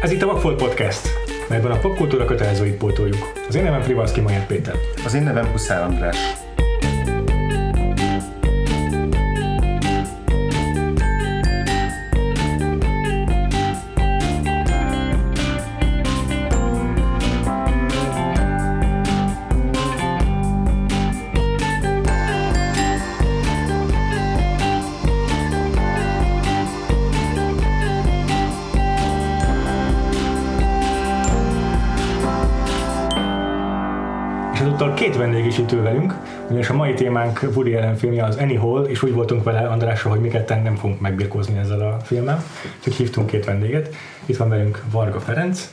[0.00, 1.08] Ez itt a Vagfolt Podcast,
[1.48, 3.32] melyben a popkultúra kötelezőit pótoljuk.
[3.48, 4.74] Az én nevem Frivalszki Majár Péter.
[5.04, 6.16] Az én nevem Huszár András.
[35.20, 36.14] Ezúttal két vendég is itt ül velünk,
[36.48, 40.10] ugyanis a mai témánk Woody Allen filmje az Annie Hall, és úgy voltunk vele Andrással,
[40.10, 42.44] hogy mi ketten nem fogunk megbirkózni ezzel a filmmel,
[42.78, 43.94] úgyhogy hívtunk két vendéget.
[44.26, 45.68] Itt van velünk Varga Ferenc,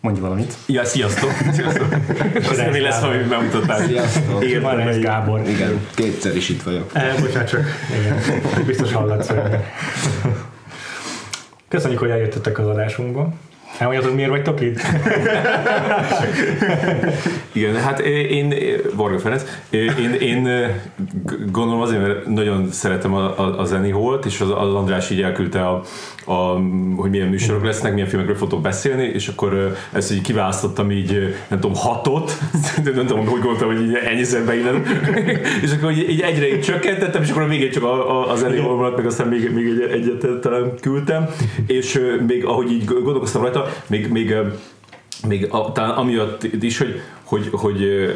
[0.00, 0.54] Mondj valamit.
[0.66, 1.30] Ja, sziasztok!
[1.52, 1.86] sziasztok.
[2.50, 3.86] Azt nem mi lesz, ha megmutattál.
[3.86, 4.44] Sziasztok.
[4.44, 5.40] Igen, van ez Gábor.
[5.48, 6.90] Igen, kétszer is itt vagyok.
[6.92, 7.64] Eh, bocsánat, csak
[8.00, 8.18] igen,
[8.66, 9.30] biztos hallatsz.
[11.68, 13.32] Köszönjük, hogy eljöttetek az adásunkba.
[13.78, 14.80] Elmondhatod, miért vagytok itt?
[17.52, 18.54] Igen, hát én,
[18.94, 20.48] Varga Ferenc, én, én
[21.50, 25.22] gondolom azért, mert nagyon szeretem a, a, a Zeni Holt, és az, az András így
[25.22, 25.82] elküldte, a,
[26.28, 26.58] a,
[26.96, 31.60] hogy milyen műsorok lesznek, milyen filmekről fogok beszélni, és akkor ezt így kiválasztottam így, nem
[31.60, 32.32] tudom, hatot,
[32.84, 34.84] nem tudom, hogy gondoltam, hogy ennyiszer beillem,
[35.64, 38.36] és akkor így, így egyre így csökkentettem, és akkor a végén csak a, a, a
[38.36, 41.26] Zeni Hol maradt, meg aztán még, még egy, egyet talán küldtem,
[41.66, 44.34] és még ahogy így gondolkoztam rajta, még, még
[45.26, 48.10] még a, talán amiatt is, hogy, hogy, hogy ö,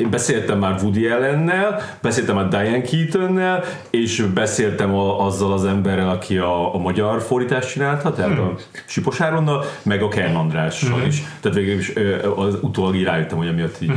[0.00, 6.08] én beszéltem már Woody Allennel, beszéltem már Diane Keatonnel, és beszéltem a, azzal az emberrel,
[6.08, 8.54] aki a, a magyar fordítást csinálta, tehát a
[8.86, 11.22] Sipos Áronnal, meg a Kern Andrással is.
[11.40, 11.92] Tehát végül is
[12.36, 13.92] az utólag így rájöttem, hogy amiatt így,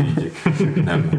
[0.00, 1.10] így, így nem,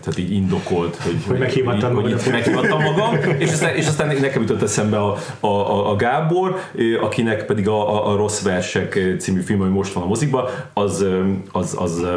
[0.00, 4.40] tehát így indokolt, hogy, hogy, meghívattam hogy, hogy meghivattam magam, és aztán, és aztán nekem
[4.40, 6.56] jutott eszembe a, a, a, a Gábor,
[7.00, 11.04] akinek pedig a, a, a Rossz Versek című film, ami most van a mozikban, az,
[11.52, 12.16] az, az ö,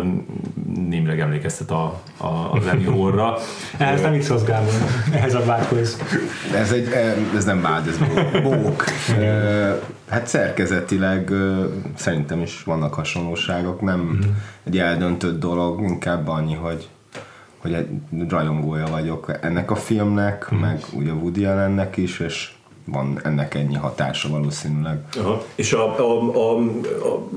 [0.89, 3.37] némileg emlékeztet a, a, a Lenny Horra.
[3.77, 4.73] Ehhez nem szólsz, Gábor,
[5.13, 5.97] ehhez a vágyhoz.
[6.55, 6.89] Ez, egy,
[7.35, 7.97] ez nem vád, ez
[8.41, 8.83] bók.
[9.19, 9.71] Ö,
[10.09, 11.65] Hát szerkezetileg ö,
[11.95, 14.19] szerintem is vannak hasonlóságok, nem
[14.63, 16.89] egy eldöntött dolog, inkább annyi, hogy
[17.63, 17.89] hogy egy
[18.29, 22.51] rajongója vagyok ennek a filmnek, meg ugye Woody Allennek is, és
[22.85, 24.99] van ennek ennyi hatása valószínűleg.
[25.17, 25.43] Aha.
[25.55, 27.27] És a, a, a, a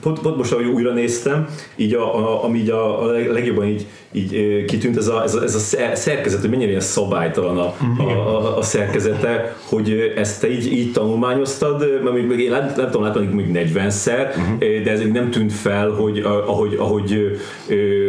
[0.00, 3.66] pont, pont most, ahogy újra néztem, így a, a, ami így a, a leg- legjobban
[3.66, 7.58] így, így kitűnt, ez a, ez a, ez a szer- szerkezet, hogy mennyire ilyen szabálytalan
[7.58, 12.74] a, a, a, a szerkezete, hogy ezt te így, így tanulmányoztad, mert még én nem
[12.74, 17.40] tudom, láttam még 40-szer, de ez így nem tűnt fel, hogy ahogy, ahogy,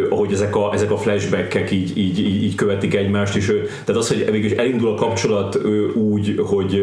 [0.10, 3.46] ahogy ezek, a, ezek a flashbackek így, így, így, így követik egymást, és
[3.86, 5.60] tehát az, hogy végül elindul a kapcsolat
[5.96, 6.83] úgy, hogy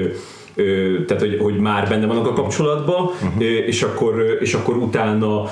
[1.07, 3.43] tehát hogy, hogy már benne vannak a kapcsolatban, uh-huh.
[3.43, 5.45] és, akkor, és akkor utána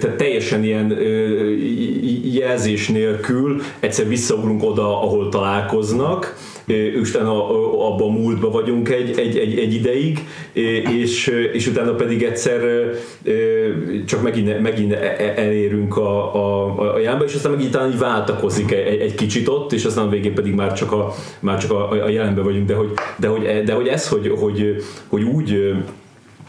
[0.00, 0.98] tehát teljesen ilyen
[2.32, 6.36] jelzés nélkül egyszer visszaugrunk oda, ahol találkoznak,
[6.72, 10.18] és utána ö, abban a múltba vagyunk egy, egy, egy, egy ideig,
[11.00, 12.90] és, és utána pedig egyszer
[14.06, 17.98] csak megint, megint e- e- elérünk a, a, a jelenbe, és aztán megint talán így
[17.98, 21.70] váltakozik egy, egy kicsit ott, és aztán a végén pedig már csak a, már csak
[21.70, 24.76] a, a jelenben vagyunk, de hogy, de hogy, de hogy ez, hogy, hogy,
[25.08, 25.74] hogy úgy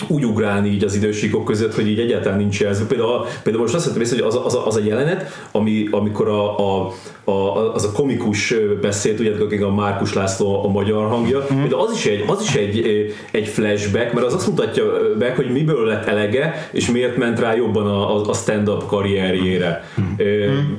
[0.08, 2.86] úgy ugrálni így az idősíkok között, hogy így egyáltalán nincs jelző.
[2.86, 6.58] Például, például most azt észre, hogy az, a- az, az a jelenet, ami, amikor a,
[6.59, 6.91] a,
[7.24, 11.68] a, az a komikus beszélt, ugye a Márkus László a magyar hangja, mm.
[11.68, 12.86] de az is, egy, az is egy,
[13.31, 14.84] egy flashback, mert az azt mutatja
[15.19, 19.84] meg, hogy miből lett elege, és miért ment rá jobban a, a- a stand-up karrierjére.
[20.02, 20.25] Mm.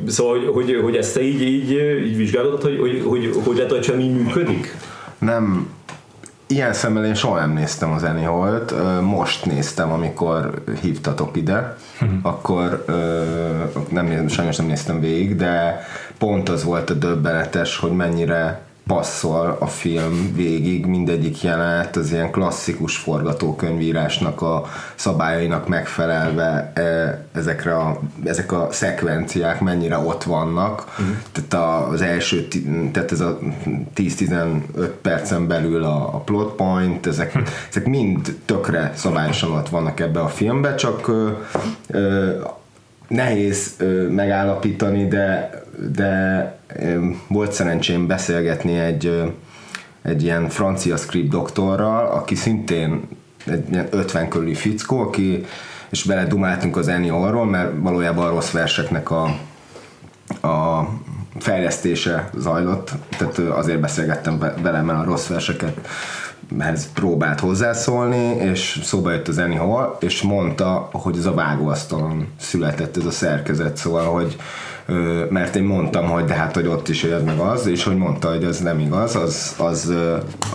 [0.07, 1.71] Szóval, hogy, hogy, hogy ezt te így, így,
[2.07, 4.77] így vizsgálod, hogy, hogy, hogy, hogy lehet, hogy csak így működik?
[5.19, 5.69] Nem,
[6.55, 11.77] ilyen szemmel én soha nem néztem az Annie Holt, Ö, most néztem, amikor hívtatok ide,
[12.23, 13.23] akkor ö,
[13.89, 15.81] nem, sajnos nem néztem végig, de
[16.19, 22.31] pont az volt a döbbenetes, hogy mennyire passzol a film végig, mindegyik jelenet az ilyen
[22.31, 24.65] klasszikus forgatókönyvírásnak a
[24.95, 30.85] szabályainak megfelelve e, ezekre a, ezek a szekvenciák mennyire ott vannak.
[30.99, 31.17] Uh-huh.
[31.33, 32.49] Tehát az első,
[32.93, 33.39] tehát ez a
[33.97, 37.39] 10-15 percen belül a, a plot point, ezek,
[37.71, 41.31] ezek mind tökre szabályosan ott vannak ebbe a filmbe, csak ö,
[41.87, 42.41] ö,
[43.09, 45.51] nehéz ö, megállapítani, de,
[45.97, 46.99] de ö,
[47.29, 49.27] volt szerencsém beszélgetni egy, ö,
[50.03, 53.09] egy ilyen francia script doktorral, aki szintén
[53.47, 55.45] egy ilyen 50 körüli fickó, aki,
[55.91, 59.23] és beledumáltunk az Annie Hallról, mert valójában a rossz verseknek a,
[60.49, 60.89] a
[61.39, 65.89] fejlesztése zajlott, tehát azért beszélgettem ve- vele, mert a rossz verseket
[66.59, 72.97] ehhez próbált hozzászólni, és szóba jött az Hall, és mondta, hogy ez a vágóasztalon született
[72.97, 74.37] ez a szerkezet, szóval, hogy
[75.29, 78.29] mert én mondtam, hogy de hát, hogy ott is ez meg az, és hogy mondta,
[78.29, 79.93] hogy ez nem igaz, az, az,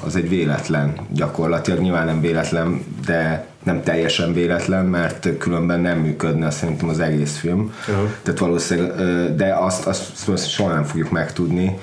[0.06, 6.50] az egy véletlen gyakorlatilag, nyilván nem véletlen, de nem teljesen véletlen, mert különben nem működne
[6.50, 7.74] szerintem az egész film.
[7.88, 8.08] Aha.
[8.22, 11.78] Tehát valószínűleg, de azt, azt, azt soha nem fogjuk megtudni,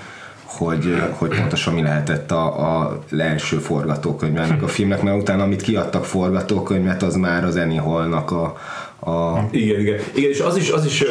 [0.57, 5.63] hogy, hogy pontosan mi lehetett a, a első forgatókönyv ennek a filmnek, mert utána, amit
[5.63, 8.57] kiadtak forgatókönyvet, az már az Annie Hallnak a,
[9.01, 9.99] a Igen, igen.
[10.15, 11.05] igen és az is, az is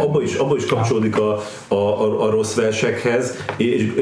[0.00, 3.92] abba is, abba is kapcsolódik a, a, a, a rossz versekhez, és,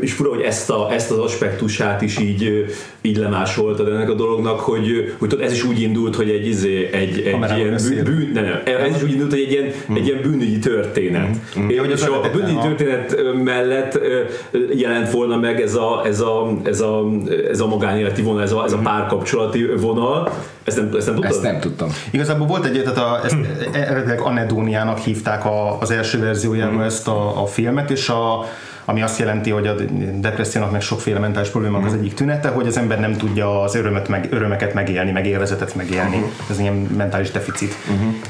[0.00, 2.66] és fura, hogy ezt, a, ezt az aspektusát is így,
[3.00, 6.88] így lemásoltad ennek a dolognak, hogy, hogy tudod, ez is úgy indult, hogy egy, izé,
[6.92, 10.06] egy, egy Kamerában ilyen bűn, ne, nem, ez is úgy indult, hogy egy ilyen, egy
[10.06, 11.36] ilyen bűnügyi történet.
[11.68, 14.00] Ja, hogy És a, a bűnügyi történet mellett
[14.74, 17.04] jelent volna meg ez a, ez a, ez a,
[17.50, 20.32] ez a magánéleti vonal, ez a, ez a párkapcsolati vonal.
[20.64, 21.32] Ezt nem, ezt nem tudtad?
[21.32, 21.88] ezt nem tudtam.
[22.10, 23.36] Igazából volt egy, tehát a, ezt
[23.72, 28.44] eredetileg Anedóniának hívták a, az első verziójában ezt a, a filmet, és a,
[28.84, 29.74] ami azt jelenti, hogy a
[30.20, 34.08] depressziónak meg sokféle mentális problémának az egyik tünete, hogy az ember nem tudja az örömet
[34.08, 36.24] meg, örömeket megélni, meg élvezetet megélni.
[36.50, 37.74] Ez ilyen mentális deficit.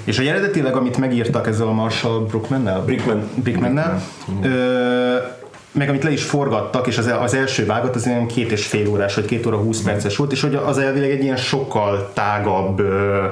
[0.04, 3.28] És a eredetileg, amit megírtak ezzel a Marshall Brookmannel, Brickman.
[3.34, 4.02] Brickmannel,
[4.42, 5.16] ö,
[5.72, 8.88] meg amit le is forgattak, és az, az első vágat az ilyen két és fél
[8.88, 12.80] órás, vagy két óra húsz perces volt, és hogy az elvileg egy ilyen sokkal tágabb
[12.80, 13.24] ö,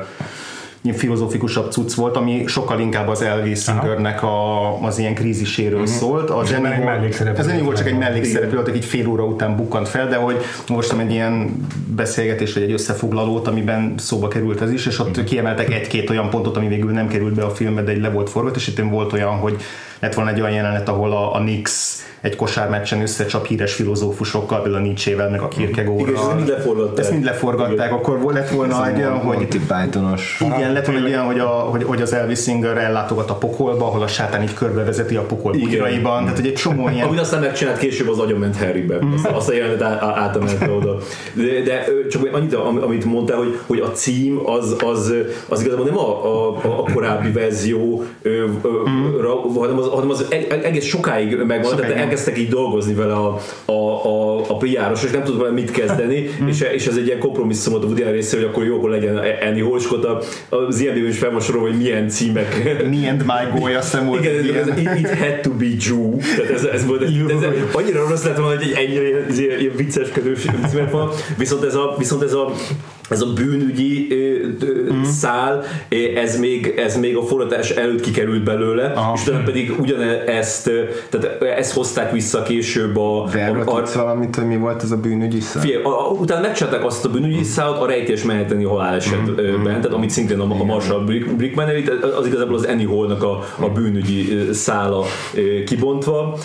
[0.82, 6.30] ilyen filozófikusabb cucc volt, ami sokkal inkább az Elvis Singernek a, az ilyen kríziséről szólt.
[6.30, 7.40] Az már egy mellékszereplő.
[7.40, 10.36] Ez nem volt csak egy mellékszereplő, volt, egy fél óra után bukkant fel, de hogy
[10.68, 15.72] olvastam egy ilyen beszélgetés, vagy egy összefoglalót, amiben szóba került ez is, és ott kiemeltek
[15.72, 18.56] egy-két olyan pontot, ami végül nem került be a filmbe, de egy le volt forgat,
[18.56, 19.56] és itt volt olyan, hogy
[20.00, 24.82] lett volna egy olyan jelenet, ahol a, a Nix egy kosármeccsen összecsap híres filozófusokkal, például
[24.82, 26.34] a Nietzsével, meg a Igen, ezt Kierkegaardral.
[26.34, 26.98] mind leforgatták.
[26.98, 31.12] Ezt mind leforgatták, akkor vol- lett volna egy olyan, hogy Pythonos igen, lett volna egy
[31.12, 34.54] olyan, hogy, a, hogy, hogy az Elvis Singer ellátogat a pokolba, ahol a sátán így
[34.54, 35.66] körbevezeti a pokol Igen.
[35.68, 38.98] bugyraiban, tehát hogy egy csomó ilyen Amit aztán megcsinált később az agyon ment Harrybe.
[39.14, 40.96] Azt, azt a jelenet átemelte oda.
[41.34, 45.12] De, de csak annyit, am- amit mondtál, hogy, hogy a cím az, az,
[45.48, 48.04] az igazából nem a, a, a korábbi verzió,
[49.20, 51.96] ra- hanem, az, hanem az e- egész sokáig megvan, tehát Sokáig.
[51.96, 56.30] elkezdtek így dolgozni vele a, a, a, a PR-os, és nem tudott vele mit kezdeni,
[56.46, 59.16] és, és ez egy ilyen kompromisszum volt a Woody részéről, hogy akkor jó, akkor legyen
[59.16, 63.74] Annie Hall, és akkor az IMDb is felmasorol, hogy milyen címek Me and My Boy,
[63.74, 64.96] azt hiszem volt igen, ez, ez, ilyen.
[64.96, 66.16] it, it had to be Jew.
[66.36, 69.60] Tehát ez, ez volt, egy, ez, annyira rossz lett volna, hogy egy ennyire ilyen, ilyen,
[69.60, 70.38] ilyen vicceskedős
[70.68, 71.10] címet van.
[71.38, 72.52] Viszont ez a, viszont ez a
[73.08, 74.06] ez a bűnügyi
[74.88, 75.02] Mhm.
[75.02, 75.62] szál,
[76.14, 79.12] ez még, ez még a forratás előtt kikerült belőle, Aha.
[79.14, 80.70] és utána pedig ugyanezt,
[81.10, 84.96] tehát ezt hozták vissza később a, De a, a, valamit, hogy mi volt ez a
[84.96, 85.62] bűnügyi szám?
[85.62, 90.10] Figyelj, a, a, utána megcsinálták azt a bűnügyi szállat a rejtés meheteni halálesetben, tehát amit
[90.10, 91.88] szintén a, a Marshall Brick- Brickman elít,
[92.18, 95.04] az igazából az Annie Hallnak a, a bűnügyi ö, szála
[95.66, 96.38] kibontva,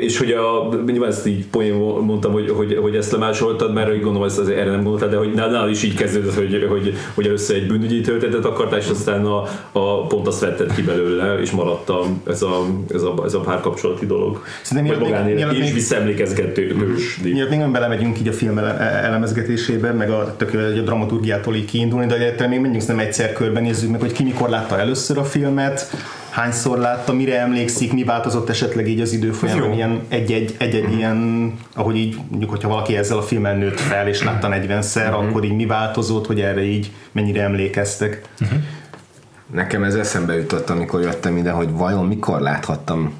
[0.00, 1.74] és hogy a, nyilván ezt így poén
[2.04, 5.16] mondtam, hogy, hogy, hogy ezt lemásoltad, mert úgy gondolom, ezt azért erre nem gondoltad, de
[5.16, 9.24] hogy nálad is így kezdődött, hogy, hogy, hogy először egy bűnügyi történetet akartál, és aztán
[9.24, 9.42] a,
[9.72, 13.40] a pont azt vetted ki belőle, és maradt a, ez, a, ez, a, ez a
[13.40, 14.44] párkapcsolati dolog.
[14.62, 17.20] Szerintem Vagy magánélet, és még- visszaemlékezgetős.
[17.22, 21.64] Miért még nem belemegyünk így a film ele- elemezgetésébe, meg a, tök, a dramaturgiától így
[21.64, 25.24] kiindulni, de egyáltalán még menjünk nem egyszer körbenézzük meg, hogy ki mikor látta először a
[25.24, 25.90] filmet,
[26.30, 31.52] hányszor látta, mire emlékszik, mi változott esetleg így az idő folyamán, ilyen egy-egy, egy-egy ilyen,
[31.74, 35.54] ahogy így mondjuk, hogyha valaki ezzel a filmmel nőtt fel, és látta 40-szer, akkor így
[35.54, 38.28] mi változott, hogy erre így mennyire emlékeztek.
[39.52, 43.12] Nekem ez eszembe jutott, amikor jöttem ide, hogy vajon mikor láthattam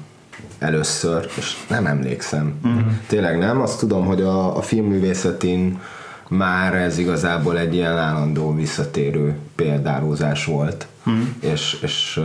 [0.59, 2.53] először, és nem emlékszem.
[2.63, 2.81] Uh-huh.
[3.07, 5.79] Tényleg nem, azt tudom, hogy a, a filmművészetén
[6.27, 11.23] már ez igazából egy ilyen állandó visszatérő példárózás volt, uh-huh.
[11.39, 12.19] és, és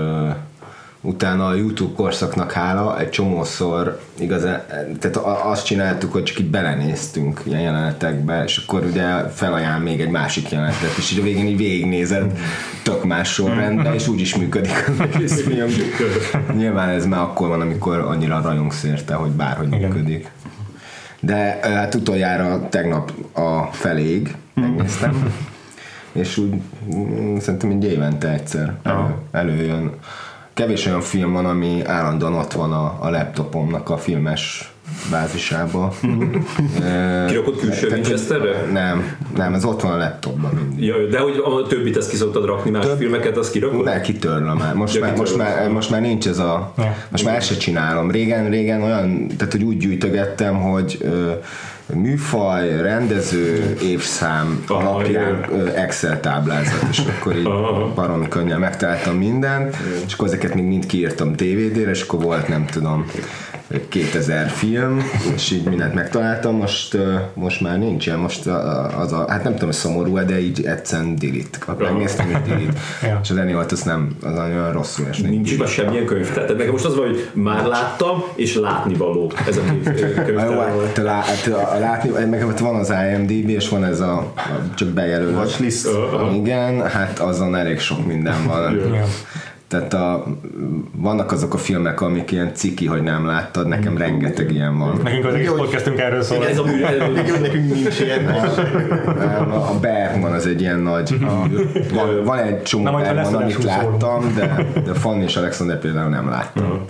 [1.07, 4.63] utána a YouTube korszaknak hála egy csomószor igazán,
[5.01, 10.11] tehát azt csináltuk, hogy csak így belenéztünk ilyen jelenetekbe, és akkor ugye felajánl még egy
[10.11, 12.39] másik jelenetet, és így a végén így végignézed
[12.83, 15.69] tök más sorrendben, és úgy is működik az egész film.
[16.57, 19.81] Nyilván ez már akkor van, amikor annyira rajongsz érte, hogy bárhogy Igen.
[19.81, 20.31] működik.
[21.21, 25.35] De hát utoljára tegnap a feléig megnéztem,
[26.13, 26.55] és úgy
[26.95, 29.93] mm, szerintem egy évente egyszer elő, előjön.
[30.57, 34.73] Kevés olyan film van, ami állandóan ott van a, a laptopomnak a filmes
[35.11, 35.95] bázisába.
[37.29, 38.65] Kirakott külső Winchesterre?
[38.73, 40.85] Nem, nem, ez ott van a laptopban mindig.
[40.85, 43.85] Ja, de hogy a többit ezt ki szoktad rakni, más Több- filmeket, azt kirakod?
[43.85, 44.75] Ne, kitörlöm már.
[44.75, 46.73] Most, Ja, már, most, már, most már nincs ez a...
[46.77, 46.97] Ja.
[47.09, 48.11] Most már ezt se csinálom.
[48.11, 51.33] Régen, régen olyan, tehát hogy úgy gyűjtögettem, hogy ö,
[51.95, 57.49] műfaj, rendező, évszám Aha, alapján ö, Excel táblázat, és akkor így
[57.95, 59.77] baromi könnyen megtaláltam mindent,
[60.07, 63.07] és akkor ezeket még mind kiírtam DVD-re, és akkor volt nem tudom
[63.89, 65.03] 2000 film,
[65.35, 66.97] és így mindent megtaláltam, most,
[67.35, 70.65] most már nincs ilyen, most a- az a, hát nem tudom, hogy szomorú de így
[70.65, 71.83] egyszerűen delete.
[71.85, 72.73] Megnéztem, hogy delete.
[73.03, 73.21] Ja.
[73.23, 75.29] És az Annie Hall-t azt nem, az olyan rosszul esni.
[75.29, 76.33] Nincs be semmilyen könyv.
[76.33, 79.33] Tehát nekem most az van, hogy már láttam, és látnivaló.
[79.49, 80.39] Ez a két könyv.
[80.39, 84.17] Jó, hát, lá, hát, a, látni, meg hát van az IMDb, és van ez a,
[84.37, 85.35] a csak bejelölő.
[85.35, 85.89] Watchlist.
[86.35, 88.75] Igen, hát azon elég sok minden van.
[88.77, 89.05] Ja.
[89.69, 90.25] Tehát a,
[90.93, 95.01] vannak azok a filmek, amik ilyen ciki, hogy nem láttad, nekem rengeteg ilyen van.
[95.03, 96.47] Nekünk az egész podcastünk erről szól.
[96.47, 97.21] Ez a mű, ez a mű.
[97.27, 98.25] Jó, nekünk nincs ilyen.
[98.25, 101.19] Nem, A a Bergman az egy ilyen nagy.
[101.95, 106.29] Van, van egy csomó Na, Bergman, amit láttam, de, de Fanny és Alexander például nem
[106.29, 106.87] láttam.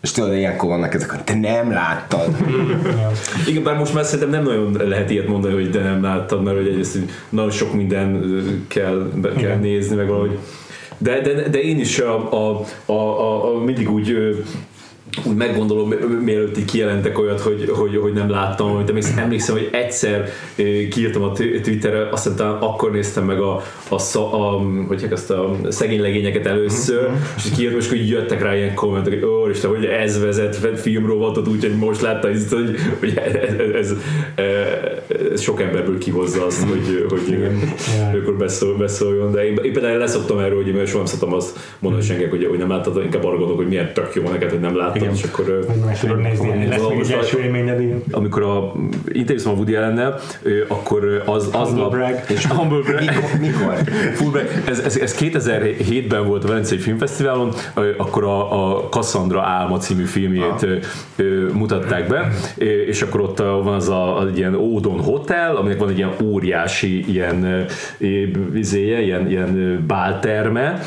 [0.00, 2.36] És tudod, ilyenkor vannak ezek, hogy te nem láttad.
[2.84, 3.10] Ja.
[3.46, 6.56] Igen, bár most már szerintem nem nagyon lehet ilyet mondani, hogy de nem láttad, mert
[6.56, 8.24] hogy egyrészt nagyon sok minden
[8.68, 10.38] kell, be kell nézni, meg valahogy.
[10.98, 14.36] De, de, de én is a, a, a, a, a mindig úgy
[15.24, 15.88] úgy meggondolom,
[16.24, 20.28] mielőtt így kijelentek olyat, hogy, hogy, hogy nem láttam, hogy emlékszem, emlékszem, hogy egyszer
[20.90, 25.30] kiírtam a Twitterre, azt hiszem, talán akkor néztem meg a, a, sza- a, hogy ezt
[25.30, 29.22] a szegény legényeket először, és így kiírtam, és akkor jöttek rá ilyen kommentek, hogy
[29.56, 33.92] ó, Isten, hogy ez vezet filmrovatot, úgyhogy most láttam, hogy, hogy, ez, ez,
[35.32, 40.38] ez, sok emberből kihozza azt, hogy, hogy akkor beszól, beszóljon, de én, én például leszoktam
[40.38, 43.36] erről, hogy én soha nem szoktam azt mondani senkinek, hogy, hogy nem láttad, inkább arra
[43.36, 45.12] gondolok, hogy milyen tök jó neked, hogy nem láttad, Igen.
[45.14, 45.48] és akkor
[47.80, 48.02] igen.
[48.10, 48.72] amikor a
[49.12, 49.74] interjúztam a Woody
[50.42, 51.90] ö, akkor az aznap...
[51.90, 52.14] brag.
[52.28, 53.02] És humble brag.
[53.40, 53.74] Mikor?
[54.14, 54.46] Full brag.
[54.66, 57.52] Ez, ez, ez 2007-ben volt a Velencei Filmfesztiválon,
[57.96, 60.76] akkor a, a Cassandra Álma című filmjét ö,
[61.16, 62.28] ö, mutatták be,
[62.86, 65.96] és akkor ott a- van az a, az egy ilyen Ódon Hotel, aminek van egy
[65.98, 67.66] ilyen óriási ilyen
[68.50, 70.80] vizéje, ilyen, ilyen bálterme,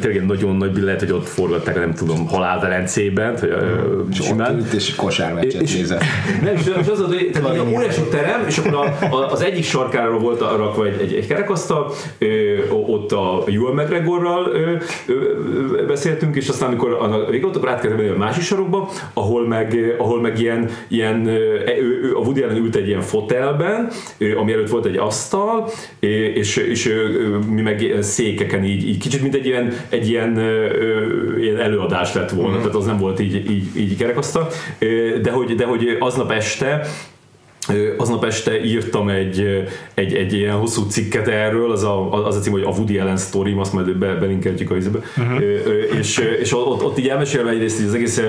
[0.00, 4.58] tényleg egy nagyon nagy, lehet, hogy ott forgatták, nem tudom, halálvelencében, vagy, simán.
[4.58, 6.02] ott és kosármeccset És- nézett.
[6.42, 9.64] Nem, és és az, hogy tehát ilyen óriási terem, és akkor a, a, az egyik
[9.64, 12.26] sarkára volt a- rakva egy, egy, egy kerekasztal, ö,
[12.70, 14.72] ott a Ewan McGregorral ö,
[15.06, 18.90] ö, beszéltünk, és aztán amikor a vége volt, akkor át kellett menni a másik sarokba,
[19.12, 23.00] ahol meg, ahol meg ilyen, ilyen ö, ő, ő, a Woody Allen ült egy ilyen
[23.00, 23.90] fotelben,
[24.36, 25.70] ami előtt volt egy asztal,
[26.34, 26.92] és, és
[27.50, 30.38] mi meg székeken így, így kicsit mint egy ilyen, egy ilyen,
[31.40, 34.48] ilyen előadás lett volna, tehát az nem volt így, így, így kerekasztal,
[35.22, 36.86] de hogy, de hogy aznap este
[37.96, 42.52] Aznap este írtam egy, egy, egy ilyen hosszú cikket erről, az a, az a cím,
[42.52, 44.98] hogy a Woody Allen story azt majd be, belinkeltjük a izébe.
[45.16, 45.42] Uh-huh.
[45.98, 48.20] És, és ott, ott így elmesélve egyrészt így az egész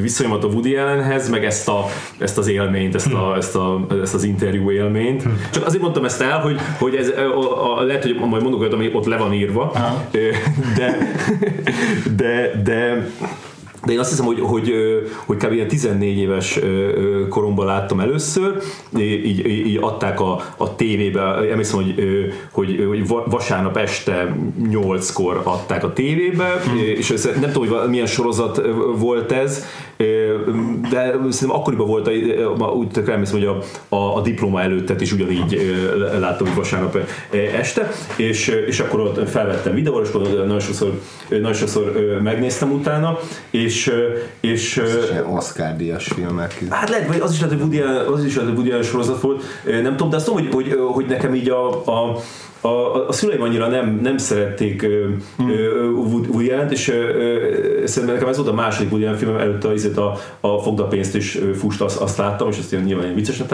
[0.00, 1.84] viszonyomat a Woody Allenhez, meg ezt, a,
[2.18, 5.22] ezt az élményt, ezt, a, ezt, a, ezt az interjú élményt.
[5.50, 8.72] Csak azért mondtam ezt el, hogy, hogy ez a, a, lehet, hogy majd mondok olyat,
[8.72, 9.72] ami ott le van írva,
[10.10, 10.28] Ö,
[10.76, 10.98] de,
[12.16, 13.08] de, de
[13.84, 14.72] de én azt hiszem, hogy, hogy,
[15.26, 15.52] hogy kb.
[15.52, 16.60] ilyen 14 éves
[17.28, 18.56] koromban láttam először,
[18.98, 21.94] így, így, adták a, a tévébe, emlékszem, hogy,
[22.52, 26.62] hogy, hogy va- vasárnap este 8-kor adták a tévébe,
[26.96, 28.60] és ez, nem tudom, hogy milyen sorozat
[28.96, 29.64] volt ez,
[30.90, 32.06] de szerintem akkoriban volt,
[32.58, 33.58] a, úgy emlékszem, hogy a,
[33.96, 35.60] a, a diploma előttet is ugyanígy
[36.20, 36.98] láttam, hogy vasárnap
[37.58, 43.18] este, és, és akkor ott felvettem videóra, és nagyon sokszor, nagyon sokszor megnéztem utána,
[43.50, 43.92] és,
[44.40, 46.64] és, ö, És ilyen Oscar díjas filmek.
[46.70, 47.80] Hát lehet, vagy az is lehet, hogy Woody
[48.12, 51.06] az is lehet, hogy Woody sorozat volt, nem tudom, de azt tudom, hogy, hogy, hogy
[51.06, 52.18] nekem így a, a
[52.60, 54.86] a, a szüleim annyira nem, nem szerették
[55.36, 55.50] hmm.
[55.96, 59.96] Woody Allen-t, és ö, szerintem nekem ez volt a második Woody Allen filmem, előtte az,
[59.96, 63.06] a, a Fogd a pénzt is ö, fust, azt, azt láttam, és azt én nyilván
[63.06, 63.48] én viccesnek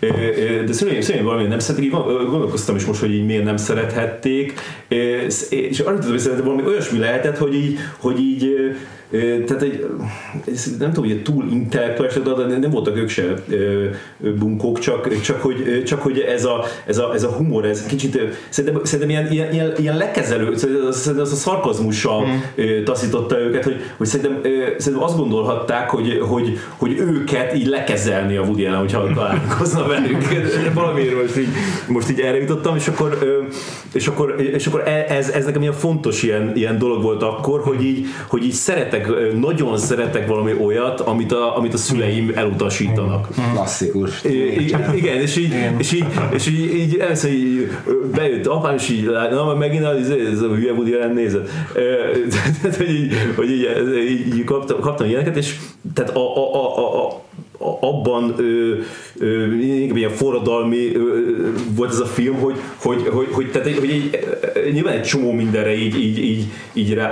[0.00, 3.56] ö, de szüleim, szüleim valamiért nem így ö, gondolkoztam is most, hogy így miért nem
[3.56, 4.60] szerethették,
[5.48, 8.54] és arra tudom, hogy szerintem valami olyasmi lehetett, hogy így, hogy így
[9.46, 9.86] Tehát egy,
[10.78, 13.34] nem tudom, hogy túl intellektuális, de nem voltak ők se
[14.38, 18.18] bunkók, csak, csak, hogy, csak hogy ez a, ez a, ez a humor, ez kicsit,
[18.48, 22.84] szerintem, szerintem ilyen, ilyen, ilyen, ilyen lekezelő, szerintem az a szarkazmussal mm.
[22.84, 24.40] taszította őket, hogy, hogy szerintem,
[24.78, 30.22] szerintem azt gondolhatták, hogy, hogy, hogy őket így lekezelni a Woody Allen, hogyha találkozna velük.
[30.74, 31.48] Valamiért most így,
[31.88, 33.18] most így erre jutottam, és akkor,
[33.92, 37.60] és akkor, és akkor e- ez, ez nekem ilyen fontos ilyen, ilyen dolog volt akkor,
[37.60, 38.52] hogy így, hogy így
[38.94, 43.28] szeretek, nagyon szeretek valami olyat, amit a, amit a szüleim elutasítanak.
[43.52, 44.24] Klasszikus.
[44.24, 47.70] I- i- Igen, és így, és így, és így, így először így
[48.14, 51.48] bejött apám, és így, na, megint az, ez a hülye Woody Allen nézett.
[52.62, 55.56] Tehát, hogy így, hogy így, így, kaptam, kaptam ilyeneket, és
[55.94, 57.22] tehát a, a, a, a a-
[57.80, 58.74] abban ö,
[59.18, 59.54] ö,
[59.94, 60.92] ilyen forradalmi
[61.74, 64.18] volt ez a film, hogy, hogy, hogy, hogy, tehát, hogy így,
[64.72, 67.10] nyilván egy csomó mindenre így, így, így, így rá,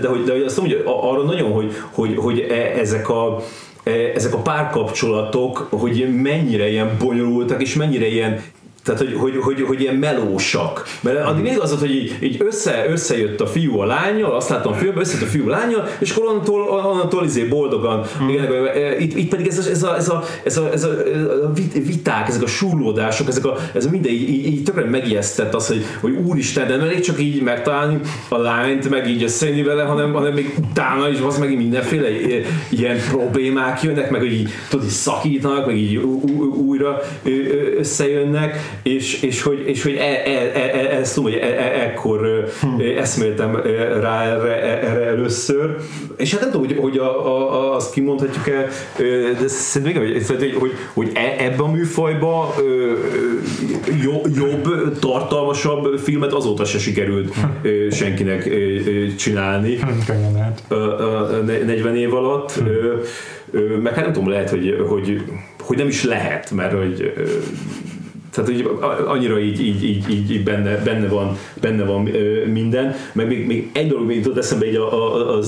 [0.00, 3.42] de hogy, de azt mondom, hogy arra nagyon, hogy, hogy, hogy e- ezek a
[3.84, 8.42] e, ezek a párkapcsolatok, hogy mennyire ilyen bonyolultak, és mennyire ilyen
[8.84, 10.84] tehát, hogy, hogy, hogy, hogy ilyen melósak.
[11.00, 14.72] Mert addig mindig az hogy így, így össze, összejött a fiú a lányjal, azt láttam
[14.72, 18.04] a filmben, összejött a fiú a lányjal, és akkor onnantól, onnantól izé boldogan.
[18.28, 18.52] Igen,
[18.98, 20.90] itt, itt pedig ez a, ez a, ez a, ez a, ez a,
[21.44, 24.84] a vit- viták, ezek a súrlódások, ezek a, ez a minden így, így, így tökre
[24.84, 29.22] megijesztett az, hogy, hogy úristen, de nem elég csak így megtalálni a lányt, meg így
[29.22, 32.08] összejönni vele, hanem, hanem még utána is az meg mindenféle
[32.70, 35.96] ilyen problémák jönnek, meg hogy így, tudod, így szakítanak, meg így
[36.66, 37.00] újra
[37.78, 41.82] összejönnek, és, és hogy, és hogy e, e, e, e, ezt tudom, hogy e, e,
[41.82, 42.48] ekkor
[42.78, 43.56] ö, eszméltem
[44.00, 45.76] rá erre, erre először,
[46.16, 48.68] és hát nem tudom, hogy, hogy a, a, a, azt kimondhatjuk-e,
[49.40, 51.60] de szerintem igen, hogy, hogy, hogy, hogy e- ebben
[52.22, 52.92] a ö,
[54.02, 58.50] jo- jobb, tartalmasabb filmet azóta se sikerült ö, senkinek
[59.16, 59.78] csinálni.
[60.06, 60.62] Könnyen lehet.
[60.68, 62.96] ö, ö, ne- 40 év alatt, ö,
[63.82, 65.22] meg hát nem tudom, lehet, hogy, hogy,
[65.60, 67.12] hogy nem is lehet, mert hogy
[68.30, 68.70] tehát hogy
[69.06, 73.46] annyira így, így, így, így, így benne, benne van, benne van ö, minden, meg még,
[73.46, 75.42] még egy dolog még jutott eszembe így a, a, a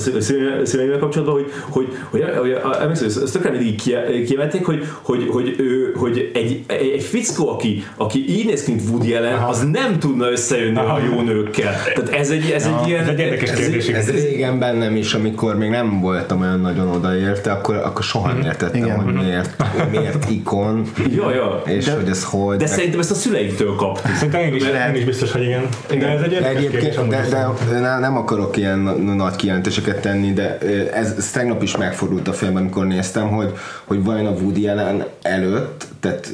[0.63, 5.93] szüleimmel kapcsolatban, hogy, hogy, hogy, hogy emlékszem, ezt mindig ki- kiemelték, hogy, hogy, hogy, ő,
[5.95, 9.99] hogy egy, egy, egy fickó, aki, aki így néz ki, mint Woody Allen, az nem
[9.99, 11.73] tudna összejönni a jó nőkkel.
[11.95, 13.01] Tehát ez egy, ez egy ilyen...
[13.01, 13.99] ez egy érdekes kérdés, igen.
[13.99, 18.41] Ez régen bennem is, amikor még nem voltam olyan nagyon odaérte, akkor, akkor soha nem
[18.41, 19.01] értettem, Igen.
[19.01, 20.83] hogy miért, miért ikon,
[21.15, 21.61] Ja, ja.
[21.65, 22.57] és hogy ez hogy.
[22.57, 24.15] De szerintem ezt a szüleiktől kaptuk.
[24.15, 25.69] Szerintem én is, én is biztos, hogy igen.
[25.99, 30.57] De ez egy egyébként, de, de, de nem akarok ilyen na- nagy kijelentéseket tenni, de
[30.93, 33.53] ez, ez tegnap is megfordult a filmben, amikor néztem, hogy,
[33.85, 36.31] hogy vajon a Woody Allen előtt, tehát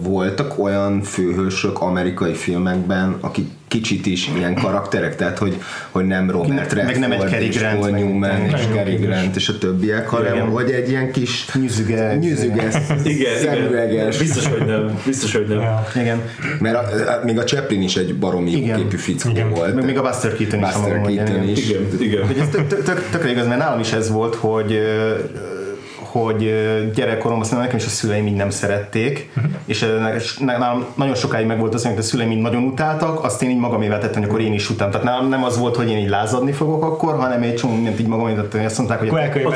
[0.00, 5.56] voltak olyan főhősök amerikai filmekben, akik kicsit is ilyen karakterek, tehát hogy,
[5.90, 9.36] hogy nem Robert Meg nem egy Redford Cary és Grant, meg- Newman és Cary Grant
[9.36, 10.46] és a többiek, hanem Igen.
[10.48, 12.16] hogy egy ilyen kis Nyüzüge.
[12.16, 13.38] nyűzüges, Igen, igen.
[13.38, 14.98] szemüveges, Biztos, hogy nem.
[15.06, 15.60] Biztos, hogy nem.
[15.60, 15.86] Ja.
[15.96, 16.20] Igen.
[16.60, 18.78] mert a, a, még a Chaplin is egy baromi Igen.
[18.78, 19.50] jóképű fickó Igen.
[19.50, 19.74] volt.
[19.74, 21.48] Meg még a Buster Keaton is, Buster Keaton igen.
[21.48, 21.68] is.
[21.68, 22.26] Igen, igen.
[22.26, 24.78] Hogy ez tök, tök, tök, tökre igaz, mert nálam is ez volt, hogy
[26.10, 26.38] hogy
[26.94, 29.32] gyerekkoromban szerintem nekem is a szüleim így nem szerették,
[29.64, 33.24] és ö, és nálam nagyon sokáig meg volt az, hogy a szüleim így nagyon utáltak,
[33.24, 35.00] azt én így magamével tettem, hogy akkor én is utáltam.
[35.00, 38.00] Tehát nálam nem az volt, hogy én így lázadni fogok akkor, hanem egy csomó mindent
[38.00, 39.52] így magamével tettem, hogy azt mondták, hogy Akkor Az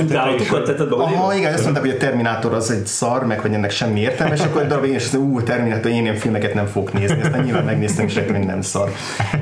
[0.51, 3.71] hogy- tetted Aha, igen, azt mondták, hogy a Terminátor az egy szar, meg hogy ennek
[3.71, 6.93] semmi értelme, és akkor egy darabig én is ú, Terminátor, én ilyen filmeket nem fogok
[6.93, 8.90] nézni, aztán nyilván megnéztem, és hogy nem szar.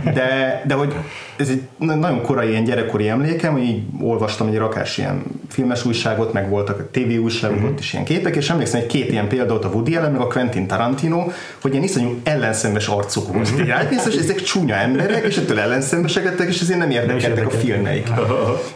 [0.05, 0.94] De, de hogy
[1.37, 5.85] ez egy na- nagyon korai ilyen gyerekkori emlékem, hogy így olvastam egy rakás ilyen filmes
[5.85, 9.28] újságot, meg voltak a TV újságok, ott is ilyen képek, és emlékszem, hogy két ilyen
[9.28, 11.26] példa volt a Woody Allen, meg a Quentin Tarantino,
[11.60, 13.66] hogy ilyen iszonyú ellenszenves arcuk volt.
[13.66, 18.10] Ránéz, és ezek csúnya emberek, és ettől ellenszenvesek lettek, és ezért nem érdekeltek a filmeik.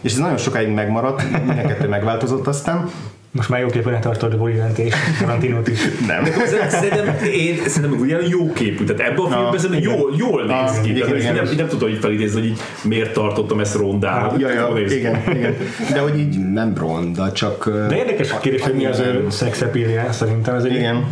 [0.01, 2.89] És ez nagyon sokáig megmaradt, minden kettő megváltozott aztán.
[3.31, 5.79] Most már jóképpen tartod a Woody és Tarantinót is.
[6.07, 6.23] Nem.
[6.69, 10.89] Szerintem, én szerintem ugyan jó képű, tehát ebben a filmben szerintem jól, jól néz ki.
[10.89, 11.35] igen, igen.
[11.35, 14.39] nem, nem tudom, hogy felidézni, hogy így miért tartottam ezt rondának.
[14.39, 14.97] Ja, ja, ki.
[14.97, 15.55] igen, igen.
[15.93, 19.27] De hogy így nem ronda, csak De érdekes a kérdés, hogy mi az ő
[19.61, 20.55] appeal szerintem.
[20.55, 21.05] Ez egy, Igen.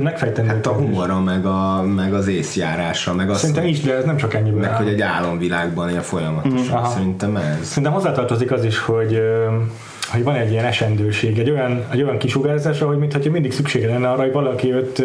[0.00, 0.50] Megfejtendő.
[0.50, 4.16] hát a humora, meg, a, meg az észjárása, meg az, Szerintem is, de ez nem
[4.16, 4.60] csak ennyiből.
[4.60, 6.76] meg hogy egy álomvilágban él folyamatosan.
[6.76, 6.90] Aha.
[6.90, 7.66] Szerintem ez.
[7.66, 9.22] Szerintem hozzátartozik az is, hogy
[10.12, 14.10] hogy van egy ilyen esendőség, egy olyan, egy olyan kisugárzásra, hogy mintha mindig szüksége lenne
[14.10, 15.02] arra, hogy valaki őt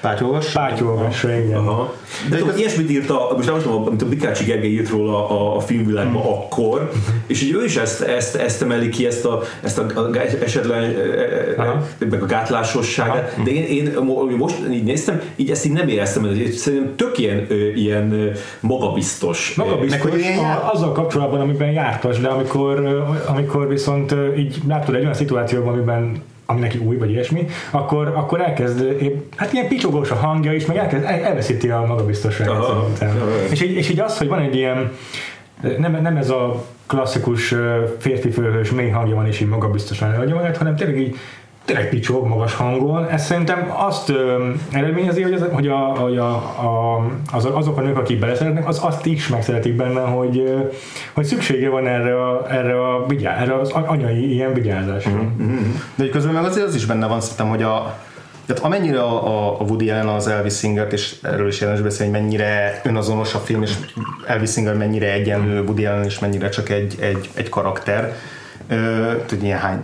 [0.00, 0.52] pátyolvas.
[0.52, 1.56] pátyolgassa, igen.
[1.58, 1.94] Aha.
[2.30, 5.60] De tudom, ilyesmit írta, most nem tudom, amit a Bikácsi Gergely írt róla a, a
[5.60, 6.30] filmvilágban Hmm.
[6.32, 6.90] akkor,
[7.26, 10.82] és így ő is ezt, ezt, ezt emeli ki, ezt a, ezt a, a esetlen,
[10.82, 11.86] e, Aha.
[12.10, 16.22] meg a gátlásosságát, de én, én mo- most így néztem, így ezt így nem éreztem,
[16.22, 19.54] hogy szerintem tök ilyen, ilyen magabiztos.
[19.56, 24.94] Maga Ö, biztos, hogy a, azzal kapcsolatban, amiben jártas, de amikor, amikor viszont így látod
[24.94, 28.84] egy olyan szituációban, amiben ami neki új, vagy ilyesmi, akkor, akkor elkezd,
[29.36, 32.62] hát ilyen picsogós a hangja is, meg elkezd, el, elveszíti a magabiztosságát
[32.96, 33.28] szerintem.
[33.50, 34.92] És így, és így az, hogy van egy ilyen,
[35.78, 37.54] nem, nem ez a klasszikus
[37.98, 41.16] férfi főhős mély hangja van, és így magabiztosan előadja magát, hanem tényleg így
[41.68, 43.08] tényleg picsog, magas hangon.
[43.08, 47.96] Ez szerintem azt ö, eredményezi, hogy, az, hogy, a, a, a, az, azok a nők,
[47.98, 50.54] akik beleszeretnek, az azt is megszeretik benne, hogy,
[51.12, 55.10] hogy szüksége van erre, a, erre, a, vigyá, erre az anyai ilyen vigyázásra.
[55.10, 55.56] Mm-hmm.
[55.94, 57.94] De közben meg azért az is benne van szerintem, hogy a
[58.46, 62.22] tehát amennyire a, a- Woody Allen az Elvis Singer-t, és erről is érdemes beszélni, hogy
[62.22, 63.72] mennyire önazonos a film, és
[64.26, 68.14] Elvis Singer mennyire egyenlő, Woody Allen is mennyire csak egy, egy, egy karakter.
[68.68, 68.76] Ö,
[69.26, 69.82] tudod, ilyen hány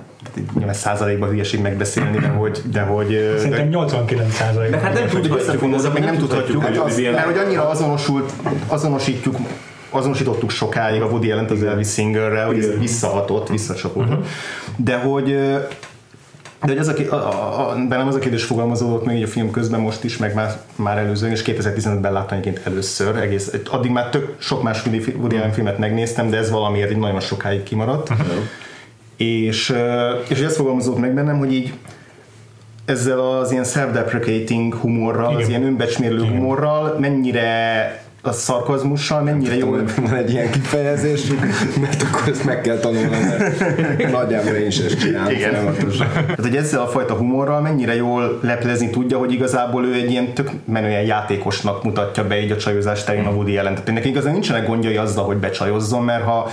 [0.54, 4.70] nyilván százalékban hülyeség megbeszélni, de hogy, de hogy Szerintem 89 százalék.
[4.70, 8.32] Meg hát nem tudjuk, összefoglalva, meg nem tudhatjuk, hogy hogy az, mert hogy annyira azonosult,
[8.66, 9.36] azonosítjuk
[9.90, 14.26] azonosítottuk sokáig a Woody Allen-t az Elvis Singerrel, hogy ez visszahatott, visszacsapódott.
[14.76, 15.36] De hogy
[16.64, 19.26] de hogy ez a, a, a, a, bennem az a kérdés fogalmazódott meg így a
[19.26, 23.90] film közben most is, meg már, már előző, és 2015-ben láttam egyébként először, egész, addig
[23.90, 28.10] már tök sok más Woody Allen filmet megnéztem, de ez valamiért így nagyon sokáig kimaradt.
[29.16, 29.74] És,
[30.28, 31.72] és ez fogalmazott meg bennem, hogy így
[32.84, 35.42] ezzel az ilyen self-deprecating humorral, Igen.
[35.42, 36.36] az ilyen önbecsmérlő Igen.
[36.36, 41.22] humorral mennyire a szarkazmussal, mennyire Jó, van egy ilyen kifejezés,
[41.82, 45.50] mert akkor ezt meg kell tanulnom, mert nagyjából én is ezt csinálom Igen.
[45.50, 46.08] folyamatosan.
[46.12, 50.32] Tehát, hogy ezzel a fajta humorral mennyire jól leplezni tudja, hogy igazából ő egy ilyen
[50.32, 53.74] tök menően játékosnak mutatja be így a csajozás terén a Woody Allen.
[53.74, 56.50] Tehát neki igazán nincsenek gondjai azzal, hogy becsajozzon, mert ha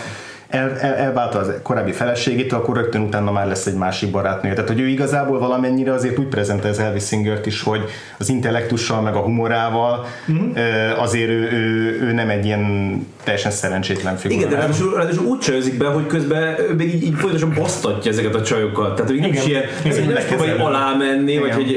[0.51, 4.55] el, el, elválta az korábbi feleségétől, akkor rögtön utána már lesz egy másik barátnője.
[4.55, 7.81] Tehát, hogy ő igazából valamennyire azért úgy prezentál az Elvis Singert is, hogy
[8.17, 10.05] az intellektussal, meg a humorával
[10.53, 10.61] ö,
[10.97, 14.39] azért ő, ő, ő, nem egy ilyen teljesen szerencsétlen figura.
[14.39, 18.11] Igen, de ráadásul, ráadásul úgy csajozik be, hogy közben ő még így, így folyamatosan basztatja
[18.11, 18.95] ezeket a csajokat.
[18.95, 21.69] Tehát, hogy nem is ilyen, ez nem próbálja alá menni, vagy hogy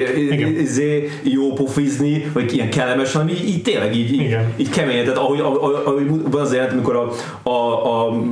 [0.58, 5.04] izé, jó pofizni, vagy ilyen kellemes, hanem így, így tényleg így, így, így keményen.
[5.04, 7.12] Tehát ahogy, ahogy, ahogy van az jelent, amikor a,
[7.50, 8.22] a, a,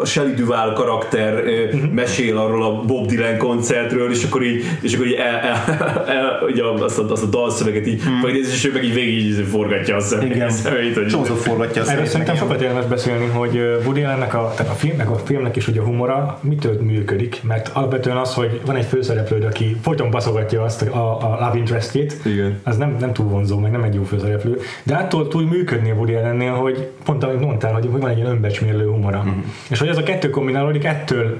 [0.00, 1.90] a, Shelley Duval karakter uh-huh.
[1.90, 6.42] mesél arról a Bob Dylan koncertről, és akkor így, és akkor így el, el, el,
[6.48, 8.34] ugye azt, a, azt a dalszöveget így hmm.
[8.34, 10.34] és ő meg így végig így forgatja a szemét.
[10.34, 10.50] Igen.
[10.50, 14.02] szemét hogy Csomószor forgatja a Erről szemét, szerintem meg ilyen- sokat érdemes beszélni, hogy Woody
[14.02, 18.16] Allennek a, tehát a filmnek, a filmnek is ugye a humora mitől működik, mert alapvetően
[18.16, 22.60] az, hogy van egy főszereplőd, aki folyton baszogatja azt a, a love interestjét, Igen.
[22.64, 25.94] az nem, nem túl vonzó, meg nem egy jó főszereplő, de attól túl működni a
[25.94, 29.24] Woody Allennél, hogy pont amit mondtál, hogy, hogy van egy ilyen önbecsmérlő humora.
[29.28, 29.40] Mm.
[29.70, 31.38] És hogy ez a kettő kombinálódik, ettől,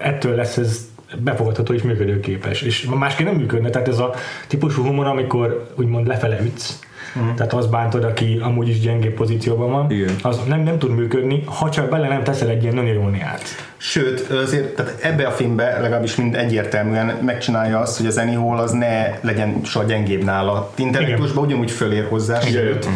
[0.00, 2.62] ettől lesz ez befogadható és működőképes.
[2.62, 4.14] És másképp nem működne, tehát ez a
[4.46, 6.78] típusú humor, amikor úgymond lefele ütsz,
[7.18, 7.34] Mm.
[7.34, 10.14] Tehát az bántod, aki amúgy is gyengébb pozícióban van, Igen.
[10.22, 13.42] az nem, nem tud működni, ha csak bele nem teszel egy ilyen öniróniát.
[13.84, 18.58] Sőt, azért tehát ebbe a filmbe legalábbis mind egyértelműen megcsinálja azt, hogy az Annie Hall
[18.58, 20.72] az ne legyen soha gyengébb nála.
[20.76, 22.88] Intellektusban ugyanúgy fölér hozzá, sőt,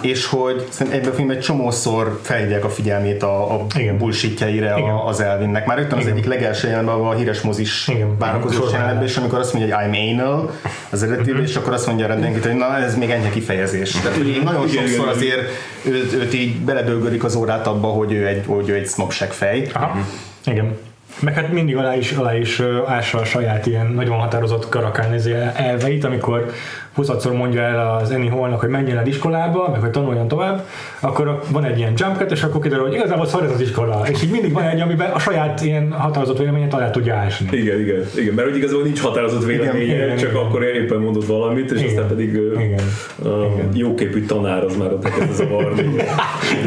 [0.00, 3.98] és hogy ebbe a filmben egy csomószor felhívják a figyelmét a, a Igen.
[3.98, 4.94] bullshitjeire Igen.
[5.06, 5.66] az Elvinnek.
[5.66, 6.16] Már rögtön az Igen.
[6.16, 10.50] egyik legelső jelenben a híres mozis várakozós jelenetben, és amikor azt mondja, hogy I'm anal
[10.90, 13.90] az eredetében, és akkor azt mondja mindenkit, hogy na ez még enyhe kifejezés.
[13.90, 15.50] Tehát hogy nagyon sokszor azért
[15.84, 19.68] őt, őt így beledölgödik az órát abba, hogy ő egy, hogy ő egy snobseg fej.
[19.72, 19.98] Aha.
[20.46, 20.76] Igen.
[21.20, 26.04] Meg hát mindig alá is, alá is ássa a saját ilyen nagyon határozott karakánnézé elveit,
[26.04, 26.50] amikor
[26.94, 30.66] 20 mondja el az Annie Hallnak, hogy menjen el iskolába, meg hogy tanuljon tovább,
[31.00, 34.02] akkor van egy ilyen jump cut, és akkor kiderül, hogy igazából szar ez az iskola.
[34.10, 37.48] És így mindig van egy, amiben a saját ilyen határozott véleményét alá tudja ásni.
[37.56, 40.42] Igen, igen, igen, mert hogy igazából nincs határozott véleménye, Igen, csak igen.
[40.42, 41.88] akkor éppen mondott valamit, és Igen.
[41.92, 42.80] aztán pedig Igen.
[43.24, 43.68] a Igen.
[43.72, 45.82] jóképű tanár az már ott elkezd zavarni.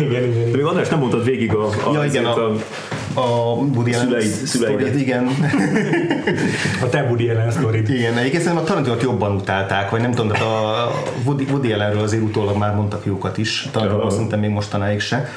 [0.08, 2.56] Igen, igen, De még András nem mondtad végig a, a, Ja, igen, azért a-
[3.18, 5.30] A Woody Allen Szüleid- sztorit, igen.
[6.82, 7.90] A te Woody Allen sztorid.
[7.90, 10.92] igen, egyébként szerintem a Tarantinot jobban utálták, vagy nem tudom, tehát a
[11.26, 14.12] Woody, Woody Allenről azért utólag már mondtak jókat is, Tarantinról Ja.
[14.12, 15.30] szerintem még mostanáig se.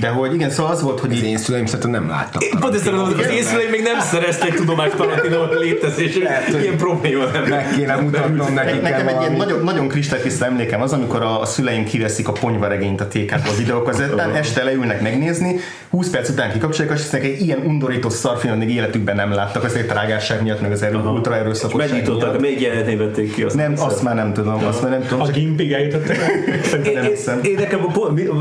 [0.00, 2.42] De hogy igen, szóval az volt, hogy Az én szüleim szerintem nem láttak.
[2.60, 6.28] Pont ezt mondom, az én szüleim még nem szerezték tudomást Tarantino létezését,
[6.62, 7.42] ilyen probléma nem.
[7.48, 11.44] Meg kéne mutatnom nekik Nekem egy ilyen nagyon, nagyon kristálytiszta emlékem az, amikor a, a
[11.44, 15.56] szüleim kiveszik a ponyvaregényt a TK-ból a videókazettán, este leülnek megnézni,
[15.90, 19.88] 20 perc után kikapcsolják, és hisznek, egy ilyen undorító szarfilmet még életükben nem láttak, azért
[19.88, 23.56] trágásság miatt, meg az erő, ultra erőszakosság még jelenetén vették ki azt.
[23.56, 23.86] Nem, hiszem.
[23.86, 25.20] azt már nem tudom, azt már nem tudom.
[25.20, 26.16] A gimpig eljutottak.
[26.70, 27.40] Szerintem nem Én- hiszem.
[27.42, 27.80] Én nekem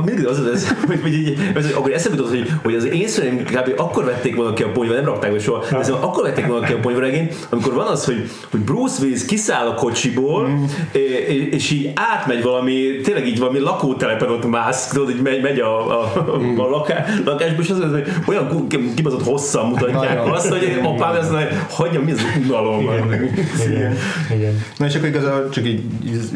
[0.05, 1.37] mindig az, ez, hogy, hogy így,
[1.75, 3.73] akkor eszembe jutott, hogy, hogy az én szüleim kb.
[3.77, 6.65] akkor vették volna ki a ponyva, nem rakták be soha, de azért akkor vették volna
[6.65, 10.63] ki a ponyvaregényt, amikor van az, hogy, hogy Bruce Willis kiszáll a kocsiból, Mm.
[10.91, 15.59] és, és így átmegy valami, tényleg így valami lakótelepen ott mász, tudod, így megy, megy
[15.59, 16.59] a, a, Mm.
[16.59, 18.47] a, laká, lakásba, és az, hogy olyan
[18.95, 20.31] kibaszott hosszan mutatják Nagyon.
[20.31, 22.89] azt, hogy apám ez hogy hagyja, mi az unalom.
[23.67, 23.95] Igen.
[24.35, 24.63] Igen.
[24.77, 25.81] Na és akkor igazából csak így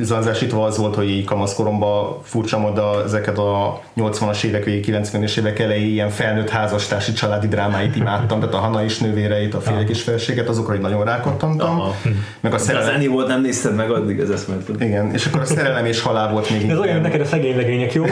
[0.01, 5.59] zanzásítva az volt, hogy így kamaszkoromban furcsa módon ezeket a 80-as évek végig, 90-es évek
[5.59, 10.01] elejé ilyen felnőtt házastársi családi drámáit imádtam, tehát a Hana is nővéreit, a férjek és
[10.01, 11.79] feleséget, azokra így nagyon rákattantam.
[11.79, 11.95] Aha.
[12.39, 14.61] Meg a De az szerelem, volt, nem nézted meg addig ez eszmet.
[14.79, 17.93] igen, és akkor a szerelem és halál volt még Ez olyan, neked a szegény legények,
[17.93, 18.05] jó?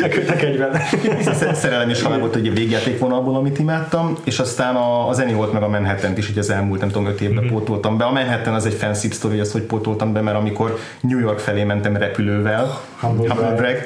[0.00, 0.80] Neked egyben.
[1.20, 5.32] Sz- Szerelem és halál volt ugye végjáték vonalból, amit imádtam, és aztán a, az Eni
[5.32, 7.52] volt meg a manhattan is, így az elmúlt, nem tudom, öt évben Mhm.
[7.52, 8.04] pótoltam be.
[8.04, 11.64] A Manhattan az egy fancy sztori, az, hogy pótoltam be, mert amikor New York felé
[11.64, 13.54] mentem repülővel, Humble brag.
[13.56, 13.76] brag,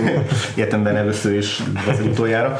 [0.54, 2.58] életemben először is, az utoljára,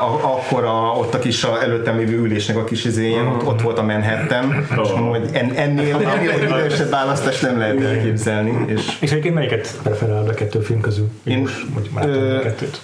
[0.00, 3.60] a, akkor a, ott a kis a előttem lévő ülésnek a kis izéjén, ott, ott
[3.62, 8.64] volt a Manhattan, és mondom, hogy en, ennél, ennél idősebb választást nem lehet elképzelni.
[8.66, 11.08] És És egyébként melyiket preferálod a kettő film közül?
[11.24, 12.80] Én- Most, hogy már Ö, a kettőt.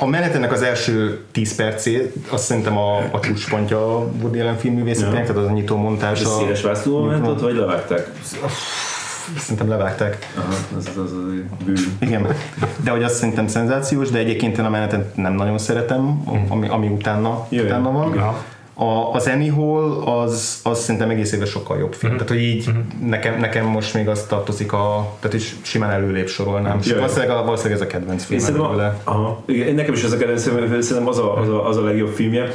[0.00, 5.26] A menetenek az első 10 percét, azt szerintem a, a csúcspontja a Woody Allen filmművészetének,
[5.26, 6.20] tehát az a nyitó montás.
[6.20, 8.10] És a széles vászló momentot, vagy levágták?
[9.38, 10.32] szerintem levágták.
[10.36, 11.76] Aha, az az, az a bűn.
[11.98, 12.26] Igen,
[12.84, 16.88] de hogy azt szerintem szenzációs, de egyébként én a menetet nem nagyon szeretem, ami, ami
[16.88, 17.66] utána, Jöjjön.
[17.66, 18.18] utána van.
[18.18, 18.44] Aha.
[18.80, 22.12] A, az Hall az, az szerintem egész éve sokkal jobb film.
[22.12, 22.70] Tehát, hogy így
[23.04, 26.78] nekem, nekem most még azt tartozik a, tehát is simán előrébb sorolnám.
[26.82, 30.16] És valószínűleg, a, valószínűleg ez a kedvenc film a, aha, igen, nekem is ez a
[30.16, 32.50] kedvencem, szerintem az a, az a, az a legjobb filmje.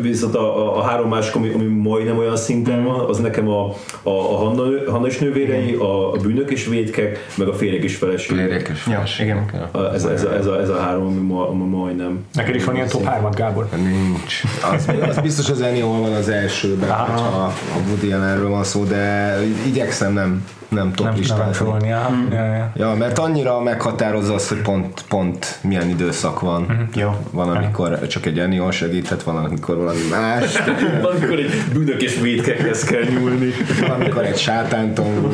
[0.00, 3.64] Viszont a, a, a három másik, ami, ami majdnem olyan szinten van, az nekem a,
[4.02, 7.96] a, a Hanna, Hanna és nővérei, a, a bűnök és védkek, meg a férjek és
[7.96, 8.44] feleségek.
[8.44, 9.36] Férjek és Ja, feleségek.
[9.52, 9.62] igen.
[9.72, 12.24] A- Ez, a- ez, a, ez, a, ez a három, ami, ma, ami majdnem.
[12.34, 13.68] Neked is van ilyen top 3 Gábor?
[13.76, 14.42] Nincs.
[14.74, 17.20] Az, az biztos az Ennyi van az elsőben, Aha.
[17.20, 17.52] ha a
[17.88, 21.52] Woody Allenről van szó, de igyekszem nem, nem top Nem, nem listán.
[21.52, 21.92] sorolni.
[21.92, 22.12] aha.
[22.30, 22.72] Ja, ja.
[22.76, 26.88] Ja, mert annyira meghatározza azt, hogy pont, pont milyen időszak van.
[26.94, 27.16] Jó.
[27.30, 30.56] Van, amikor csak egy Ennyi segíthet, van, amikor valami más,
[31.12, 33.50] Amikor egy bűnök és védkekhez kell nyúlni.
[33.80, 35.28] van, amikor egy sátántongó.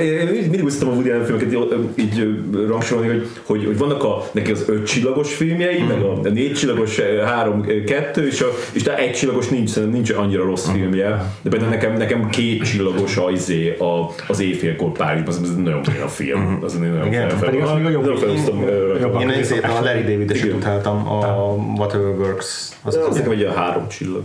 [0.00, 1.52] Én mindig úgy a Woody Allen filmeket
[1.94, 2.28] így,
[2.68, 5.88] rangsorolni, hogy, hogy, hogy vannak a, neki az öt csillagos filmjei, Mhm.
[5.88, 9.92] meg a négy csillagos, ö, három, ö, kettő, és, a, és egy csillagos nincs, szerintem
[9.98, 10.76] nincs annyira rossz Mhm.
[10.76, 15.82] filmje, de például nekem, nekem két csillagos a, izé, a, az éjfélkor Párizsban, egy nagyon
[15.96, 19.20] olyan film, az egy nagyon Igen, fel, pedig az még a jobb.
[19.20, 20.56] Én ezért a Larry Igen.
[20.56, 22.68] utáltam, a Whatever Works.
[22.82, 24.24] Az, nekem egy ilyen három csillag.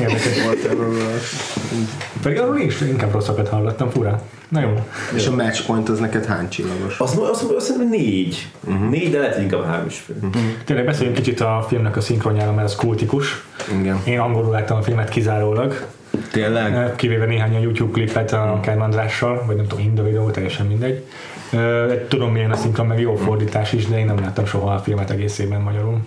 [0.00, 0.38] Érdekes.
[2.22, 4.20] Pedig arról is inkább rosszakat hallottam, furán.
[4.48, 4.68] Na jó.
[5.14, 6.98] És a matchpoint az neked hány csillagos?
[6.98, 8.48] Azt, azt, azt szerintem négy.
[8.90, 10.16] Négy, de lehet, hogy inkább három is fél.
[10.64, 13.44] Tényleg beszéljünk kicsit a filmnek a szinkronjára, mert ez kultikus.
[13.80, 14.00] Igen.
[14.04, 15.86] Én angolul láttam a filmet kizárólag,
[16.32, 16.94] Tényleg?
[16.96, 21.04] kivéve néhány a YouTube klipet a Kern Andrással, vagy nem tudom, Inda videó, teljesen mindegy.
[22.08, 25.10] Tudom milyen a szinkron, meg jó fordítás is, de én nem láttam soha a filmet
[25.10, 26.00] egészében magyarul.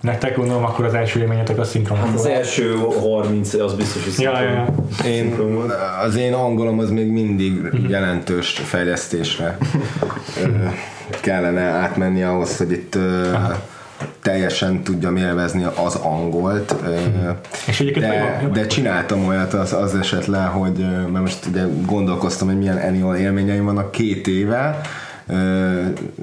[0.00, 1.98] Nektek gondolom, akkor az első élményetek a szinkron.
[1.98, 4.74] Hát az első 30, az biztos, hogy Ja, ja, ja.
[5.04, 5.34] Én,
[6.04, 9.58] az én angolom az még mindig jelentős fejlesztésre
[11.20, 13.32] kellene átmenni ahhoz, hogy itt ö,
[14.22, 16.74] teljesen tudjam élvezni az angolt.
[17.66, 20.78] És egyébként de, de csináltam olyat az, az eset le, hogy
[21.12, 24.80] mert most ugye gondolkoztam, hogy milyen annual élményeim vannak két éve,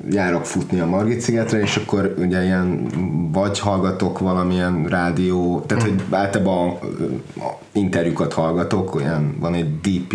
[0.09, 2.87] járok futni a Margit szigetre, és akkor ugye ilyen
[3.31, 7.03] vagy hallgatok valamilyen rádió, tehát hogy általában ö,
[7.39, 10.13] a interjúkat hallgatok, olyan van egy DP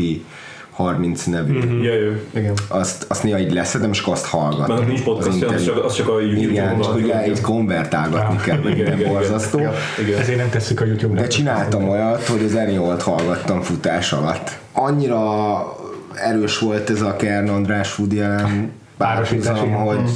[0.73, 1.83] 30 nevű, mm-hmm.
[1.83, 2.11] Ja, jó.
[2.35, 2.55] igen.
[2.69, 4.77] azt, azt néha így leszedem, és akkor azt hallgatom.
[4.77, 5.65] Mert nincs podcast, az interjú.
[5.65, 9.59] csak, az csak a YouTube Igen, csak ugye így konvertálgatni kell, Igen, igen, borzasztó.
[9.59, 10.21] Igen.
[10.21, 11.21] Ezért nem tesszük a YouTube-ra.
[11.21, 14.59] De csináltam olyat, hogy az Ennyi hallgattam futás alatt.
[14.73, 15.77] Annyira
[16.15, 19.97] erős volt ez a Kern András Woody Allen Párosítás, párhuzam, igen.
[19.97, 20.11] hogy,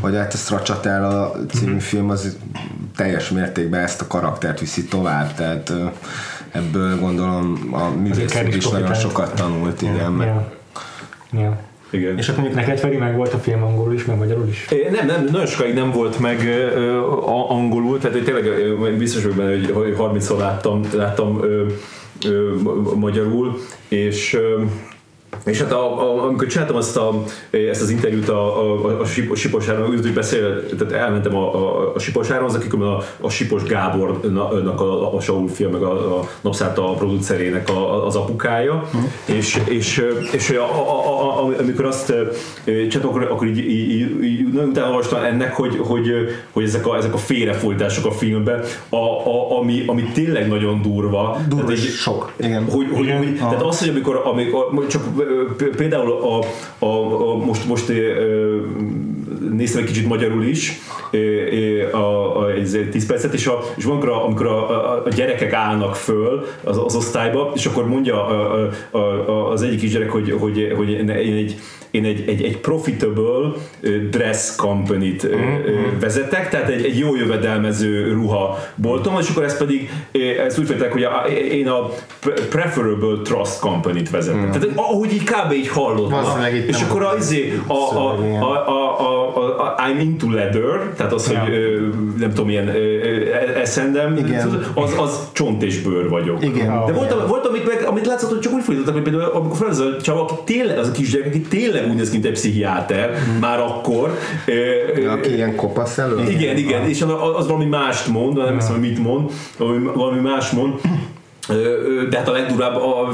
[0.00, 2.36] hogy hát a Stracciatella című film az
[2.96, 5.72] teljes mértékben ezt a karaktert viszi tovább, tehát
[6.54, 10.52] ebből gondolom a Kern művész is is nagyon sokat tanult, igen, meg Ja.
[11.40, 11.58] Ja.
[11.90, 12.18] Igen.
[12.18, 14.66] És akkor mondjuk neked Feri meg volt a film angolul is, meg magyarul is?
[14.70, 16.40] É, Nem, nem, nagyon sokáig nem volt meg
[16.74, 21.42] ö, a- angolul, tehát én tényleg ö, biztos vagyok benne, hogy, hogy 30-szor láttam, láttam
[21.42, 21.66] ö,
[22.26, 24.62] ö, ma- magyarul, és ö,
[25.44, 27.22] és hát a, a, amikor csináltam azt a,
[27.70, 31.54] ezt az interjút a, a, a, Sip- a Siposáron, úgy, hogy beszél, tehát elmentem a,
[31.54, 36.28] a, a Siposáronhoz, akik a, a Sipos Gábornak a, a Saul film, meg a, a
[36.40, 38.88] Napszálta a producerének a, az apukája,
[39.24, 42.12] és, és, és a, a, a, a, amikor azt
[42.64, 46.10] csináltam, akkor, akkor így, így, így, így utána olvastam ennek, hogy, hogy,
[46.52, 51.36] hogy ezek, a, ezek a félrefordítások a filmben, a, a, ami, ami tényleg nagyon durva.
[51.48, 52.32] Durva Tehát egy- sok.
[52.36, 52.64] Igen.
[52.70, 53.18] hogy, hogy, Igen.
[53.18, 55.02] hogy, tehát az, hogy amikor, amikor csak
[55.76, 56.38] például a,
[56.78, 57.92] a, a, most, most
[59.52, 60.80] néztem egy kicsit magyarul is
[61.92, 61.96] a,
[62.38, 65.52] a, ez egy 10 percet, és, a, és amikor, a, amikor a, a, a gyerekek
[65.52, 70.10] állnak föl az, az osztályba, és akkor mondja a, a, a, az egyik is gyerek,
[70.10, 71.56] hogy, hogy, hogy én egy
[71.94, 73.52] én egy, egy, egy profitable
[74.10, 75.36] dress company-t ö,
[76.00, 79.90] vezetek, tehát egy, egy jó jövedelmező ruha boltom, és akkor ezt pedig
[80.46, 81.88] ezt úgy vettek, hogy a, én a
[82.20, 84.50] pre- preferable trust company-t vezetek.
[84.50, 85.52] Tehát ahogy így kb.
[85.52, 86.44] így hallottam.
[86.66, 91.12] És akkor az, izé, a, a, a, a, a, a, a I'm into leather, tehát
[91.12, 91.38] az, Ja.
[91.38, 91.78] hogy ö,
[92.18, 92.80] nem tudom, ilyen ö,
[93.60, 94.64] eszendem, Igen.
[94.74, 96.44] az, az csont és bőr vagyok.
[96.44, 96.84] Igen.
[96.86, 99.68] De volt, volt amit, meg, amit látszott, hogy csak úgy fordítottak, hogy például amikor fel
[99.68, 102.32] az a csava, aki tényleg, az a kisgyerek, aki tényleg úgy néz ki, mint egy
[102.32, 104.18] pszichiáter, már akkor.
[104.46, 104.52] ö,
[105.02, 106.22] ö, Aki ilyen kopasz elő?
[106.28, 110.20] igen, igen, és az, az valami mást mond, nem hiszem, hogy mit mond, valami, valami
[110.20, 110.72] más mond.
[112.10, 113.12] De hát a legdurább a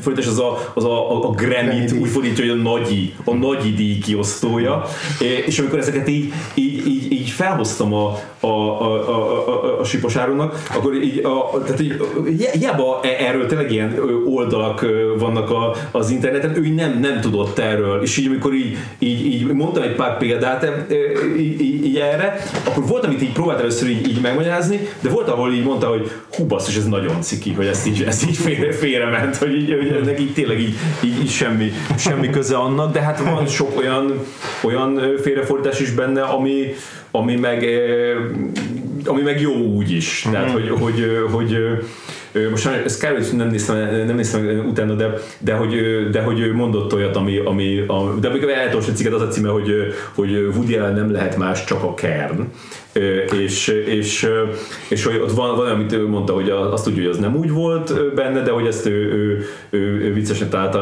[0.00, 3.98] fordítás az a, az a, a, Grammy-t úgy fordítja, hogy a nagyi, a nagyi díj
[3.98, 4.84] kiosztója.
[5.20, 9.84] É, És amikor ezeket így, így, így, így felhoztam a, a, a, a, a, a
[9.84, 11.96] Sipos Áronnak, akkor így, a, tehát így,
[12.38, 14.86] hi- hiába e- erről tényleg ilyen oldalak
[15.18, 19.46] vannak a, az interneten, ő nem, nem tudott erről, és így amikor így, így, így
[19.46, 20.70] mondtam egy pár példát
[21.38, 25.28] így, így, így erre, akkor volt, amit így próbált először így, így megmagyarázni, de volt,
[25.28, 28.72] ahol így mondta, hogy hú basszus, ez nagyon ciki, hogy ezt így, ezt így félre,
[28.72, 33.00] félrement, hogy, így, hogy ennek így tényleg így, így, így semmi, semmi köze annak, de
[33.00, 34.12] hát van sok olyan,
[34.62, 36.74] olyan félrefordítás is benne, ami,
[37.10, 37.66] ami meg,
[39.04, 40.26] ami meg jó úgy is.
[40.32, 41.56] Tehát, hogy, hogy, hogy
[42.50, 45.74] most ezt kár, nem néztem, nem néztem utána, de, de, hogy,
[46.10, 49.70] de hogy mondott olyat, ami, ami a, de amikor elolvasott cikket, az a címe, hogy,
[50.14, 52.52] hogy Woody Allen nem lehet más, csak a kern.
[53.42, 54.28] És, és,
[54.88, 57.18] és hogy ott van, van olyan, amit ő mondta, hogy a- azt tudja, hogy az
[57.18, 60.78] nem úgy volt benne, de hogy ezt ő, ő, ő, ő viccesen találta.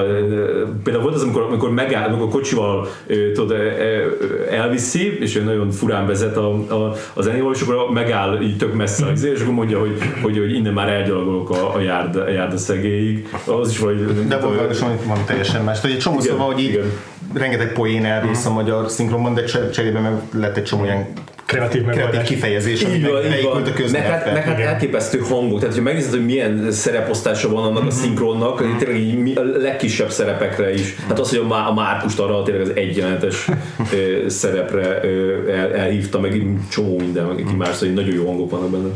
[0.83, 4.07] Például volt az, amikor, amikor megáll, amikor kocsival ö, tudod, ö, ö,
[4.51, 8.75] elviszi, és ő nagyon furán vezet a, a, az Enival, és akkor megáll így tök
[8.75, 12.29] messze, az, és akkor mondja, hogy, hogy, hogy innen már elgyalogolok a, a járda, a
[12.29, 13.29] járda szegélyig.
[13.47, 15.81] Az is nem De volt van, teljesen más.
[15.81, 16.93] Tehát egy csomó Igen, szóval, hogy így igen.
[17.35, 21.07] rengeteg poén elvész a magyar szinkronban, de cse- cserében meg lett egy csomó ilyen
[21.49, 23.53] Kreatív kreatív kifejezés, Így van, meg így van.
[23.53, 24.41] a Meg hát, meg köznyelvbe.
[24.41, 25.61] hát elképesztő hangok.
[25.61, 30.11] Tehát, ha megnézed, hogy milyen szereposztása van annak a szinkronnak, mm tényleg így a legkisebb
[30.11, 30.97] szerepekre is.
[31.09, 33.49] Hát az, hogy a, Má- a Márkust arra tényleg az egyenletes
[34.27, 35.01] szerepre
[35.51, 38.89] el, elhívta, meg így csomó minden, meg ki más, hogy nagyon jó hangok vannak benne.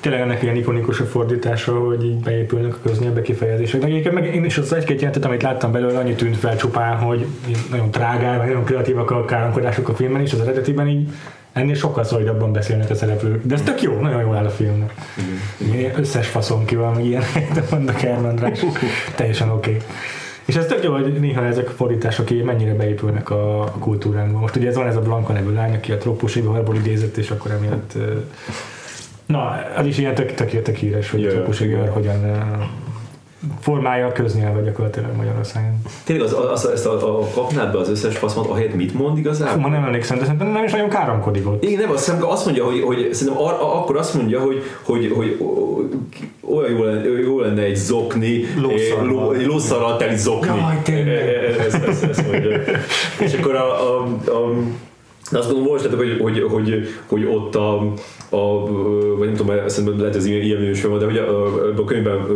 [0.00, 3.80] Tényleg ennek ilyen ikonikus a fordítása, hogy így beépülnek a köznyelvbe kifejezések.
[3.80, 6.96] Meg egyébként meg én is az egy-két jelentet, amit láttam belőle, annyi tűnt fel csupán,
[6.96, 7.26] hogy
[7.70, 11.08] nagyon trágán, meg nagyon kreatívak a káromkodások a filmben is, az eredetiben így
[11.52, 13.44] ennél sokkal szolidabban beszélnek a szereplők.
[13.44, 14.94] De ez tök jó, nagyon jól áll a filmnek.
[15.72, 17.22] Ilyen Összes faszom ki van, ilyen,
[17.54, 18.60] de mondok el, András.
[19.16, 19.70] Teljesen oké.
[19.70, 19.82] Okay.
[20.44, 24.38] És ez tök jó, hogy néha ezek a fordítások így mennyire beépülnek a, a kultúránkba.
[24.38, 27.30] Most ugye ez van ez a Blanka nevű lány, aki a trópus ivarból idézett, és
[27.30, 27.94] akkor emiatt
[29.30, 32.20] Na, az is ilyen tök, tök, tök híres, hogy a trópusi vihar hogyan
[33.42, 35.82] ö, formálja a köznyelvet gyakorlatilag Magyarországon.
[36.04, 39.18] Tényleg az, az, ezt a, a kapnád be az összes faszmat, ahelyett mit mond Fú,
[39.18, 39.60] igazából?
[39.60, 41.62] ma nem emlékszem, de szerintem nem is nagyon káromkodik ott.
[41.64, 45.12] Igen, nem, azt hiszem, azt mondja, hogy, hogy szerintem ar, akkor azt mondja, hogy, hogy,
[45.16, 45.38] hogy
[46.50, 49.34] olyan jó lenne, jó lenne egy zokni, Lószarral.
[49.36, 50.46] eh, lószarral teli zokni.
[50.58, 51.14] Jaj, tényleg.
[51.16, 52.58] Eh, Ez, ez, ez mondja.
[53.20, 54.52] És akkor a, a, a
[55.30, 57.92] de azt gondolom, most hogy, hogy, hogy, hogy ott a,
[58.30, 58.66] a,
[59.16, 61.46] vagy nem tudom, szerintem lehet ez ilyen, ilyen film, de hogy a,
[61.78, 62.26] a, könyvben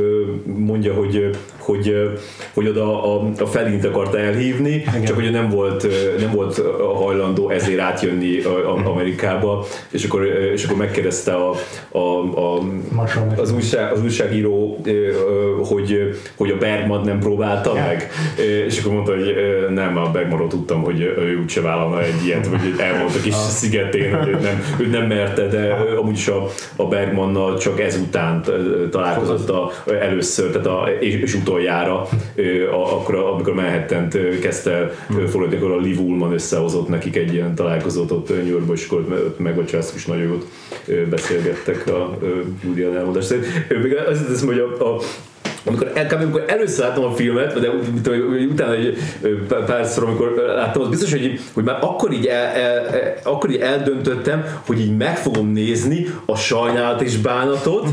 [0.45, 2.11] mondja, hogy, hogy,
[2.55, 5.05] hogy oda a, a Felint akarta elhívni, Igen.
[5.05, 5.87] csak hogy nem volt,
[6.19, 6.63] nem volt
[6.95, 11.55] hajlandó ezért átjönni a- Amerikába, és akkor, és akkor megkérdezte a,
[11.91, 11.99] a,
[12.37, 12.63] a,
[13.37, 14.81] az, újság, az újságíró,
[15.65, 17.83] hogy, hogy a Bergman nem próbálta Ja.
[17.83, 18.11] meg,
[18.67, 19.35] és akkor mondta, hogy
[19.71, 24.29] nem, a Bergmanról tudtam, hogy ő úgyse vállalna egy ilyet, vagy elmondta kis szigetén, hogy
[24.29, 28.45] ő nem, ő nem merte, de ö, amúgy is a, a Bergmannal csak ezután
[28.91, 32.09] találkozott a, először, tehát a, és, és utoljára,
[32.73, 34.09] a, akkor, a- amikor manhattan
[34.41, 38.77] kezdte ö, forgatni, akkor a Liv Ullman összehozott nekik egy ilyen találkozót ott New Yorkban,
[38.77, 40.47] és akkor ott megbocsászt, és nagyon jót
[41.11, 42.19] beszélgettek a
[42.77, 43.47] Allen elmondás szerint.
[43.83, 45.01] Még azt hiszem, hogy a, a
[45.65, 48.99] amikor, amikor először láttam a filmet, de ut- ut- utána egy
[49.67, 53.61] párszor, amikor láttam, az biztos, hogy, hogy már akkor így, el, el, el, akkor így
[53.61, 57.89] eldöntöttem, hogy így meg fogom nézni a sajnálat és bánatot,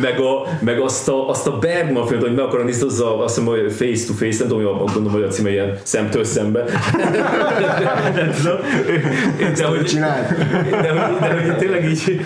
[0.00, 3.22] meg, a, meg azt, a, azt a Bergman filmet, hogy meg akarom nézni, az a,
[3.24, 5.78] azt hiszem, hogy face to face, nem tudom, hogy a- gondolom, hogy a címe ilyen
[5.82, 6.64] szemtől szembe.
[8.14, 8.56] nem tudom.
[9.56, 9.82] De hogy,
[10.70, 12.20] de, hogy, de hogy tényleg így,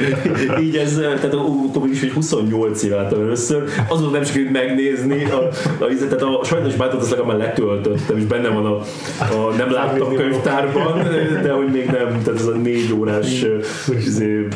[0.60, 5.36] így ez, tehát akkor is, hogy 28 éve láttam először, azon nem sikerült megnézni, a,
[5.36, 8.76] a, a, tehát a sajnos bátot azt legalább már letöltöttem, és benne van a,
[9.18, 11.02] a nem láttam könyvtárban,
[11.42, 13.44] de hogy még nem, tehát ez a négy órás
[14.06, 14.48] izé,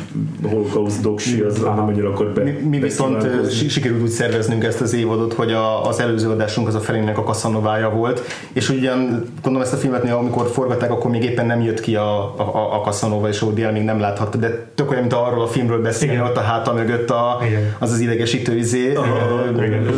[0.43, 2.43] holocaust doksi, az nem annyira akkor be.
[2.43, 6.75] Mi, mi viszont sikerült úgy szerveznünk ezt az évadot, hogy a, az előző adásunk az
[6.75, 8.23] a felének a Cassanovája volt,
[8.53, 12.35] és ugyan gondolom ezt a filmet, amikor forgatták, akkor még éppen nem jött ki a,
[12.37, 15.83] a, a Casanova, és Allen még nem láthatta, de tök olyan, mint arról a filmről
[15.83, 16.27] beszélni, Igen.
[16.27, 17.75] ott a háta mögött a, Igen.
[17.79, 18.93] az az idegesítő izé,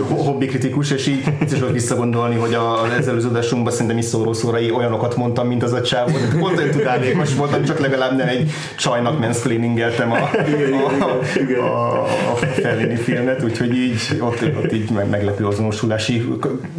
[0.08, 4.32] hobbi kritikus, és így is volt visszagondolni, hogy a- az előző adásunkban szerintem is szóró
[4.32, 6.12] szórai olyanokat mondtam, mint az a csávó.
[6.38, 12.02] Pont olyan tudálékos voltam, csak legalább nem egy csajnak mansplainingeltem a, a, a,
[12.32, 16.24] a Fellini filmet, úgyhogy így ott, ott így meg, meglepő azonosulási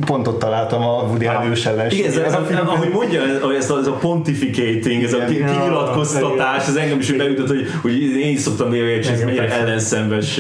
[0.06, 3.88] pontot találtam a Woody Allen ős Igen, ez, ez, a ahogy mondja, ez a, ez
[3.88, 8.94] a pontificating, ez a kinyilatkoztatás, ez engem is beütött, hogy, hogy én is szoktam nézni,
[8.94, 10.40] hogy ez mennyire ellenszenves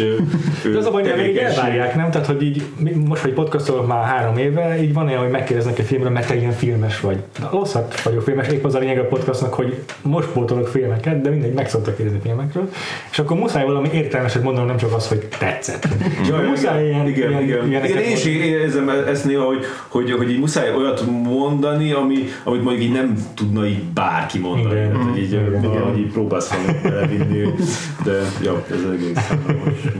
[0.71, 2.11] De az a baj, hogy elvárják, nem?
[2.11, 2.63] Tehát, hogy így
[3.07, 6.35] most, hogy podcastolok már három éve, így van olyan, hogy megkérdeznek egy filmről, mert te
[6.35, 7.17] ilyen filmes vagy.
[7.39, 11.29] Na, Rosszat vagyok filmes, épp az a lényeg a podcastnak, hogy most pótolok filmeket, de
[11.29, 12.69] mindegy, meg szoktak kérdezni filmekről,
[13.11, 15.87] és akkor muszáj valami értelmeset mondanom, nem csak az, hogy tetszett.
[16.21, 17.65] És akkor muszáj ilyen, igen, ilyen, igen.
[17.67, 22.63] igen, én is érzem ezt néha, hogy, hogy, hogy így muszáj olyat mondani, ami, amit
[22.63, 24.75] mondjuk így nem tudna így bárki mondani.
[24.75, 24.91] Igen.
[24.91, 25.61] Tehát, hogy így, Igen.
[25.61, 27.53] valahogy így próbálsz valamit belevinni,
[28.03, 29.31] de ja, ez egész.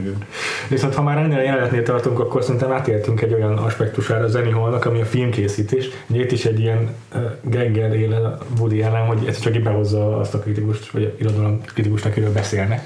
[0.00, 0.16] Igen.
[0.68, 4.84] Viszont ha már ennél jelenetnél tartunk, akkor szerintem átértünk egy olyan aspektusára a Zenny Hallnak,
[4.84, 5.88] ami a filmkészítés.
[6.06, 10.18] Ugye itt is egy ilyen uh, gaggel él a Woody Allen, hogy ez csak behozza
[10.18, 12.80] azt a kritikust, vagy a irodalom kritikusnak, akiről beszélnek.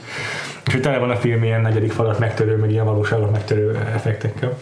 [0.66, 4.58] És hogy tele van a film ilyen negyedik falat megtörő, meg ilyen valóságot megtörő effektekkel.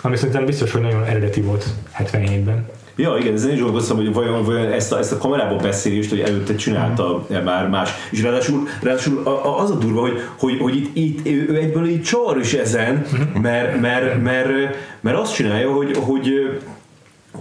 [0.00, 1.66] Ami szerintem biztos, hogy nagyon eredeti volt
[1.98, 2.68] 77-ben.
[2.98, 6.20] Ja, igen, ezen is gondolkoztam, hogy vajon, vajon ezt, a, ezt a kamerából beszélést, hogy
[6.20, 7.36] előtte csinálta mm.
[7.44, 7.90] már más.
[8.10, 9.22] És ráadásul, ráadásul
[9.60, 13.06] az a durva, hogy, hogy, hogy itt, itt ő egyből így csar is ezen,
[13.42, 14.48] mert, mert, mert,
[15.00, 16.58] mert azt csinálja, hogy, hogy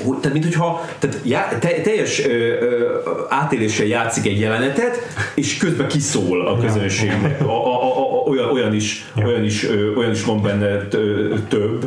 [0.04, 4.98] hogy, tehát, mint hogyha tehát já, te, teljes ö, ö, átéléssel játszik egy jelenetet,
[5.36, 7.42] és közben kiszól a közönségnek.
[7.42, 9.26] A, a, a, a, olyan, olyan, is, Ja.
[9.26, 11.86] olyan, is, ö, olyan is van benne ö, több,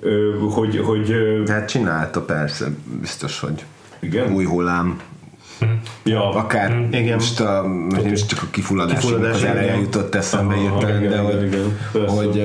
[0.00, 2.66] ö, hogy, hogy ö, Hát csinálta persze,
[3.00, 3.64] biztos, hogy
[4.00, 4.32] igen.
[4.34, 5.00] új hullám,
[6.02, 7.14] Ja, akár Igen.
[7.14, 9.80] most, a, most nem is csak a kifulladás, Kifulladás, az eleje igen.
[9.80, 11.78] jutott eszembe Aha, hirtelen, igen, de igen, hogy, igen.
[11.92, 12.14] Persze.
[12.14, 12.42] hogy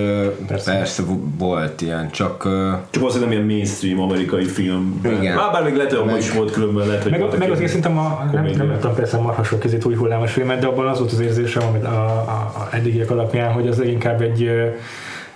[0.48, 0.72] Persze.
[0.72, 1.04] persze.
[1.38, 2.44] volt ilyen, csak
[2.90, 5.02] Csak az, hogy nem ilyen mainstream amerikai film.
[5.04, 5.36] Igen.
[5.36, 8.30] Már bár még lehet, hogy is volt különben, lehet, hogy Meg, meg azért szerintem a,
[8.32, 11.20] nem, nem láttam persze a marhasok között új hullámos filmet, de abban az volt az
[11.20, 14.50] érzésem, amit a, a, a eddigiek alapján, hogy az inkább egy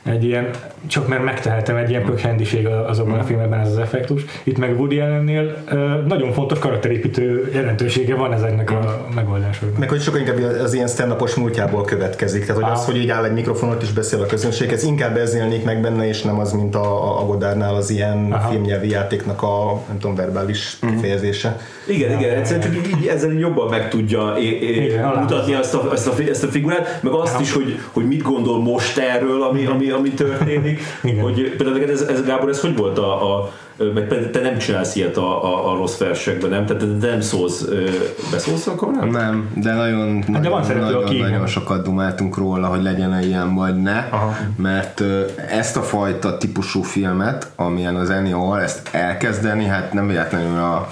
[0.04, 0.50] egy ilyen,
[0.88, 4.26] csak mert megtehetem, egy ilyen pökhendiség azokban a filmekben ez az effektus.
[4.44, 9.78] Itt meg Woody Allennél ö, nagyon fontos karakterépítő jelentősége van ezeknek a megoldásoknak.
[9.80, 12.46] Meg hogy sokkal inkább az ilyen stand múltjából következik.
[12.46, 15.64] Tehát, hogy az, hogy így áll egy mikrofonot és beszél a közönséghez, inkább ez jelenik
[15.64, 18.50] meg benne, és nem az, mint a, a Godárnál az ilyen Aha.
[18.50, 21.60] filmnyelvi játéknak a, nem tudom, verbális kifejezése.
[21.88, 25.74] Igen, igen, egyszerűen csak így, így ezzel jobban meg tudja é, é, Igen, mutatni azt
[25.74, 29.44] a, ezt, a, ezt a figurát, meg azt is, hogy, hogy mit gondol most erről,
[29.44, 30.82] ami, ami, ami történik.
[31.22, 34.58] Hogy, például neked ez, ez, Gábor, ez hogy volt a, a mert például te nem
[34.58, 36.66] csinálsz ilyet a, a, a rossz versekben, nem?
[36.66, 37.66] Tehát te nem szólsz,
[38.32, 39.08] beszólsz a kamerán?
[39.08, 42.84] nem, de nagyon, Hát de van nagyon, szereplő, nagyon, aki nagyon sokat dumáltunk róla, hogy
[42.84, 44.38] legyen -e ilyen vagy ne, Aha.
[44.56, 45.04] mert
[45.50, 50.88] ezt a fajta típusú filmet, amilyen az Annie Hall, ezt elkezdeni, hát nem véletlenül a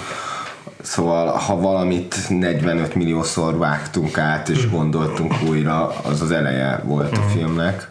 [0.86, 7.22] Szóval, ha valamit 45 milliószor vágtunk át, és gondoltunk újra, az az eleje volt a
[7.22, 7.90] filmnek.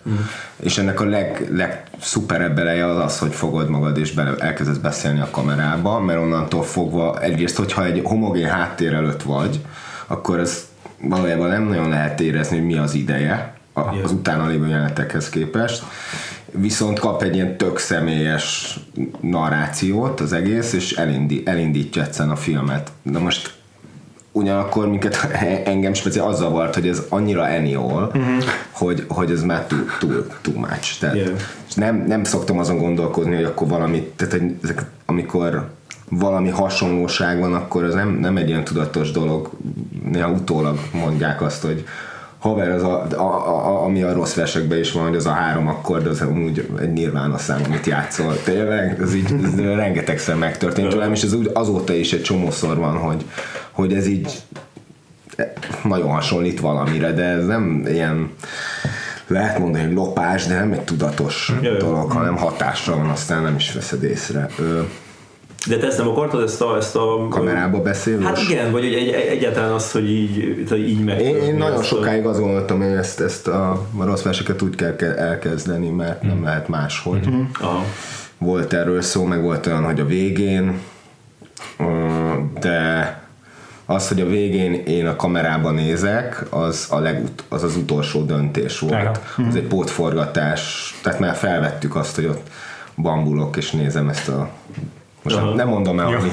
[0.57, 5.21] És ennek a leg, legszuperebb eleje az az, hogy fogod magad és bele, elkezdesz beszélni
[5.21, 9.61] a kamerába, mert onnantól fogva egyrészt, hogyha egy homogén háttér előtt vagy,
[10.07, 10.67] akkor ez
[11.01, 13.55] valójában nem nagyon lehet érezni, hogy mi az ideje
[14.03, 15.83] az utána lévő jelenetekhez képest
[16.51, 18.79] viszont kap egy ilyen tök személyes
[19.21, 22.93] narrációt az egész, és elindi, elindítja egyszerűen a filmet.
[23.03, 23.55] De most
[24.33, 25.17] ugyanakkor minket,
[25.65, 28.45] engem speciál az zavart, hogy ez annyira Eniol, uh-huh.
[28.71, 30.99] hogy, hogy ez már túl, túl, too much.
[31.01, 31.39] Tehát Yeah.
[31.75, 35.71] nem, nem szoktam azon gondolkozni, hogy akkor valami, tehát hogy ezek, amikor
[36.09, 39.51] valami hasonlóság van, akkor az nem, nem egy ilyen tudatos dolog.
[40.13, 41.85] Néha utólag mondják azt, hogy
[42.45, 45.69] haver, az a, a, a, ami a rossz versekben is van, hogy az a három
[45.69, 48.43] akkord, az amúgy egy nirvána szám, amit játszol.
[48.43, 52.97] Tényleg, ez így ez rengetegszer megtörtént velem, és ez úgy azóta is egy csomószor van,
[52.97, 53.25] hogy,
[53.71, 54.33] hogy ez így
[55.85, 58.31] nagyon hasonlít valamire, de ez nem ilyen
[59.27, 61.77] lehet mondani, hogy lopás, de nem egy tudatos Jaj.
[61.77, 64.49] dolog, hanem hatással van, aztán nem is veszed észre.
[64.59, 64.81] Ö,
[65.69, 66.77] De te ezt nem akartad, ezt a...
[66.77, 68.25] Ezt a kamerába beszélős?
[68.25, 71.21] Hát igen, vagy egy, egy, egyáltalán azt, hogy így, tehát így meg.
[71.21, 74.97] Én, én nagyon sokáig azt gondoltam, hogy ezt, ezt a, a rossz verseket úgy kell
[74.97, 77.29] ke- elkezdeni, mert nem lehet máshogy.
[77.61, 77.85] Aha.
[78.39, 80.81] Volt erről szó, meg volt olyan, hogy a végén,
[82.61, 83.19] de
[83.87, 88.79] az, hogy a végén én a kamerában nézek, az az, legut- az, az utolsó döntés
[88.79, 88.95] volt.
[88.95, 89.49] Aha.
[89.49, 92.49] Az egy pótforgatás, tehát már felvettük azt, hogy ott
[92.97, 94.49] bambulok és nézem ezt a
[95.25, 95.55] most nem, Aha.
[95.55, 96.31] nem mondom el, hogy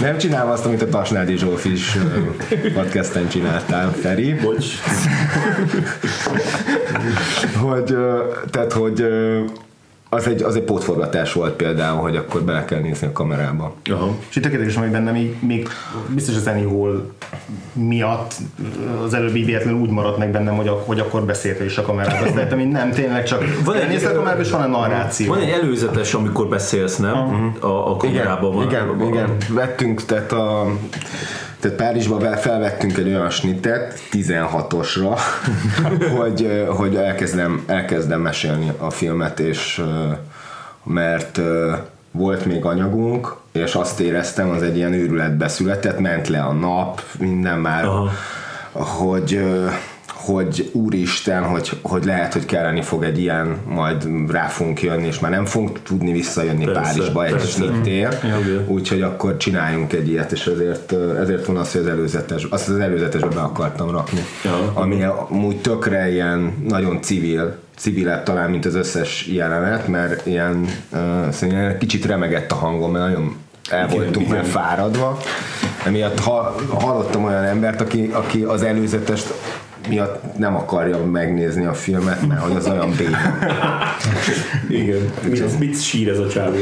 [0.00, 1.96] nem csinálom azt, amit a Tasnádi Zsófi is
[2.74, 4.34] podcasten csináltál, Feri.
[4.34, 4.66] Bocs.
[7.62, 7.96] hogy,
[8.50, 9.06] tehát, hogy
[10.10, 13.74] az egy, az egy pótforgatás volt például, hogy akkor bele kell nézni a kamerába.
[13.90, 14.14] Aha.
[14.28, 15.68] És itt tökéletes, hogy bennem még, még
[16.14, 17.10] biztos az Annie Hall
[17.72, 18.34] miatt
[19.04, 22.30] az előbbi véletlenül úgy maradt meg bennem, hogy, ak- hogy akkor beszélt is a kamerába.
[22.30, 25.32] De én nem, tényleg csak Van egy- a kamerába, és van a narráció.
[25.34, 27.54] Van egy előzetes, amikor beszélsz, nem?
[27.60, 28.66] A, a kamerában van.
[28.66, 30.66] igen, igen, vettünk, tehát a
[31.60, 35.18] tehát Párizsba felvettünk egy olyan snittet 16-osra,
[36.16, 39.82] hogy, hogy elkezdem, elkezdem mesélni a filmet, és
[40.82, 41.40] mert
[42.10, 47.02] volt még anyagunk, és azt éreztem, az egy ilyen őrületbe született, ment le a nap,
[47.18, 48.10] minden már, Aha.
[48.72, 49.40] hogy
[50.32, 55.18] hogy úristen, hogy, hogy lehet, hogy kelleni fog egy ilyen, majd rá fogunk jönni, és
[55.18, 58.64] már nem fogunk tudni visszajönni Persze, Párizsba egy snittér, Igen.
[58.66, 62.78] úgyhogy akkor csináljunk egy ilyet, és ezért, ezért van az, hogy az előzetes, azt az
[62.78, 64.20] előzetesbe be akartam rakni.
[64.44, 64.70] Ja.
[64.74, 71.30] Ami amúgy tökre ilyen nagyon civil, civilebb talán, mint az összes jelenet, mert ilyen, uh,
[71.30, 73.36] szóval kicsit remegett a hangom, mert nagyon
[73.70, 74.36] el Igen, voltunk igen.
[74.36, 75.18] már fáradva.
[75.84, 79.34] Emiatt ha, hallottam olyan embert, aki, aki az előzetest
[79.88, 83.16] miatt nem akarja megnézni a filmet, mert hogy az olyan béna.
[84.68, 85.10] Igen.
[85.28, 86.56] Mit, mit sír ez a csávó?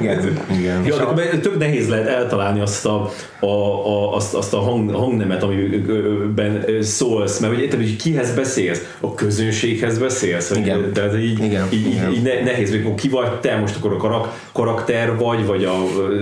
[0.00, 0.84] Igen, igen.
[0.84, 3.10] Ja, de tök nehéz lehet eltalálni azt a,
[3.40, 8.96] a, a, azt, azt a hang, hangnemet, amiben szólsz, mert hogy hogy kihez beszélsz?
[9.00, 10.50] A közönséghez beszélsz?
[10.50, 10.92] Igen.
[10.92, 12.12] Tehát így, Igen, így, igen.
[12.12, 15.74] így ne, nehéz, hogy ki vagy te most akkor a karak, karakter vagy, vagy a,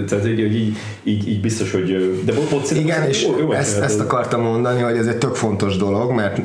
[0.08, 3.80] tehát így, így, így, így, biztos, hogy de bo- bo- Igen, és jó- jó ezt,
[3.80, 6.37] ezt akartam mondani, hogy ez egy tök fontos dolog, mert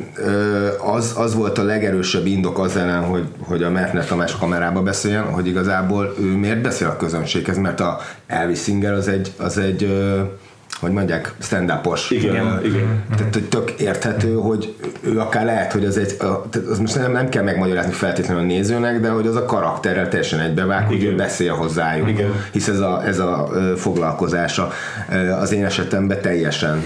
[0.94, 5.24] az, az volt a legerősebb indok az ellen, hogy, hogy a Mertner Tamás kamerába beszéljen,
[5.24, 9.92] hogy igazából ő miért beszél a közönséghez, mert a Elvis Singer az egy, az egy
[10.80, 12.10] hogy mondják, stand-upos.
[12.10, 13.04] Igen, Ö, igen.
[13.16, 17.12] Tehát, hogy tök érthető, hogy ő akár lehet, hogy az egy, tehát az most nem,
[17.12, 21.12] nem kell megmagyarázni feltétlenül a nézőnek, de hogy az a karakterrel teljesen egybevág, hogy Igen.
[21.12, 22.08] ő beszél hozzájuk.
[22.08, 22.32] Igen.
[22.52, 24.72] Hisz ez a, ez a foglalkozása
[25.40, 26.82] az én esetemben teljesen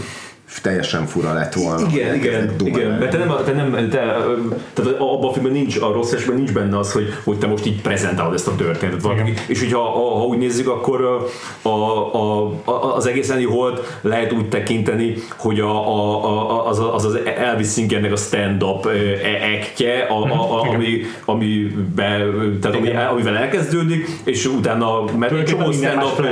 [0.62, 1.86] teljesen fura lett volna.
[1.92, 3.98] Igen, igen, igen, mert te nem, te nem te,
[4.72, 7.66] tehát abban a filmben nincs, a rossz esetben nincs benne az, hogy, hogy te most
[7.66, 9.32] így prezentálod ezt a történetet valaki.
[9.46, 11.26] És hogyha ha, ha úgy nézzük, akkor
[11.62, 11.78] a, a,
[12.64, 17.18] a, az egész Annie Holt lehet úgy tekinteni, hogy a, a, a, az, az, az
[17.36, 18.88] Elvis Singernek a stand-up
[19.42, 25.72] ektje, a, a, a, ami, amiben, tehát ami, amivel elkezdődik, és utána mert egy csomó
[25.72, 26.26] stand-up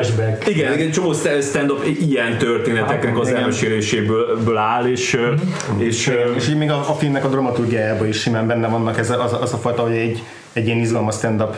[0.46, 3.42] igen, igen, csomó stand-up ilyen történeteknek az igen.
[4.06, 5.20] Elmeséléséből ből áll, és,
[5.78, 9.32] és, És így még a, a filmnek a dramaturgiájában is simán benne vannak ez az,
[9.40, 10.22] az a fajta, hogy egy,
[10.56, 11.54] egy ilyen izgalmas stand-up,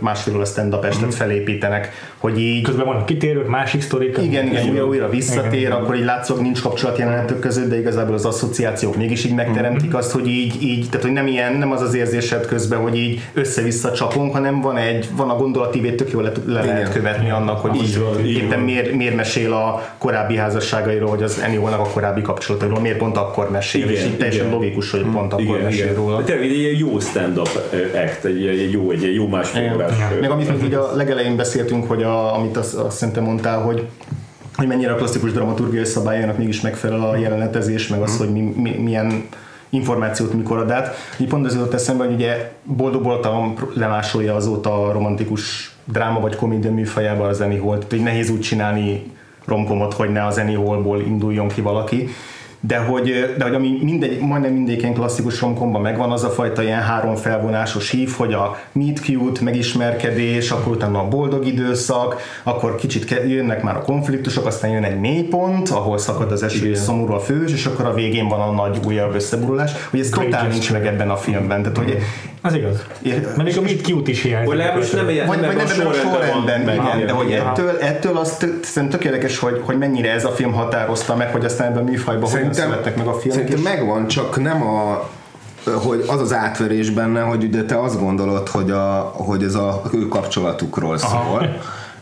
[0.00, 4.18] másfél óra stand-up estet felépítenek, hogy így Közben vannak kitérők, másik sztorik.
[4.22, 5.72] igen, igen, újra, újra visszatér, Igen.
[5.72, 10.10] akkor így látszólag nincs kapcsolat jelenetek között, de igazából az asszociációk mégis így megteremtik azt,
[10.10, 13.92] hogy így, így tehát hogy nem ilyen, nem az az érzésed közben, hogy így össze-vissza
[13.92, 17.76] csapunk, hanem van egy, van a gondolatívét tök jól le, le lehet követni annak, hogy
[17.82, 22.22] Így van, így éppen miért, miért mesél a korábbi házasságairól, hogy az Ennio a korábbi
[22.22, 24.52] kapcsolatairól, miért pont akkor mesél, Igen, és így teljesen igen.
[24.58, 25.94] logikus, hogy pont akkor igen, mesél igen.
[25.94, 26.24] róla.
[26.24, 27.48] Tényleg egy jó stand-up
[27.94, 29.92] act, egy, egy jó, egy jó másfél órás.
[30.20, 33.88] Meg amit még a legelején beszéltünk, hogy a, amit azt, azt szerintem mondtál, hogy
[34.58, 38.70] hogy mennyire a klasszikus dramaturgiai szabályának mégis megfelel a jelenetezés, meg az, hogy mi, mi,
[38.70, 39.28] milyen
[39.68, 40.96] információt mikor ad át.
[41.18, 46.36] Így pont az jutott eszembe, hogy ugye Boldog voltam lemásolja azóta a romantikus dráma vagy
[46.36, 49.12] komédia műfajában az Annie tehát hogy nehéz úgy csinálni
[49.44, 52.08] romkomot, hogy ne az Annie Hallból induljon ki valaki.
[52.60, 56.62] De hogy, de hogy ami mindegy, majdnem mindegyik ilyen klasszikus romkomban megvan, az a fajta
[56.62, 62.74] ilyen három felvonásos hív, hogy a meet cute, megismerkedés, akkor utána a boldog időszak, akkor
[62.74, 66.78] kicsit ke- jönnek már a konfliktusok, aztán jön egy mélypont, ahol szakad az eső, és
[66.78, 70.46] szomorú a fős, és akkor a végén van a nagy újabb összeburulás, hogy ez totál
[70.46, 71.62] nincs meg ebben a filmben.
[71.62, 71.98] Tehát, hogy
[72.42, 72.86] Az igaz.
[73.04, 74.48] Mert még a Meet Cute is hiányzik.
[74.48, 77.32] Vagy legalábbis nem ilyen, vagy, nem vagy nem ebben a sorrendben, van, igen, de hogy
[77.32, 81.44] ettől, ettől azt szerintem tök érdekes, hogy, hogy mennyire ez a film határozta meg, hogy
[81.44, 83.38] aztán ebben a műfajban hogyan születtek meg a filmek.
[83.38, 85.08] Szerintem és- megvan, csak nem a
[85.84, 89.82] hogy az az átverés benne, hogy ugye te azt gondolod, hogy, a, hogy ez a
[89.92, 91.58] ő kapcsolatukról szól,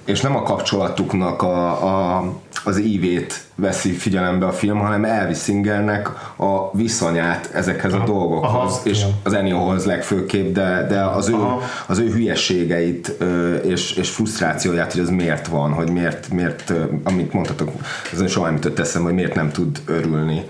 [0.07, 1.85] és nem a kapcsolatuknak a,
[2.17, 2.25] a,
[2.65, 8.81] az ívét veszi figyelembe a film, hanem Elvis Singernek a viszonyát ezekhez a dolgokhoz, Aha,
[8.83, 9.11] és igen.
[9.23, 11.63] az Enniohoz legfőképp, de, de az, ő, Aha.
[11.87, 16.73] az ő hülyességeit ö, és, és frusztrációját, hogy az miért van, hogy miért, miért
[17.05, 17.71] amit mondhatok,
[18.13, 20.43] azon soha nem jutott eszembe, hogy miért nem tud örülni,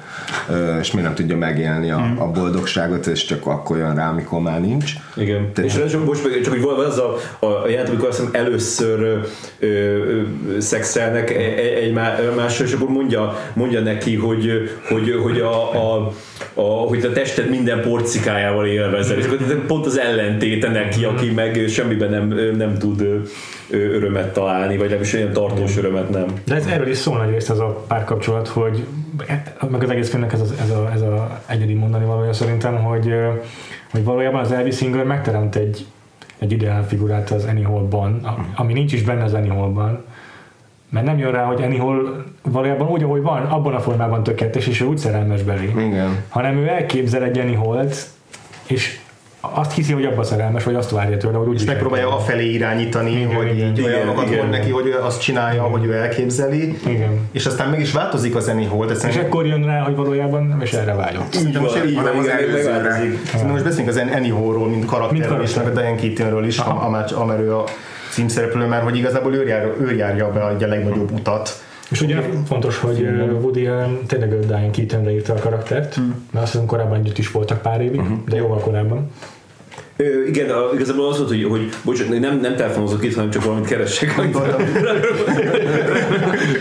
[0.80, 4.60] és miért nem tudja megélni a, a boldogságot, és csak akkor jön rá, amikor már
[4.60, 4.92] nincs.
[5.16, 5.52] Igen.
[5.52, 8.18] Tehát- és csak most meg, csak hogy van az a, a, a jelent, amikor azt
[8.18, 9.26] hiszem először
[9.58, 10.22] ö, ö,
[10.60, 15.94] szexelnek e- e- egy má- mással, és akkor mondja, mondja neki, hogy, hogy, hogy a,
[15.94, 16.12] a
[16.54, 21.64] a, hogy a tested minden porcikájával élvezel, és akkor pont az ellentéte neki, aki meg
[21.68, 23.06] semmiben nem, nem tud
[23.70, 26.26] örömet találni, vagy legalábbis olyan tartós örömet nem.
[26.44, 28.86] De ez erről is szól nagy részt ez a párkapcsolat, hogy
[29.70, 33.14] meg az egész filmnek ez, az, ez, a, ez a egyedi mondani valója szerintem, hogy,
[33.90, 35.86] hogy valójában az Elvis Singer megteremt egy,
[36.38, 40.04] egy ideál figurát az Annie Hall-ban, a- ami nincs is benne az Annie Hall-ban,
[40.88, 44.80] mert nem jön rá, hogy Hall valójában úgy, ahogy van, abban a formában tökéletes, és
[44.80, 45.72] ő úgy szerelmes belé.
[45.86, 46.16] Igen.
[46.28, 48.06] Hanem ő elképzel egy Annie Hall-t,
[48.66, 49.00] és
[49.54, 53.10] azt hiszi, hogy abban szerelmes, vagy azt várja tőle, hogy úgy És megpróbálja afelé irányítani,
[53.10, 54.38] Igen, hogy igen, így igen, olyanokat igen.
[54.38, 56.76] mond neki, hogy ő azt csinálja, hogy ő elképzeli.
[56.86, 57.28] Igen.
[57.32, 59.94] És aztán meg is változik az Annie Hall, de És szerintem akkor jön rá, hogy
[59.96, 61.34] valójában nem is erre vágyott.
[61.34, 63.02] Így most így van, az igen, előzőre.
[63.46, 65.70] most beszélünk az Annie Hallról, mint karakterről, Mint és meg a.
[65.70, 66.86] Diane Keatonről is, Aha.
[66.86, 67.64] amár, amár ő a
[68.10, 71.64] címszereplő, mert hogy igazából ő, jár, ő járja be a legnagyobb utat.
[71.90, 72.16] És ugye
[72.46, 73.06] fontos, hogy
[73.40, 75.96] Woody Allen tényleg a Diane Keatonre írta a karaktert,
[76.30, 79.10] mert azt hiszem korábban együtt is voltak pár évig, de jóval korábban.
[79.96, 83.44] Ö, igen, a, igazából az volt, hogy, hogy bocsánat, nem, nem telefonozok itt, hanem csak
[83.44, 84.16] valamit keressek.
[84.16, 84.62] Gondoltam.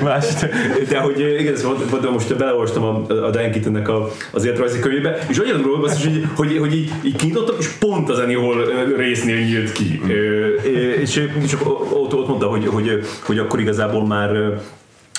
[0.03, 0.49] Mást.
[0.89, 5.17] De hogy igen, szóval pont most beleolvastam a, a Diane Keatonnek a, az életrajzi könyvébe,
[5.27, 9.39] és olyan róla basszus, hogy, hogy, hogy így, így kinyitottam, és pont az ö, résznél
[9.39, 10.01] nyílt ki.
[10.07, 10.47] Ö, ö,
[10.91, 14.59] és, és ott, ott mondta, hogy, hogy, hogy akkor igazából már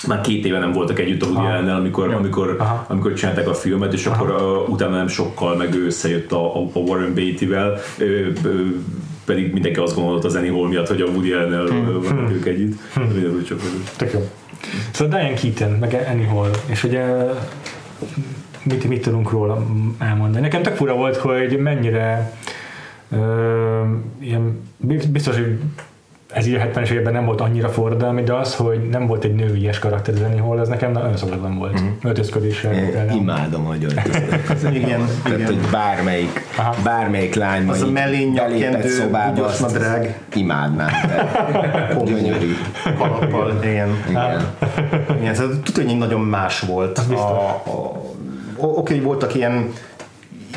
[0.05, 1.49] már két éve nem voltak együtt a Woody Aha.
[1.49, 2.85] Allennel, amikor, amikor, Aha.
[2.87, 6.69] amikor csinálták a filmet, és akkor uh, utána nem sokkal meg ő összejött a, a,
[6.73, 8.03] Warren Beatty-vel, ö,
[8.43, 8.61] ö,
[9.25, 12.01] pedig mindenki azt gondolta az Annie Hall miatt, hogy a Woody Allennel hmm.
[12.01, 12.79] vannak ők együtt.
[12.93, 13.43] Hmm.
[13.97, 14.29] Tök jó.
[14.91, 17.05] Szóval Diane Keaton, meg Annie Hall, és ugye
[18.63, 19.65] mit, mit tudunk róla
[19.97, 20.41] elmondani.
[20.41, 22.33] Nekem tök fura volt, hogy mennyire
[23.11, 23.81] ö,
[24.19, 24.61] ilyen,
[25.11, 25.59] biztos, hogy
[26.33, 29.35] ez így a 70-es években nem volt annyira forradalmi, de az, hogy nem volt egy
[29.35, 31.81] nőies karakter Hall, ez nekem nagyon szokatlan volt.
[31.81, 31.91] Mm-hmm.
[32.03, 32.73] Öltözködéssel.
[33.15, 34.49] Imádom, hogy öltöztek.
[34.73, 35.45] Igen, Tehát, igen.
[35.45, 36.75] hogy bármelyik, Aha.
[36.83, 40.19] bármelyik lány Az a mellény belépett nyakkendő, szobába, azt nadrág.
[40.35, 40.89] imádnám.
[42.05, 42.51] Gyönyörű.
[42.97, 43.89] Kalappal, igen.
[44.09, 44.47] Igen.
[45.19, 46.97] Igen, tudod, hogy nagyon más volt.
[46.97, 48.05] A, a,
[48.59, 49.71] Oké, voltak ilyen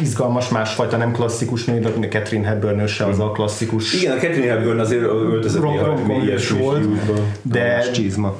[0.01, 3.95] izgalmas, másfajta, nem klasszikus nő, de Catherine Hepburn se az a klasszikus.
[3.95, 5.79] Igen, a Catherine Hepburn azért öltözött rom-
[6.59, 6.89] volt,
[7.43, 7.85] de,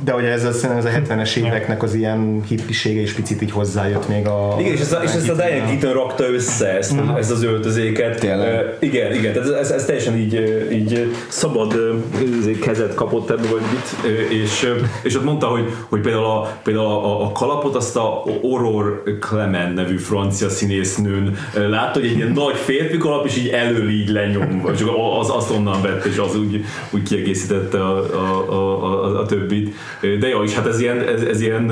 [0.05, 3.51] de ugye ez a, szerintem ez a 70-es éveknek az ilyen hippisége is picit így
[3.51, 4.57] hozzájött még a...
[4.59, 7.43] Igen, és ezt a, és ezt a Diane Keaton rakta össze, ezt, a, ezt az
[7.43, 8.21] öltözéket.
[8.21, 8.55] Tényleg?
[8.55, 10.35] Uh, igen, igen, tehát ez, ez, ez teljesen így,
[10.73, 16.25] így szabad uh, kezet kapott ebből, vagy mit, és, és ott mondta, hogy, hogy például,
[16.25, 22.17] a, például a, a kalapot azt a Aurore Clement nevű francia színésznőn látta, hogy egy
[22.17, 26.19] ilyen nagy férfi kalap, és így elől így lenyomva, csak az, azt onnan vett, és
[26.19, 29.75] az úgy, úgy kiegészítette a, a, a, a, a többit.
[30.19, 31.71] De jó, és hát ez ilyen, ez, ez ilyen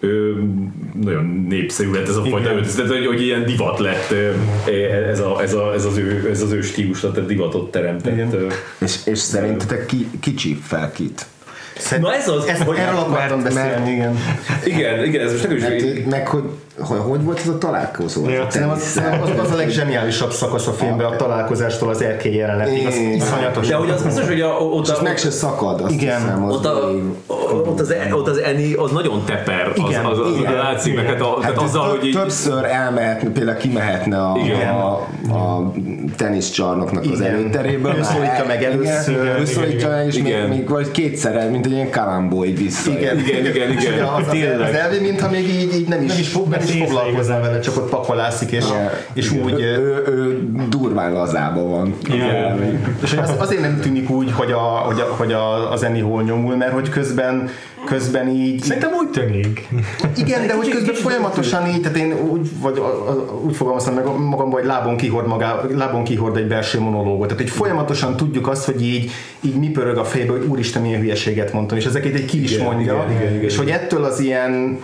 [0.00, 0.32] ö,
[1.02, 4.30] nagyon népszerű lett ez a fajta öltözet, hogy, hogy ilyen divat lett ö,
[5.10, 8.12] ez, a, ez, a, ez, az, ő, ez az ő stílus, tehát divatot teremtett.
[8.12, 8.32] Igen.
[8.32, 8.46] ö.
[8.78, 11.26] És, és szerintetek ki, ki fel kit?
[11.78, 14.18] Szerint- Na ez az, ezt, hogy- erről akartam mert- beszélni, igen.
[14.64, 16.42] Igen, igen, ez most nekem is Meg, meg hogy,
[16.80, 18.28] hogy, hogy volt ez a találkozó?
[18.28, 18.46] Ja.
[18.50, 22.86] Szerintem az, szerintem az, az a legzseniálisabb szakasz a filmben, a találkozástól az erkély jelenetig,
[22.86, 23.66] az iszonyatos.
[23.68, 26.20] de hogy az biztos, hogy a, ott, És meg se szakad, azt Igen.
[26.20, 26.44] hiszem.
[26.44, 26.90] Az ott, a,
[27.54, 30.94] ott, az, ott az Eni az nagyon teper, az, Igen, az, az, az, igen, látszik,
[30.94, 34.68] meg hát, a, Hát azzal, hogy így, többször elmehetne, például kimehetne a, Igen.
[34.68, 34.92] a,
[35.34, 35.72] a
[36.16, 37.34] teniszcsarnoknak az Igen.
[37.34, 37.94] előteréből.
[37.98, 39.14] Ő szólítja meg először.
[39.14, 40.48] Igen, ő szólítja meg, és Igen.
[40.48, 42.90] még, még vagy kétszer, mint egy ilyen kalambó így vissza.
[42.90, 44.04] Igen, Igen, igen, igen.
[44.04, 44.26] Az,
[44.68, 47.60] az, elvi, mintha még így, így nem is, Nem is fog- nem is foglalkozna vele,
[47.60, 48.64] csak ott pakolászik, és,
[49.12, 49.60] és úgy...
[49.60, 51.94] ő, ő, durván lazában van.
[52.08, 52.80] Igen.
[53.02, 56.02] És hogy az, azért nem tűnik úgy, hogy, a, hogy, a, hogy a, az Annie
[56.02, 57.43] Hall nyomul, mert hogy közben,
[57.84, 58.62] közben így...
[58.62, 59.68] Szerintem úgy tűnik.
[60.16, 62.82] Igen, de hogy kicsit- közben folyamatosan így, tehát én úgy, vagy,
[63.44, 67.28] úgy fogalmaztam meg magamban, hogy lábon kihord, magá, lábon kihord egy belső monológot.
[67.28, 71.00] Tehát, hogy folyamatosan tudjuk azt, hogy így, így mi pörög a fejbe, hogy úristen, milyen
[71.00, 73.44] hülyeséget mondtam, és ezeket egy ki is Igen, mondja, igen, igen, igen.
[73.44, 74.78] és hogy ettől az ilyen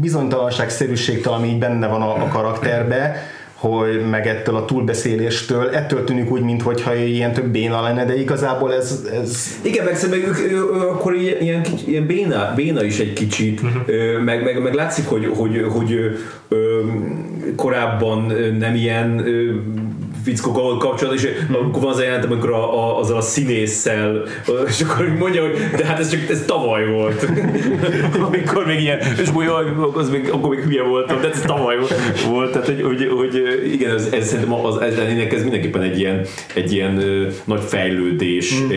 [0.00, 3.22] bizonytalanságszerűségtől, ami így benne van a, a karakterbe,
[3.60, 8.74] hogy meg ettől a túlbeszéléstől, ettől tűnik úgy, mintha ilyen több béna lenne, de igazából
[8.74, 12.84] ez, ez Igen, meg szerintem ő, ő, ő, akkor ilyen, ilyen, kicsi, ilyen béna, béna
[12.84, 16.08] is egy kicsit, ö, meg, meg, meg látszik, hogy, hogy, hogy ö,
[16.48, 16.80] ö,
[17.56, 19.52] korábban nem ilyen ö,
[20.24, 24.22] fickókkal kapcsolat, és akkor van az a jelenet, amikor a, a, azzal a színésszel,
[24.66, 27.26] és akkor mondja, hogy de hát ez csak ez tavaly volt.
[28.26, 29.64] amikor még ilyen, és jaj,
[29.94, 31.76] az még, akkor még hülye voltam, de ez tavaly
[32.28, 32.52] volt.
[32.52, 33.42] Tehát, hogy, hogy, hogy
[33.72, 34.94] igen, ez, ez szerintem az, ez,
[35.30, 37.04] ez mindenképpen egy ilyen, egy ilyen
[37.44, 38.70] nagy fejlődés mm.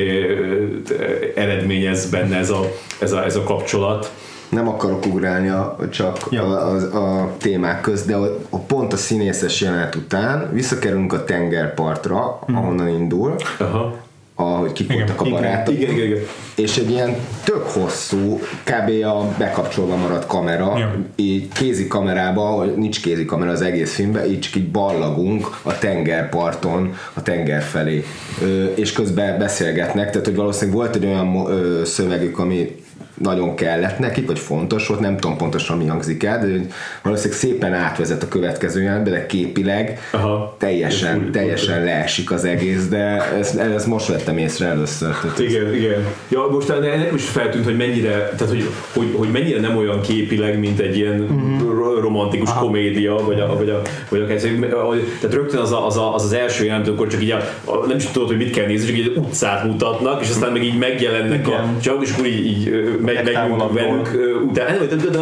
[1.35, 4.11] eredményez benne ez a, ez a, ez a kapcsolat.
[4.53, 6.43] Nem akarok ugrálni a, csak Ja.
[6.43, 11.23] a, a, a témák közt, de a, a pont a színészes jelenet után visszakerülünk a
[11.23, 13.95] tengerpartra, ahonnan indul, Aha.
[14.35, 15.73] ahogy kifogytak a barátok.
[15.73, 16.21] Igen, igen, igen.
[16.55, 19.05] És egy ilyen tök hosszú, kb.
[19.05, 20.95] a bekapcsolva maradt kamera, Ja.
[21.15, 26.93] így kézi kamerába, nincs kézi kamera az egész filmben, így csak így ballagunk a tengerparton,
[27.13, 28.03] a tenger felé.
[28.41, 32.75] Ö, és közben beszélgetnek, tehát hogy valószínűleg volt egy olyan ö, szövegük, ami
[33.17, 36.65] nagyon kellett nekik, vagy fontos volt, nem tudom pontosan mi hangzik el, de hogy
[37.03, 40.55] valószínűleg szépen átvezet a következő jelenetbe, de képileg Aha.
[40.59, 45.09] teljesen, teljesen leesik az egész, de ezt, ezt most vettem észre először.
[45.21, 46.05] Tehát ez- Igen, igen.
[46.29, 50.59] Ja, most nekem is feltűnt, hogy mennyire, tehát hogy, hogy, hogy mennyire nem olyan képileg,
[50.59, 51.27] mint egy ilyen
[51.75, 54.39] ro- romantikus komédia, vagy, a, vagy, a, vagy akár,
[54.85, 57.37] hogy- tehát rögtön az, a, az, a, az, az első jelent, akkor csak így a,
[57.65, 60.51] a, nem is tudod, hogy mit kell nézni, csak így egy utcát mutatnak, és aztán
[60.51, 61.79] meg így megjelennek a Igen.
[61.81, 62.69] csak, és akkor így, így
[63.05, 64.01] megyünk Legtávolabbról.
[64.03, 65.19] velük utána, de, de, de, de,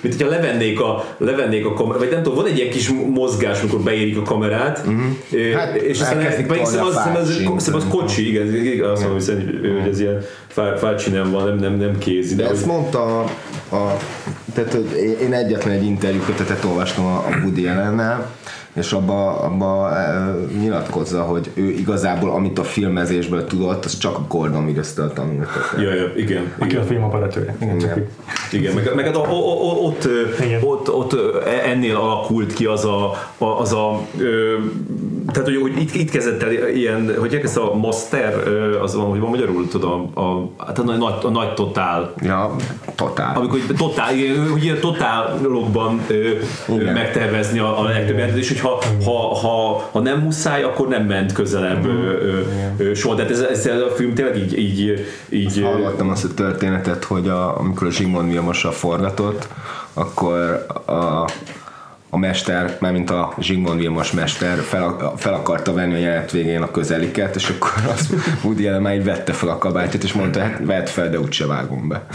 [0.00, 3.60] mint hogyha levennék a, levennék a kamerát, vagy nem tudom, van egy ilyen kis mozgás,
[3.60, 4.84] amikor beérik a kamerát,
[5.32, 6.16] ö, Hát, és aztán
[6.48, 6.94] meg az, az,
[7.34, 9.50] szerintem az kocsi, igen, azt mondom, hogy, szerint-
[9.80, 12.34] hogy ez ilyen fá- fácsi nem van, nem, nem, nem kézi.
[12.34, 13.24] De De ezt mondta a,
[13.76, 13.96] a
[14.54, 18.30] tehát hogy én egyetlen egy interjú kötetet olvastam a, a Woody Allennel,
[18.72, 24.24] és abba, abba e, nyilatkozza, hogy ő igazából, amit a filmezésből tudott, az csak a
[24.28, 25.48] Gordon Willis-től tanult.
[25.78, 26.86] ja, ja, igen, Aki a igen.
[26.86, 27.56] film operatőre.
[27.60, 27.98] Igen, csak Igen.
[28.52, 28.60] így.
[28.60, 30.08] Igen, meg, meg hát o, o, o, ott,
[30.40, 30.62] Igen.
[30.62, 34.54] ott, ott ö, ennél alakult ki az a, a, az a ö,
[35.32, 38.48] tehát hogy, hogy itt, itt kezdett el ilyen, hogy ez a master,
[38.82, 42.56] az van, hogy van magyarul, tudom, a, hát a, nagy, a nagy totál, Ja,
[42.94, 43.36] totál.
[43.36, 44.06] amikor totál,
[44.50, 46.06] hogy ilyen totálokban
[46.68, 46.92] Igen.
[46.92, 51.32] megtervezni a, a legtöbb jelentet, és hogyha ha, ha, ha nem muszáj, akkor nem ment
[51.32, 53.14] közelebb ö, soha.
[53.14, 57.58] Tehát ez, ez, a film tényleg így, így, így Hallottam azt a történetet, hogy a,
[57.58, 59.48] amikor a Zsigmond Vilmossal forgatott,
[59.92, 61.24] akkor a,
[62.10, 66.70] a mester, mármint a Zsigmond Vilmos mester fel, fel akarta venni a jelenet végén a
[66.70, 70.60] közeliket, és akkor az Woody Allen már így vette fel a kabátját, és mondta, hát
[70.64, 72.06] vedd fel, de úgyse vágom be.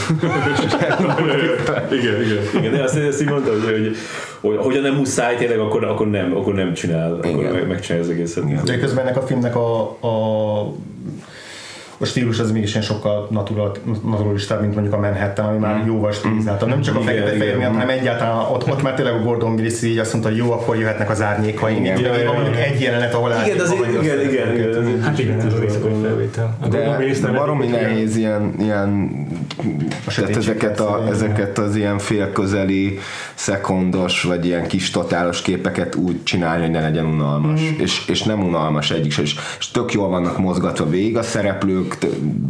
[1.91, 2.71] igen, igen, igen.
[2.71, 3.95] De azt, azt így mondta, hogy, hogy,
[4.41, 7.53] hogy hogyha nem muszáj tényleg, akkor, akkor nem, akkor nem csinál, akkor Igen.
[7.53, 8.43] meg, megcsinálja az egészet.
[8.43, 8.65] Igen.
[8.65, 10.73] De közben ennek a filmnek a, a
[12.03, 13.71] a stílus az mégis sokkal natural,
[14.03, 16.69] naturalistább, mint mondjuk a Manhattan, ami már jóval stilizáltabb.
[16.69, 17.07] Nem csak a Mm.
[17.07, 17.57] Igen, fekete fehér igen.
[17.57, 20.51] miatt, hanem egyáltalán ott, ott már tényleg a Gordon Willis így azt mondta, hogy jó,
[20.51, 21.99] akkor jöhetnek az árnyékaink.
[21.99, 22.11] Igen.
[22.11, 25.01] Van ja, mondjuk egy jelenet, ahol Igen, azért, igen, igen, igen.
[25.01, 25.37] Hát igen,
[26.69, 29.11] De, baromi nehéz ilyen, ilyen
[30.15, 32.99] tehát ezeket, a, ezeket az ilyen félközeli,
[33.33, 37.61] szekondos, vagy ilyen kis totálos képeket úgy csinálni, hogy ne legyen unalmas.
[37.61, 37.81] Mhm.
[37.81, 39.17] És, és nem unalmas egyik.
[39.17, 41.92] És, és tök jól vannak mozgatva végig a szereplők,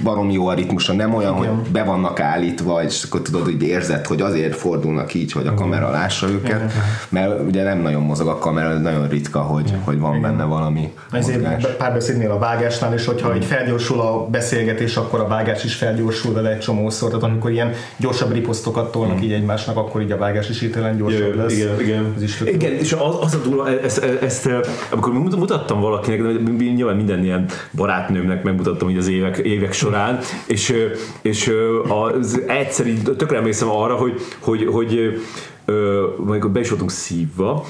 [0.03, 4.05] baromi jó a ritmusa, nem olyan, hogy be vannak állítva, és akkor tudod, hogy érzed,
[4.05, 6.71] hogy azért fordulnak így, hogy a kamera lássa őket,
[7.09, 10.93] mert ugye nem nagyon mozog a kamera, nagyon ritka, hogy, hogy van benne valami.
[11.11, 16.33] Ezért párbeszédnél a vágásnál, és hogyha így felgyorsul a beszélgetés, akkor a vágás is felgyorsul
[16.33, 17.09] vele egy csomószor.
[17.09, 21.33] Tehát amikor ilyen gyorsabb riposztokat tolnak így egymásnak, akkor így a vágás is hirtelen gyorsabb
[21.33, 21.53] Igen, lesz.
[21.53, 22.13] igen, igen.
[22.15, 24.49] Ez is tök igen, és az, az a durva, ezt, ezt,
[24.89, 26.19] amikor mut- mutattam valakinek,
[26.57, 30.73] nyilván minden ilyen barátnőmnek megmutattam így az évek, évek során, és,
[31.21, 31.51] és
[31.87, 35.21] az egyszer így tökre emlékszem arra, hogy, hogy, hogy
[36.17, 37.65] amikor be is voltunk szívva,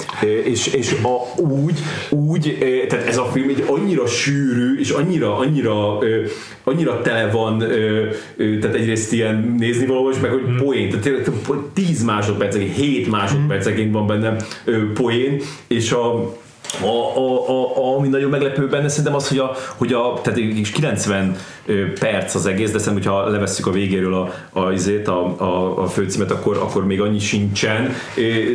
[0.46, 1.80] és, és a, úgy,
[2.10, 2.58] úgy,
[2.90, 5.98] tehát ez a film egy annyira sűrű, és annyira, annyira,
[6.64, 7.58] annyira tele van,
[8.38, 11.28] tehát egyrészt ilyen nézni való, és meg hogy poén, tehát tényleg
[11.74, 14.36] 10 másodpercenként, 7 másodpercenként van benne
[14.94, 16.36] poén, és a
[16.82, 20.70] a, a, a, ami nagyon meglepő benne szerintem az, hogy a, hogy a tehát is
[20.70, 24.72] 90 ö, perc az egész, de szerintem, hogyha levesszük a végéről a, a,
[25.06, 27.94] a, a, a főcímet, akkor, akkor még annyi sincsen,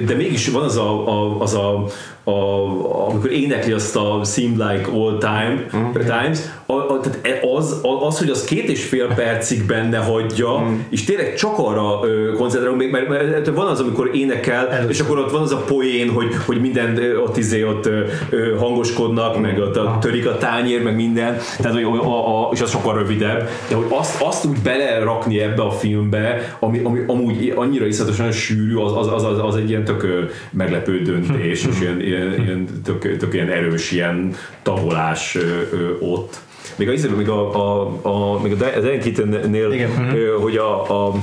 [0.06, 1.84] de mégis van az a, a, az a
[2.32, 7.80] a, amikor énekli azt a Seem Like All Time, Times, a, a, tehát e- az,
[7.82, 12.32] a- az, hogy az két és fél percig benne hagyja, és tényleg csak arra ö,
[12.32, 14.90] koncentrálunk, mert, mert, mert van az, amikor énekel, Először.
[14.90, 18.00] és akkor ott van az a poén, hogy, hogy minden ott izé ott ö,
[18.30, 22.50] ö, hangoskodnak, meg ott a, törik a tányér, meg minden, tehát, hogy a, a, a,
[22.52, 26.98] és az sokkal rövidebb, de hogy azt, azt úgy belerakni ebbe a filmbe, ami, ami
[27.06, 30.06] amúgy annyira iszonyatosan sűrű, az, az, az, az, az egy ilyen tök
[30.50, 35.40] meglepő döntés, és ilyen, ilyen, ilyen tök, tök ilyen erős ilyen tavolás ö,
[35.72, 36.40] ö, ott.
[36.76, 41.14] Még a, még a, a, a, még a Diane Keaton-nél, ö, hogy a, a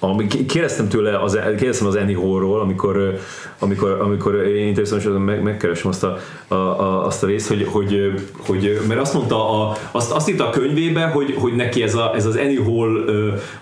[0.00, 3.18] ami, kérdeztem tőle, az, kérdeztem az Annie Hall-ról, amikor,
[3.58, 8.12] amikor, amikor én természetesen meg, megkeresem azt a, a, a, azt a részt, hogy, hogy,
[8.36, 12.12] hogy, mert azt mondta, a, azt, azt írta a könyvébe, hogy, hogy neki ez, a,
[12.14, 13.04] ez az Annie Hall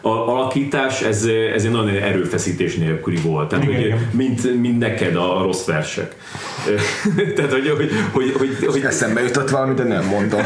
[0.00, 1.24] a, alakítás, ez,
[1.54, 3.48] ez egy nagyon erőfeszítés nélküli volt.
[3.48, 4.08] Tehát, igen, hogy, igen.
[4.10, 6.16] mint, mint neked a rossz versek.
[7.36, 10.40] Tehát, hogy, hogy, hogy, hogy, hogy Eszembe jutott valami, de nem mondom.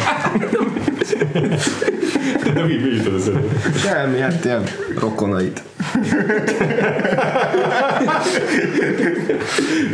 [2.54, 3.40] de mi, mi jutott eszembe?
[3.76, 4.62] Semmi, hát ilyen
[4.98, 5.62] rokonait.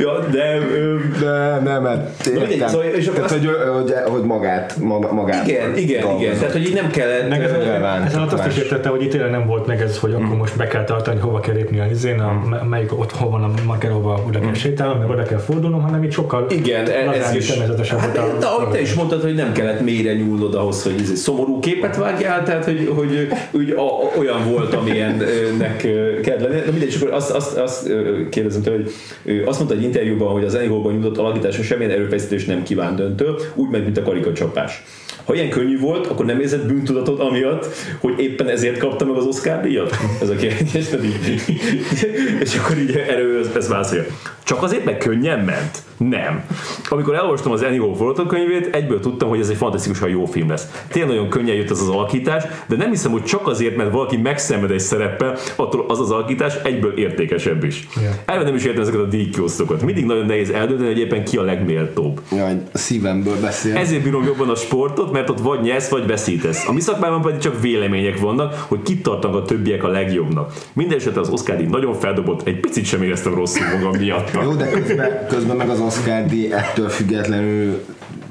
[0.00, 0.58] ja, de...
[0.74, 1.86] Ö, De nem,
[2.50, 2.68] értem.
[2.68, 3.50] szóval- és akkor Tehát, hogy,
[3.82, 4.76] hogy, hogy magát,
[5.12, 6.22] magát igen, igen, dolgozott.
[6.26, 6.36] igen.
[6.38, 7.28] Tehát, hogy így nem kellett...
[7.28, 8.02] Meg ez, Nyilván.
[8.02, 8.62] ez alatt azt is Más.
[8.62, 11.40] értette, hogy itt tényleg nem volt meg ez, hogy akkor most be kell tartani, hova
[11.40, 14.98] kell lépni a izén, a, melyik ott hol van a marker, hova oda kell sétálnom,
[14.98, 17.46] meg oda kell fordulnom, hanem itt sokkal Igen, e- ez is.
[17.46, 20.82] természetesebb Hát, volt a- de ahogy te is mondtad, hogy nem kellett mélyre nyúlnod ahhoz,
[20.82, 26.20] hogy ez egy szomorú képet vágjál, tehát hogy, hogy úgy a, olyan volt, amilyennek ö,
[26.20, 26.54] kell lenni.
[26.64, 27.90] De mindegy, akkor azt, azt, azt
[28.30, 28.92] kérdezem tőle, hogy
[29.40, 33.24] ö, azt mondta egy interjúban, hogy az Anyhóban nyújtott alakítása semmilyen erőfeszítés nem kíván döntő,
[33.54, 34.82] úgy megy, mint a karikacsapás.
[35.24, 37.66] Ha ilyen könnyű volt, akkor nem érzed bűntudatot amiatt,
[38.00, 39.96] hogy éppen ezért kapta meg az Oscar díjat?
[40.22, 40.74] Ez a kérdés.
[41.04, 41.60] így-
[42.44, 44.04] És akkor így erő ez, ez válaszolja.
[44.44, 45.82] Csak azért, mert könnyen ment?
[45.96, 46.44] Nem.
[46.88, 50.84] Amikor elolvastam az Annie Hall forgatókönyvét, egyből tudtam, hogy ez egy fantasztikusan jó film lesz.
[50.88, 54.16] Tényleg nagyon könnyen jött ez az alakítás, de nem hiszem, hogy csak azért, mert valaki
[54.16, 57.88] megszenved egy szereppel, attól az az alakítás egyből értékesebb is.
[57.96, 58.12] Igen.
[58.24, 59.82] Elve nem is értem ezeket a díjkiosztokat.
[59.82, 62.20] Mindig nagyon nehéz eldönteni, hogy éppen ki a legméltóbb.
[62.30, 63.76] Jaj, szívemből beszél.
[63.76, 66.68] Ezért bírom jobban a sportot, mert ott vagy nyersz, vagy veszítesz.
[66.68, 70.52] A mi szakmában pedig csak vélemények vannak, hogy kit tartanak a többiek a legjobbnak.
[70.72, 74.33] Minden esetre az Oscar nagyon feldobott, egy picit sem éreztem rosszul magam miatt.
[74.42, 77.84] Jó, de közben, közben meg az Oscar díj ettől függetlenül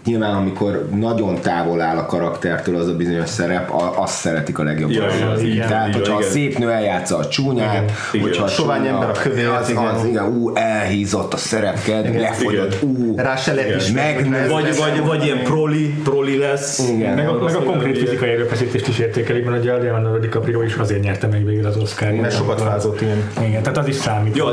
[0.06, 4.64] nyilván amikor nagyon távol áll a karaktertől az a bizonyos szerep, a- azt szeretik a
[4.64, 4.92] legjobb.
[4.92, 5.06] Ja,
[5.42, 6.32] igen, Tehát, igen, hogyha a igen.
[6.32, 8.24] szép nő eljátsza a csúnyát, Igen.
[8.26, 9.84] hogyha a Sovány ember a kövér, az, igen.
[9.86, 14.48] az, igen, ú, elhízott a szerepked, lefogyott, ú, Rá se lehet is megnő.
[14.50, 16.90] Vagy, vagy, vagy ilyen proli, proli lesz.
[16.90, 17.14] Igen.
[17.16, 21.02] Meg a, meg a konkrét fizikai erőfeszítést is értékelik, mert a Leonardo DiCaprio is azért
[21.04, 22.12] nyerte meg végül az Oscar.
[22.12, 23.30] Mert sokat fázott ilyen.
[23.48, 24.36] Igen, tehát az is számít.
[24.38, 24.46] Ja,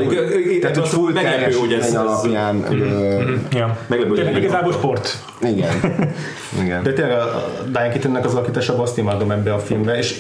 [0.60, 3.20] Tehát, hogy full meglepő, hogy ez, alapján, ö,
[3.52, 3.76] ja.
[3.86, 5.18] Meglepő, hogy igazából a- sport.
[5.42, 5.70] Igen.
[6.62, 6.82] igen.
[6.82, 10.18] De tényleg a Diane Keatonnek az alakításában azt imádom ebbe a filmbe, és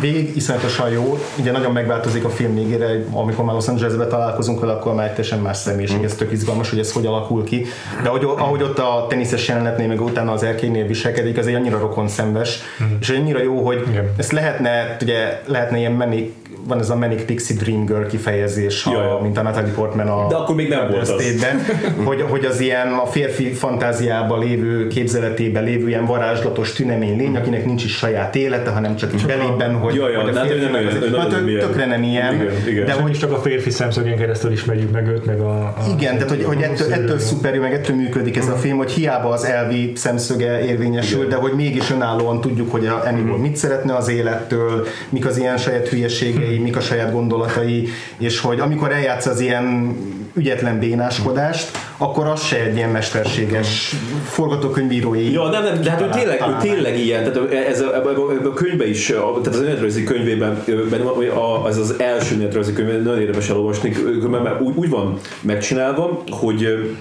[0.00, 4.72] végig iszonyatosan jó, ugye nagyon megváltozik a film végére, amikor már Los Angelesbe találkozunk vele,
[4.72, 7.66] akkor már egy teljesen más személyiség, ez tök izgalmas, hogy ez hogy alakul ki.
[8.02, 11.78] De ahogy, ahogy ott a teniszes jelenetnél, meg utána az erkélynél viselkedik, az egy annyira
[11.78, 12.58] rokon szembes,
[13.00, 14.12] és annyira jó, hogy Igen.
[14.16, 16.30] ezt lehetne, ugye lehetne ilyen manic,
[16.66, 20.26] van ez a Manic Pixie Dream Girl kifejezés, Ja, a, mint a Natalie Portman a
[20.28, 21.14] De akkor még nem volt az.
[22.04, 27.64] Hogy, hogy az ilyen a férfi fantáziában lévő, képzeletében lévő ilyen varázslatos tünemény lény, akinek
[27.64, 29.26] nincs is saját élete, hanem csak így
[29.66, 31.48] belében, hogy, Ja, ja, hogy de a hát férfi nem meg az- Na, nagyon tök-
[31.48, 32.84] ilyen- tökre nem ilyen, Igen, igen.
[32.86, 35.50] de De hogy is csak a férfi szemszögén keresztül ismerjük meg őt, meg a...
[35.64, 38.76] a igen, tehát hogy, hogy ettől, ettől szuper jó, meg ettől működik ez a film,
[38.76, 41.28] hogy hiába az elvi szemszöge érvényesül, Igen.
[41.30, 45.56] de hogy mégis önállóan tudjuk, hogy a Annie mit szeretne az élettől, mik az ilyen
[45.56, 47.88] saját hülyeségei, mik a saját gondolatai,
[48.18, 49.96] és hogy amikor eljátsz az ilyen
[50.36, 56.08] ügyetlen bénáskodást, akkor az se egy ilyen mesterséges forgatókönyvírói Ja, nem, nem, de hát ő
[56.08, 60.62] tényleg, ő tényleg ilyen, tehát ez a, ebben a, könyvben is, tehát az önéletrajzi könyvében,
[60.90, 63.96] benne, van, a, ez az első önéletrajzi könyvben nagyon érdemes elolvasni,
[64.30, 66.94] mert úgy, úgy van megcsinálva, hogy,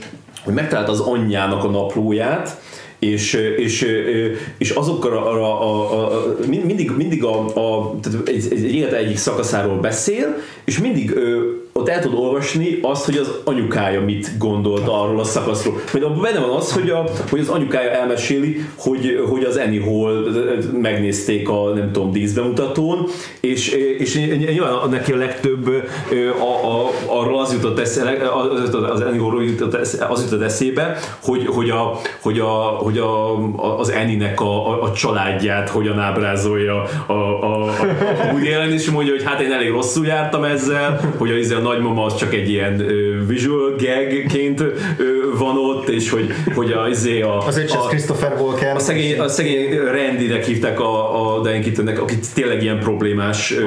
[0.43, 2.57] hogy megtalálta az anyjának a naplóját,
[2.99, 3.87] és, és,
[4.57, 8.95] és azokkal a, a, a, a, mind- mindig, mindig a, a tehát egy, egy élete
[8.95, 11.13] egyik szakaszáról beszél, és mindig
[11.79, 15.75] ott el tud olvasni azt, hogy az anyukája mit gondolt arról a szakaszról.
[15.93, 19.83] Mert abban benne van az, hogy, a, hogy az anyukája elmeséli, hogy, hogy az Annie
[19.83, 20.27] Hall
[20.81, 23.05] megnézték a nem tudom, díszbemutatón,
[23.39, 25.67] és, és nyilván neki a legtöbb
[26.39, 28.29] a, a, arról az jutott eszébe,
[28.91, 33.35] az, Annie Hallról jutott eszébe, az jutott eszébe, hogy, hogy, a, hogy, a, hogy a,
[33.77, 38.89] az Annie-nek a, a, a családját hogyan ábrázolja a, a, a, a Woody Allen, és
[38.89, 42.49] mondja, hogy hát én elég rosszul jártam ezzel, hogy a, izé nagymama az csak egy
[42.49, 42.85] ilyen
[43.27, 44.63] visual gagként
[45.37, 48.75] van ott, és hogy, hogy a, izé a, se a, Christopher Walken.
[48.75, 53.63] a szegény, a szegény Randynek hívták a, a Diane Keatonnek, aki tényleg ilyen problémás ö,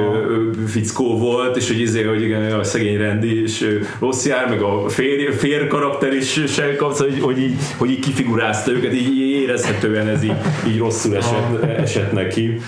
[0.67, 3.65] fickó volt, és hogy izé, hogy igen, a szegény Randy ö,
[3.99, 7.99] rossz jár, meg a fér, fér karakter is se kapsz, hogy, hogy, így, hogy így
[7.99, 9.19] kifigurázta őket, így
[9.49, 10.35] érezhetően ez így,
[10.67, 12.61] így rosszul esett, esett neki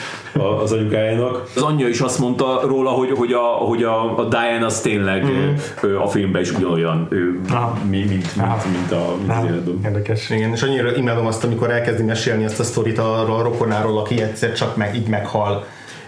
[0.62, 1.50] az anyukájának.
[1.56, 5.26] Az anyja is azt mondta róla, hogy, hogy, a, hogy a, a Diane az tényleg
[5.26, 5.96] mm.
[5.96, 7.78] a filmben is ugyanolyan, mint, Aha.
[7.90, 9.80] mint, mint, a, mint életben.
[9.86, 10.30] Érdekes.
[10.30, 14.22] Igen, és annyira imádom azt, amikor elkezdi mesélni ezt a sztorit arról a rokonáról, aki
[14.22, 15.66] egyszer csak meg, így meghal.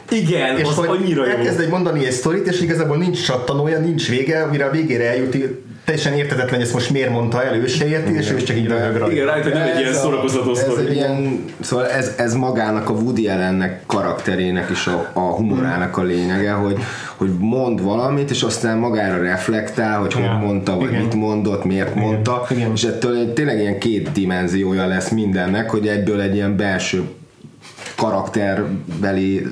[0.10, 1.32] Igen, és az hogy annyira jó.
[1.32, 5.38] elkezd egy mondani egy sztorit, és igazából nincs csattanója, nincs vége, mire a végére eljut,
[5.86, 8.58] teljesen értetetlen, hogy ezt most miért mondta el, ő se érti, és ő is csak
[8.58, 9.12] így röhög rajta.
[9.12, 10.86] Igen, rájött, hogy nem egy ilyen szórakoztató ez sztori.
[10.88, 16.04] egy ilyen, szóval ez, ez magának a Woody Allennek karakterének és a, a humorának a
[16.04, 16.78] lényege, hogy,
[17.18, 20.32] hogy mond valamit, és aztán magára reflektál, hogy hogy Ja.
[20.44, 21.02] mondta, vagy Igen.
[21.02, 22.72] mit mondott, miért mondta, Igen.
[22.74, 27.04] és ettől tényleg ilyen két dimenziója lesz mindennek, hogy egyből egy ilyen belső
[28.04, 29.48] karakterbeli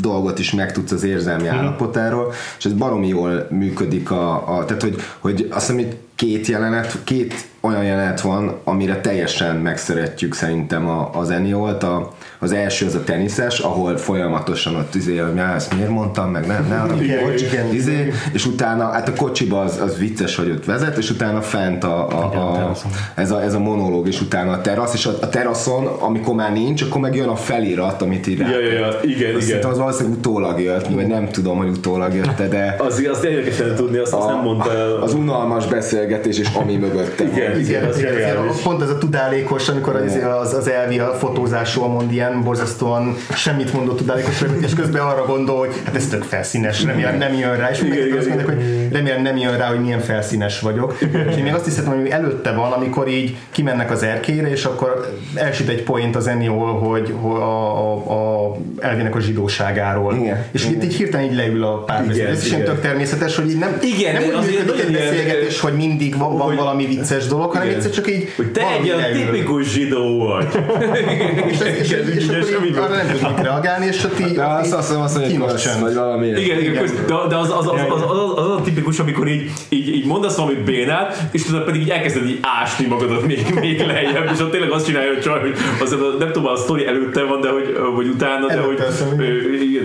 [0.00, 4.96] dolgot is megtudsz az érzelmi állapotáról, és ez baromi jól működik a, a tehát hogy,
[5.18, 11.10] hogy azt hiszem, hogy két jelenet, két olyan jelenet van, amire teljesen megszeretjük szerintem a,
[11.12, 11.82] az Enniolt.
[11.82, 16.30] A, az első az a teniszes, ahol folyamatosan ott izé, hogy "Já, ezt miért mondtam,
[16.30, 17.74] meg nem, ne arra, Igen, bocs, igen.
[17.74, 21.84] izé, és utána, hát a kocsiba az, az vicces, hogy ott vezet, és utána fent
[21.84, 22.72] a, a, Igen, a a,
[23.14, 26.52] ez, a, ez a monológ, és utána a terasz, és a, a teraszon, amikor már
[26.52, 29.64] nincs, akkor meg jön a felirat, amit így Ja, ja, ja, igen, Azt igen.
[29.64, 33.74] az valószínűleg utólag jött, vagy nem tudom, hogy utólag jött de Az, azt érdekes lenne
[33.74, 34.92] tudni, azt, azt nem mondta el.
[35.02, 37.24] az unalmas beszélgetés, és ami mögötte.
[37.24, 38.60] Igen, Igen, az igen, igen, zseniális.
[38.62, 43.72] pont ez a tudálékos, amikor az, az, az Elvi a fotózásról mond ilyen borzasztóan semmit
[43.72, 47.70] mondó tudálékosságot, és közben arra gondol, hogy hát ez tök felszínes, remélem nem jön rá,
[47.70, 48.78] és Igen, mindenki igen, azt mondják, igen.
[48.86, 50.98] hogy remélem nem jön rá, hogy milyen felszínes vagyok.
[51.30, 55.18] És én még azt hiszem, hogy előtte van, amikor így kimennek az erkére, és akkor
[55.34, 60.14] elsüt egy point az Eniol, hogy, a, a, a Elvinek a zsidóságáról.
[60.14, 62.16] Igen, És itt így hirtelen így leül a párbeszéd.
[62.20, 62.74] Igen, Ez is ilyen igen.
[62.74, 66.36] tök természetes, hogy így nem, Igen, nem úgy működik egy ilyen, beszélgetés, hogy mindig van,
[66.36, 67.78] van hogy- valami vicces dolog, hanem Igen.
[67.78, 70.46] egyszer csak így Hogy te egy olyan tipikus zsidó vagy.
[71.50, 74.20] És, ez, és, és, és Igen, akkor semmi így arra nem mit reagálni, és ott
[74.20, 75.80] így, azt hiszem, azt mondja, hogy kínos kösz, csönd.
[75.80, 76.26] vagy valami.
[76.26, 79.28] Igen, igen, köz, de, de az, az, az, az, az, az, az, a tipikus, amikor
[79.28, 83.54] így, így, így mondasz valami bénát, és tudod pedig így elkezded így ásni magadat még,
[83.60, 86.86] még lejjebb, és ott tényleg azt csinálja, hogy csaj, hogy az, nem tudom, a sztori
[86.86, 88.80] előtte van, de hogy, vagy utána, de hogy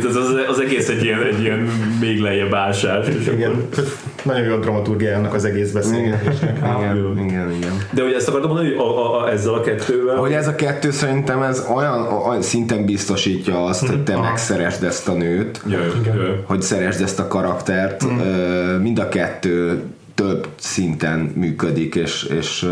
[0.05, 1.69] az, az, az, egész egy ilyen, egy ilyen
[1.99, 3.07] még lejjebb ásás.
[3.07, 3.83] És Igen, akkor,
[4.25, 6.57] nagyon jó a dramaturgia annak az egész beszélgetésnek.
[6.57, 7.71] Igen, igen, igen.
[7.91, 10.55] de hogy ezt akartam mondani, hogy a, a, a, ezzel a kettővel, Hogy ez a
[10.55, 15.77] kettő szerintem ez olyan, olyan szinten biztosítja azt, hogy te megszeresd ezt a nőt, Jö,
[16.05, 16.33] jö.
[16.43, 18.03] hogy szeresd ezt a karaktert.
[18.03, 19.83] Ö, Mind a kettő
[20.15, 22.69] több szinten működik, és, és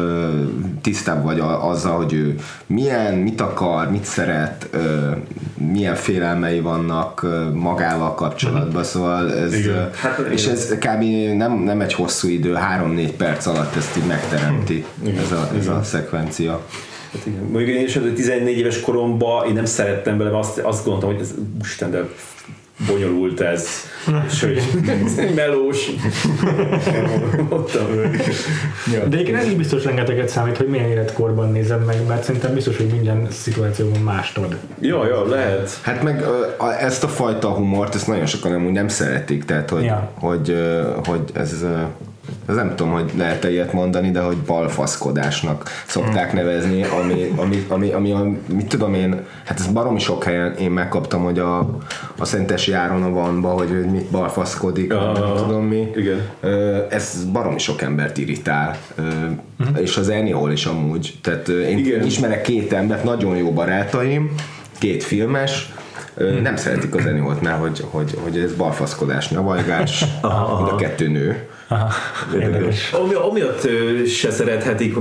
[0.82, 2.36] tisztább vagy azzal, hogy ő
[2.66, 4.70] milyen, mit akar, mit szeret,
[5.58, 9.90] milyen félelmei vannak magával kapcsolatban, szóval ez, Igen.
[9.94, 10.56] Hát, és igen.
[10.56, 11.04] ez kb.
[11.38, 14.86] Nem, nem egy hosszú idő, 3-4 perc alatt ezt így megteremti
[15.24, 16.62] ez a, ez a szekvencia.
[17.14, 17.44] Hát igen.
[17.52, 21.22] Mondjuk én is 14 éves koromban én nem szerettem bele, mert azt, azt gondoltam, hogy
[21.22, 22.10] ez Isten, de
[22.88, 23.68] bonyolult ez.
[24.28, 24.62] És hogy
[25.36, 25.90] melós.
[27.50, 27.86] Mondtam,
[28.90, 32.78] De egyébként ez is biztos rengeteget számít, hogy milyen életkorban nézem meg, mert szerintem biztos,
[32.78, 34.58] hogy minden szituációban más tud.
[34.80, 35.80] Ja, ja, lehet.
[35.82, 36.24] Hát meg
[36.80, 40.12] ezt a fajta humort, ezt nagyon sokan amúgy nem szeretik, tehát hogy, Ja.
[40.20, 40.58] hogy,
[41.06, 41.66] hogy ez,
[42.48, 47.92] ez nem tudom, hogy lehet-e ilyet mondani, de hogy balfaszkodásnak szokták nevezni, ami, ami, ami,
[47.92, 51.60] ami, ami mit tudom én, hát ez baromi sok helyen én megkaptam, hogy a,
[52.18, 55.92] a Szentesi Áron a vanba, hogy, hogy mit balfaszkodik, Ja, nem tudom mi.
[55.96, 56.22] igen.
[56.90, 59.02] Ez baromi sok embert irritál, Ö,
[59.80, 61.18] és az Ennihol is amúgy.
[61.22, 62.06] Tehát én Igen.
[62.06, 64.32] ismerek két embert, nagyon jó barátaim,
[64.78, 65.74] két filmes,
[66.16, 70.06] Ö, nem szeretik az Ennyiholt, mert hogy, hogy, hogy ez balfaszkodás, nyavajgás,
[70.58, 71.48] mind a kettő nő.
[72.42, 72.92] Érdekes.
[72.92, 73.68] Ami, amiatt
[74.08, 74.96] se szerethetik,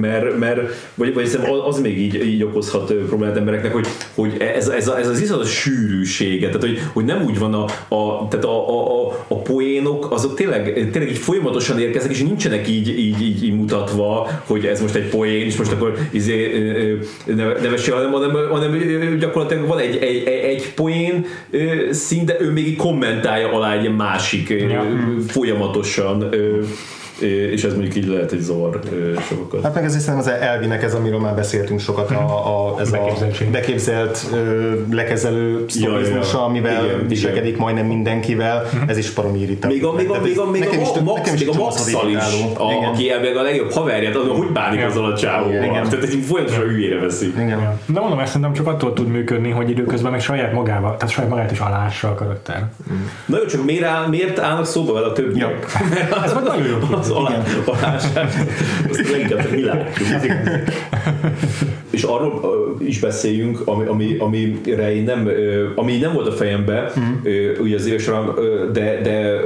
[0.00, 0.60] mert, mert,
[0.94, 5.08] vagy, vagy hiszem az még így, így okozhat problémát embereknek, hogy, hogy ez, ez, ez
[5.08, 7.64] az iszonyat sűrűsége, tehát hogy, hogy nem úgy van a,
[7.94, 12.68] a, tehát a, a, a, a poénok, azok tényleg, tényleg így folyamatosan érkeznek, és nincsenek
[12.68, 16.96] így, így, így, így mutatva, hogy ez most egy poén, és most akkor izé, ö,
[17.26, 21.26] ö, ne- nevessél, hanem, hanem, hanem gyakorlatilag van egy, egy, egy, egy poén
[21.90, 24.86] szín, de ő még így kommentálja alá egy másik Ja.
[25.26, 26.64] folyamatosan, ö, ö,
[27.20, 29.62] és ez mondjuk így lehet egy zavar ö, sokakat.
[29.62, 32.98] Hát meg ez hiszem az Elvinek ez, amiről már beszéltünk sokat, a, a, ez a
[33.50, 36.44] beképzelt ö, lekezelő sztorizmusa, ja.
[36.44, 39.74] amivel Igen, viselkedik majdnem mindenkivel, ez is baromi irritáló.
[39.74, 42.08] Még a, még a, még a, még nekem is a, tök- Max, még a Max-szal
[42.08, 42.16] is,
[42.56, 42.88] a, Igen.
[42.90, 44.90] aki elvileg a legjobb haverját, az, hogy bánik Igen.
[44.90, 45.62] azzal a csávóval.
[45.62, 45.88] Igen.
[45.88, 47.32] Tehát egy folyamatosan hülyére veszi.
[47.36, 47.80] Igen.
[47.86, 51.30] De mondom, ezt szerintem csak attól tud működni, hogy időközben meg saját magával, tehát saját
[51.30, 52.68] magát is alássa a karakter.
[53.26, 55.66] Na jó, csak miért, áll, miért állnak szóba vele a többiek?
[56.10, 56.78] Az, Ez nagyon jó
[57.08, 58.34] az alá, alását,
[58.90, 60.08] azt leginkább mi látjuk.
[61.90, 65.28] És arról is beszéljünk, ami, ami, amire én nem,
[65.74, 66.92] ami nem volt a fejembe,
[67.22, 68.34] ö, ugye az éves során,
[68.72, 69.40] de, de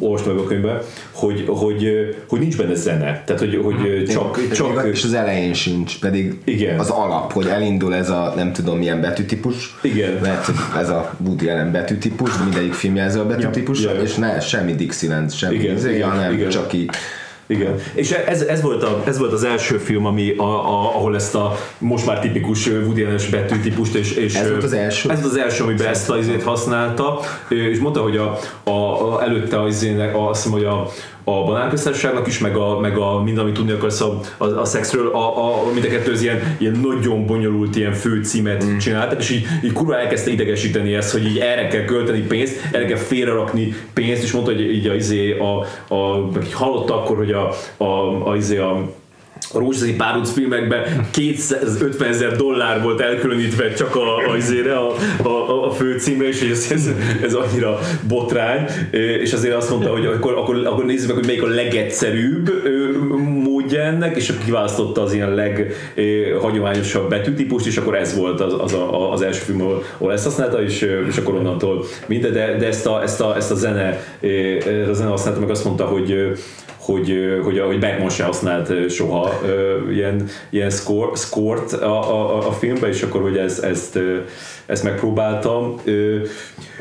[0.00, 0.78] ö, olvastam meg a könyvben,
[1.12, 1.88] hogy, hogy,
[2.28, 3.22] hogy nincs benne zene.
[3.26, 4.88] Tehát, hogy, hogy csak, csak...
[4.92, 6.78] És az elején sincs, pedig Igen.
[6.78, 9.76] az alap, hogy elindul ez a nem tudom milyen betűtípus.
[9.82, 10.18] Igen.
[10.22, 14.00] Lehet, hogy ez a Woody Allen betűtípus, de mindegyik filmje ez a betűtípus, Ja, ja.
[14.00, 16.48] és ne, semmi Dixieland, semmi Igen, izé, igen, hanem igen.
[16.48, 16.90] csak így
[17.48, 17.74] Igen.
[17.94, 21.34] És ez, ez, volt a, ez volt az első film, ami, a, a, ahol ezt
[21.34, 25.10] a most már tipikus Woody Allen-es betűtípust és, és Ez volt az első?
[25.10, 29.22] Ez volt az első, amiben ezt az izét használta, és mondta, hogy a, a, a
[29.22, 30.90] előtte az izének, azt mondom, hogy a,
[31.28, 35.08] a banánköztársaságnak is, meg a, meg a mind, amit tudni akarsz a, a, a szexről,
[35.08, 38.76] a, a, mind a kettő az ilyen, ilyen nagyon bonyolult ilyen főcímet mm.
[38.76, 42.84] csináltak, és így, így kurva elkezdte idegesíteni ezt, hogy így erre kell költeni pénzt, erre
[42.84, 45.58] kell félrerakni pénzt, és mondta, hogy így a, izé, a,
[45.94, 48.90] a, így hallotta akkor, hogy a, a, a, izé, a
[49.52, 56.28] a rózsaszín párduc filmekben 250 ezer dollár volt elkülönítve csak a, a, a, a, főcímre,
[56.28, 56.90] és ez, ez,
[57.22, 57.78] ez annyira
[58.08, 58.66] botrány,
[59.20, 62.52] és azért azt mondta, hogy akkor, akkor, akkor nézzük meg, hogy melyik a legegyszerűbb
[63.42, 69.12] módja ennek, és kiválasztotta az ilyen leghagyományosabb betűtípust, és akkor ez volt az, az, a,
[69.12, 72.86] az első film, ahol, ahol ezt használta, és, és akkor onnantól minden, de, de ezt,
[72.86, 76.32] a, ezt, a, ezt a zene, ö, a zene használta, meg azt mondta, hogy
[76.92, 79.40] hogy, hogy, hogy Bergman se használt soha
[79.90, 83.98] ilyen, ilyen score, score-t a, a, a filmben, és akkor hogy ez, ezt,
[84.66, 85.80] ezt megpróbáltam.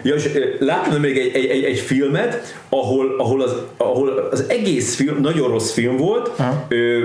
[0.03, 0.29] Ja, és
[0.59, 5.49] láttam még egy, egy, egy, egy filmet, ahol, ahol, az, ahol az egész film nagyon
[5.49, 6.31] rossz film volt,
[6.67, 7.03] ö,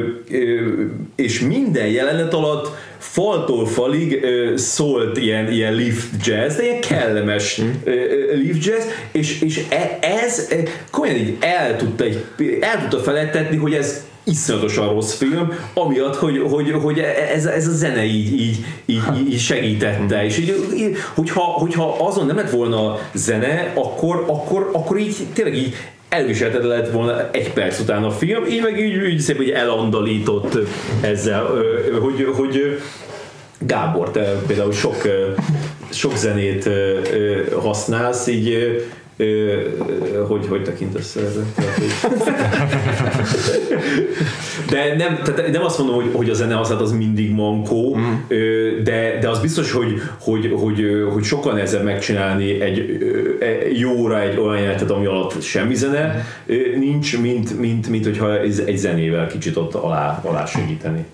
[1.16, 2.70] és minden jelenet alatt
[3.02, 8.84] faltól falig ö, szólt ilyen, ilyen lift jazz, de ilyen kellemes ö, ö, lift jazz,
[9.12, 10.56] és, és e- ez e,
[10.90, 12.24] komolyan így el tudta, egy,
[12.60, 16.98] el tudta felettetni, hogy ez iszonyatosan rossz film, amiatt, hogy, hogy, hogy
[17.34, 22.26] ez, ez a zene így, így, így, így segítette, és így, így, hogyha, hogyha azon
[22.26, 25.74] nem lett volna zene, akkor, akkor, akkor így tényleg így
[26.12, 30.58] elviselhetetlen lett volna egy perc után a film, így meg így, így szépen így elandalított
[31.00, 31.44] ezzel,
[32.00, 32.80] hogy, hogy
[33.58, 34.96] Gábor, te például sok,
[35.90, 36.68] sok zenét
[37.60, 38.76] használsz, így
[40.26, 41.46] hogy, hogy tekintesz erre?
[44.70, 48.34] De nem, tehát nem azt mondom, hogy, hogy a zene használat az mindig mankó, mm.
[48.82, 52.78] de, de az biztos, hogy, hogy, hogy, hogy sokkal nehezebb megcsinálni egy
[53.40, 56.26] e- jóra egy olyan jelenetet, ami alatt semmi zene
[56.78, 61.04] nincs, mint, mint, mint hogyha egy zenével kicsit ott alá, alá segíteni.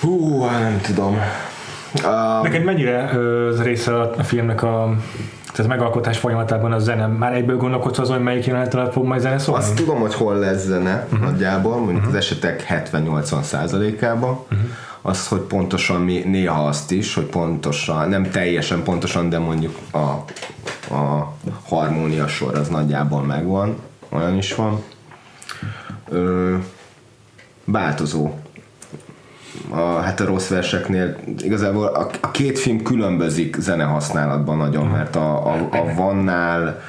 [0.00, 1.18] Hú, hát nem tudom.
[1.94, 4.94] Uh, Neked mennyire ö, része a filmnek a
[5.56, 7.06] tehát megalkotás folyamatában a zene?
[7.06, 9.62] Már egyből gondolkodsz azon, hogy melyik jelenet alatt fog majd zene szólni?
[9.62, 11.30] Azt tudom, hogy hol lesz zene uh-huh.
[11.30, 12.08] nagyjából, mondjuk uh-huh.
[12.08, 14.30] az esetek 70-80 százalékában.
[14.30, 14.68] Uh-huh.
[15.02, 19.98] Az, hogy pontosan mi, néha azt is, hogy pontosan, nem teljesen pontosan, de mondjuk a,
[20.94, 21.32] a
[21.68, 23.76] harmónia sor az nagyjából megvan,
[24.08, 24.82] olyan is van.
[26.08, 26.54] Ö,
[27.64, 28.30] változó.
[29.68, 35.46] A, hát a rossz verseknél igazából a, a két film különbözik zenehasználatban nagyon, mert a,
[35.46, 36.82] a, a Vannál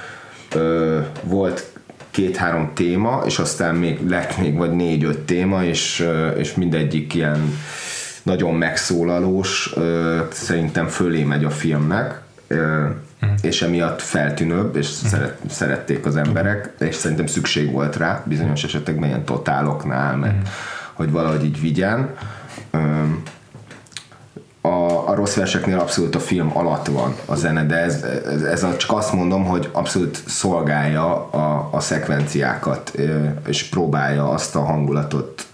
[0.56, 1.72] ö, volt
[2.12, 6.08] két-három téma, és aztán még lett még vagy négy-öt téma, és,
[6.38, 7.58] és mindegyik ilyen
[8.24, 12.86] nagyon megszólalós, ö, szerintem fölé megy a filmnek, ö,
[13.42, 19.08] és emiatt feltűnőbb, és szeret, szerették az emberek, és szerintem szükség volt rá, bizonyos esetekben
[19.08, 20.36] ilyen totáloknál, meg
[20.98, 22.10] hogy valahogy így vigyen.
[24.61, 28.63] A, a rossz verseknél abszolút a film alatt van a zene, de ez, ez, ez
[28.63, 32.93] a, csak azt mondom, hogy abszolút szolgálja a, a szekvenciákat,
[33.47, 35.45] és próbálja azt a hangulatot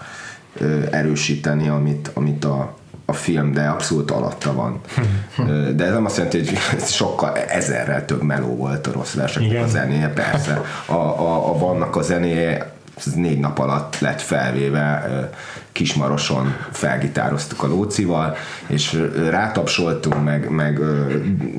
[0.91, 4.79] erősíteni, amit, amit a, a film, de abszolút alatta van.
[5.75, 9.67] De ez nem azt jelenti, hogy sokkal ezerrel több meló volt a rossz verseknek a
[9.67, 10.61] zenéje, persze.
[10.85, 15.29] A, a, a vannak a zenéje, ez négy nap alatt lett felvéve,
[15.71, 18.35] Kismaroson felgitároztuk a Lócival,
[18.67, 20.79] és rátapsoltunk, meg, meg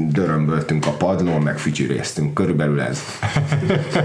[0.09, 2.35] dörömböltünk a padlón, meg fütyüréztünk.
[2.35, 3.01] Körülbelül ez.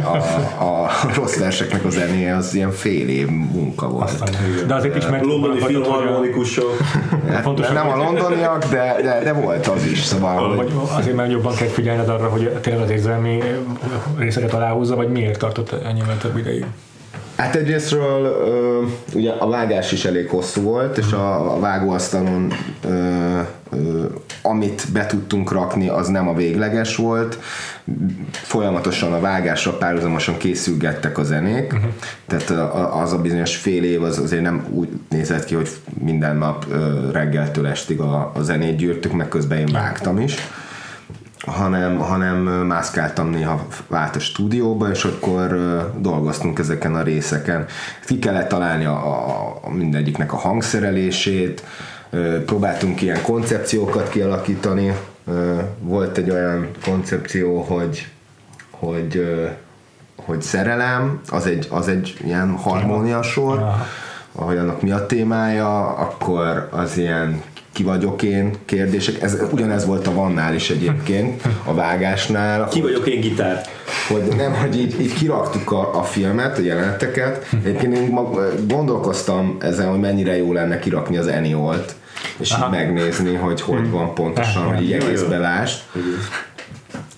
[0.04, 0.18] A,
[0.64, 4.32] a rossz verseknek a zenéje az ilyen fél év munka volt.
[4.68, 6.78] De azért is meg Londoni filmharmonikusok.
[7.30, 11.16] Hát Pontosan, nem a londoniak, de, de, de volt az is, szóval, hogy Vagy azért
[11.16, 13.44] már jobban kell figyelned arra, hogy tényleg az érzelmi
[14.18, 16.66] részeket aláhúzza, vagy miért tartott ennyivel több ideig?
[17.40, 18.84] Hát egyrésztről ö,
[19.14, 22.54] ugye a vágás is elég hosszú volt, és a, a vágóasztalon
[24.42, 27.40] amit be tudtunk rakni, az nem a végleges volt.
[28.32, 31.92] Folyamatosan a vágásra párhuzamosan készülgettek a zenék, uh-huh.
[32.28, 36.66] tehát az a bizonyos fél év az azért nem úgy nézett ki, hogy minden nap
[36.70, 40.36] ö, reggeltől estig a, a zenét gyűrtük, meg közben én vágtam is.
[41.46, 45.48] Hanem, hanem mászkáltam néha át a stúdióba, és akkor
[45.98, 47.66] dolgoztunk ezeken a részeken.
[48.06, 49.18] Ki kellett találni a,
[49.66, 51.64] a, mindegyiknek a hangszerelését,
[52.46, 54.94] próbáltunk ilyen koncepciókat kialakítani.
[55.80, 58.08] Volt egy olyan koncepció, hogy,
[58.70, 59.38] hogy,
[60.16, 63.64] hogy szerelem, az egy, az egy ilyen harmóniasor,
[64.32, 67.42] ahogy annak mi a témája, akkor az ilyen
[67.74, 69.22] ki vagyok én kérdések.
[69.22, 72.68] Ez, ugyanez volt a Vannál is egyébként, a vágásnál.
[72.68, 73.62] Ki vagyok én gitár?
[74.08, 77.48] Hogy nem, hogy így, így kiraktuk a, a filmet, a jeleneteket.
[77.64, 81.96] Egyébként én mag, gondolkoztam ezen, hogy mennyire jó lenne kirakni az Enniolt,
[82.38, 85.74] és így megnézni, hogy hogy van pontosan, hogy így egészbe láss.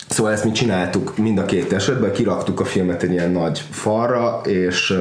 [0.08, 4.40] Szóval ezt mi csináltuk mind a két esetben, kiraktuk a filmet egy ilyen nagy falra,
[4.44, 4.94] és,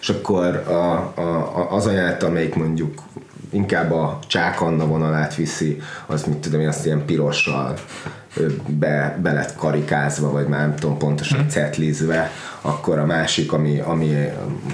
[0.00, 0.72] és akkor a,
[1.14, 3.02] a, a, az a jelenet, amelyik mondjuk
[3.50, 7.74] inkább a Csák Anna vonalát viszi, az mit tudom én, azt ilyen pirossal
[8.66, 14.16] be, be lett karikázva, vagy már nem tudom pontosan cetlizve, akkor a másik, ami, ami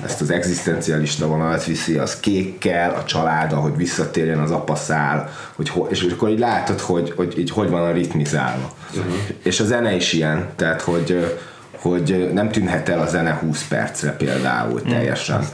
[0.05, 5.69] ezt az egzisztencialista vonalat viszi, az kékkel, a család, hogy visszatérjen az apa szál, hogy
[5.69, 8.73] ho, és akkor így látod, hogy, hogy így hogy van a ritmizálva.
[8.91, 9.15] Uh-huh.
[9.43, 11.37] És a zene is ilyen, tehát hogy,
[11.77, 15.49] hogy nem tűnhet el a zene 20 percre például teljesen.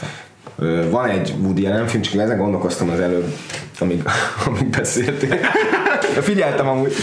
[0.91, 3.35] Van egy Woody Allen film, csak ezen gondolkoztam az előbb,
[3.79, 4.03] amíg,
[4.47, 5.39] amíg beszéltél.
[6.21, 6.95] Figyeltem amúgy,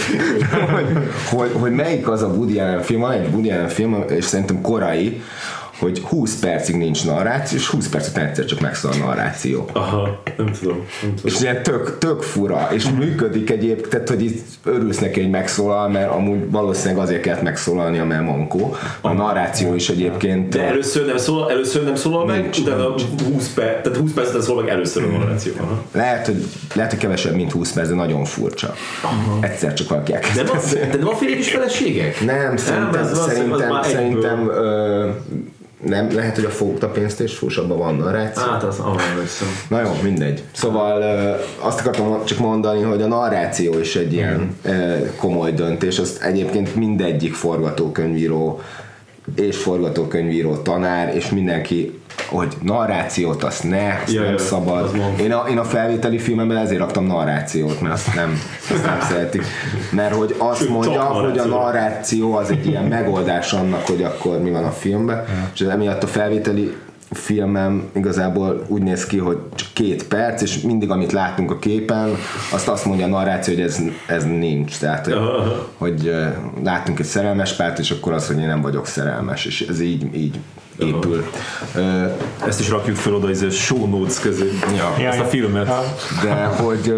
[0.72, 0.86] hogy,
[1.30, 4.62] hogy, hogy melyik az a Woody Allen film, van egy Woody Allen film, és szerintem
[4.62, 5.22] korai,
[5.80, 9.66] hogy 20 percig nincs narráció, és 20 perc után egyszer csak megszól a narráció.
[9.74, 10.76] Aha, nem tudom.
[11.02, 11.16] Nem tudom.
[11.24, 15.90] És ilyen tök, tök fura, és működik egyébként, tehát hogy itt örülsz neki, hogy megszólal,
[15.90, 18.76] mert amúgy valószínűleg azért kellett megszólalnia, mert mankó.
[19.02, 20.50] A narráció is egyébként...
[20.56, 22.94] De először nem szólal, először nem szólal meg, Nincs, utána
[23.34, 25.54] 20 perc, tehát 20 perc után szól meg először a narráció.
[25.58, 25.84] Aha.
[25.92, 26.46] Lehet, hogy,
[26.76, 28.74] lehet, hogy kevesebb, mint 20 perc, de nagyon furcsa.
[29.40, 30.92] Egyszer csak valaki elkezd De, beszélni.
[30.92, 32.26] de nem a férjek is feleségek?
[32.26, 33.84] Nem, szerintem, valószínűleg az szerintem, egyből.
[33.84, 35.10] szerintem ö,
[35.86, 38.44] nem, lehet, hogy a fogta pénzt és fúsabban van narráció.
[38.44, 38.82] Hát az,
[39.22, 39.48] hiszem.
[39.70, 40.44] Na jó, mindegy.
[40.52, 41.02] Szóval
[41.60, 46.00] azt akartam csak mondani, hogy a narráció is egy ilyen ö, komoly döntés.
[46.00, 48.62] Azt egyébként mindegyik forgatókönyvíró
[49.36, 54.96] és forgatókönyvíró tanár, és mindenki hogy narrációt azt ne, azt Ja, nem ja, szabad.
[55.20, 58.40] Én a, én a felvételi filmemben ezért raktam narrációt, mert azt nem,
[58.72, 59.44] azt nem szeretik.
[59.92, 62.34] Mert hogy azt Sőt, mondja, hogy a narráció.
[62.34, 66.76] az egy ilyen megoldás annak, hogy akkor mi van a filmben, és emiatt a felvételi
[67.12, 72.16] filmem igazából úgy néz ki, hogy csak két perc, és mindig amit látunk a képen,
[72.52, 74.78] azt azt mondja a narráció, hogy ez, ez nincs.
[74.78, 75.18] Tehát, hogy,
[75.90, 76.16] hogy
[76.64, 80.16] látunk egy szerelmes párt, és akkor az, hogy én nem vagyok szerelmes, és ez így,
[80.16, 80.40] így
[80.78, 81.26] épül.
[82.48, 84.50] Ezt is rakjuk fel oda, ez a show notes közé.
[84.76, 85.08] Ja.
[85.08, 85.68] Ezt a filmet.
[85.68, 85.84] Ja.
[86.24, 86.94] de hogy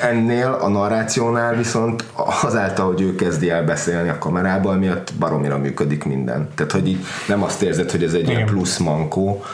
[0.00, 2.04] ennél a narrációnál viszont
[2.42, 6.48] azáltal, hogy ő kezdi el beszélni a kamerával, miatt baromira működik minden.
[6.54, 8.46] Tehát, hogy így nem azt érzed, hogy ez egy ilyen Igen.
[8.54, 9.44] plusz mankó,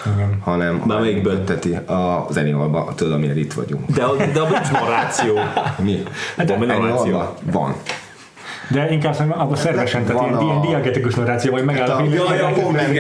[0.40, 1.32] hanem Már melyikben?
[1.32, 3.90] működteti a Zeniolban, tudod, amire itt vagyunk.
[3.90, 5.39] De, a- de abban nincs narráció.
[5.78, 6.02] Mi?
[6.36, 7.23] Hát van narráció.
[7.52, 7.74] Van.
[8.73, 12.12] De inkább szerintem abban szervesen, tehát ilyen, a- ilyen diagetikus narráció, vagy megáll a film.
[12.12, 12.99] Ja, ja, kommentális.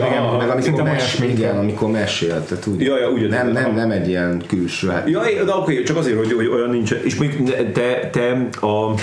[0.00, 1.36] Meg amikor, Szerintem olyan mes, sminkel.
[1.38, 2.80] igen, amikor mesél, tehát úgy.
[2.80, 6.16] Ja, ja, úgy nem, nem, nem egy ilyen külső, hát Ja, de oké, csak azért,
[6.16, 6.90] hogy, hogy olyan nincs.
[6.92, 8.94] És még te, te a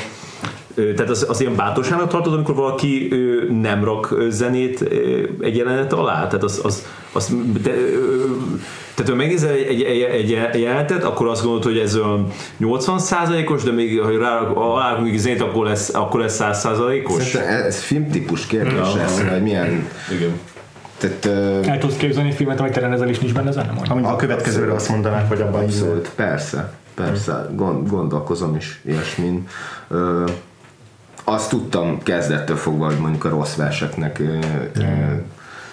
[0.75, 4.81] tehát az, az ilyen bátorságnak tartod, amikor valaki ö, nem rak zenét
[5.41, 6.13] egy jelenet alá?
[6.27, 8.25] Tehát az, az, az te, ö,
[8.95, 12.27] tehát ha megnézel egy, egy, egy, egy jelenetet, akkor azt gondolod, hogy ez olyan
[12.61, 17.23] 80%-os, de még ha rá alá még zenét, akkor lesz, akkor lesz 100%-os?
[17.23, 19.01] Szerintem ez filmtípus kérdés, Ja.
[19.01, 20.39] ez, hogy milyen Igen.
[20.97, 23.67] tehát, ö, El tudsz képzelni filmet, amit te rendezel, és nincs benne zene?
[23.71, 23.91] Mondjuk.
[23.91, 29.47] Amint a következőre azt mondanák, hogy abban így Abszolút, persze, persze, gond, gondolkozom is ilyesmin.
[29.87, 30.23] Ö,
[31.23, 34.23] azt tudtam kezdettől fogva, hogy mondjuk a rossz verseknek ö,
[34.75, 34.81] ö,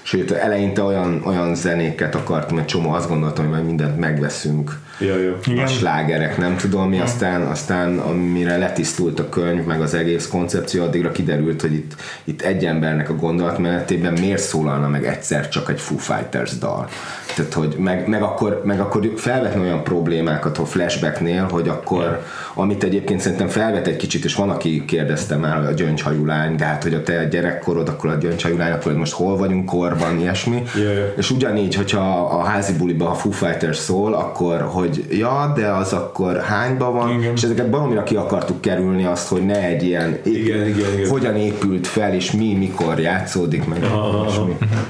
[0.08, 5.16] sőt, eleinte olyan, olyan zenéket akartam, egy csomó azt gondoltam, hogy majd mindent megveszünk, Ja,
[5.18, 5.38] ja.
[5.46, 5.64] Igen.
[5.64, 10.82] a slágerek, nem tudom mi, aztán, aztán amire letisztult a könyv, meg az egész koncepció,
[10.82, 11.94] addigra kiderült, hogy itt,
[12.24, 16.88] itt egy embernek a gondolatmenetében miért szólalna meg egyszer csak egy Foo Fighters dal.
[17.36, 22.22] Tehát, hogy meg, meg, akkor, meg akkor felvetni olyan problémákat a flashbacknél, hogy akkor,
[22.54, 26.64] amit egyébként szerintem felvet egy kicsit, és van, aki kérdezte már a gyöngyhajú lány, de
[26.64, 30.62] hát, hogy a te gyerekkorod, akkor a gyöngyhajú lány, akkor most hol vagyunk korban, ilyesmi.
[30.76, 31.12] Ja, ja.
[31.16, 35.66] És ugyanígy, hogyha a házi buliba a Foo Fighters szól, akkor hogy hogy ja, de
[35.66, 37.32] az akkor hányban van, Igen.
[37.34, 41.08] és ezeket baromira ki akartuk kerülni azt, hogy ne egy ilyen Igen, igen, igen.
[41.10, 44.34] hogyan épült fel, és mi, mikor játszódik, meg Aha, és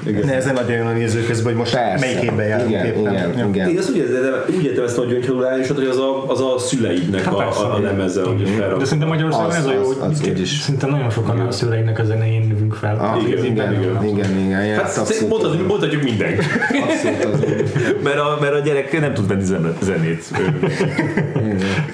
[0.05, 0.13] mi.
[0.25, 2.07] Nehezen nagyon jön a néző közben, hogy most Persze.
[2.07, 3.01] melyik évben járunk igen, éppen.
[3.01, 3.47] igen, Ja.
[3.49, 3.69] igen.
[3.69, 7.23] Én azt úgy értem, úgy értem ezt nagy gyöngyhalulálisat, hogy az a, az a szüleidnek
[7.23, 7.61] Hát a, persze.
[7.61, 8.79] a, a lemeze, hogy felrak.
[8.79, 12.75] De szerintem Magyarországon ez a jó, hogy szerintem nagyon sokan a szüleinek a zenején növünk
[12.75, 12.97] fel.
[12.99, 16.47] Ah, Igen, igen, igen, igen, igen, igen, igen, igen, Hát hát mondhatjuk, mindenki.
[16.83, 17.67] abszolút az úgy.
[18.05, 19.45] mert, a, mert a gyerek nem tud venni
[19.89, 20.25] zenét.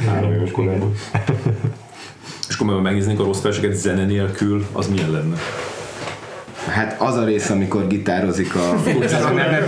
[0.06, 0.92] Három éves korában.
[2.48, 5.36] És akkor megnéznénk a rossz verseket zene nélkül, az milyen lenne?
[6.68, 8.74] Hát az a rész, amikor gitározik a
[9.24, 9.58] lenne,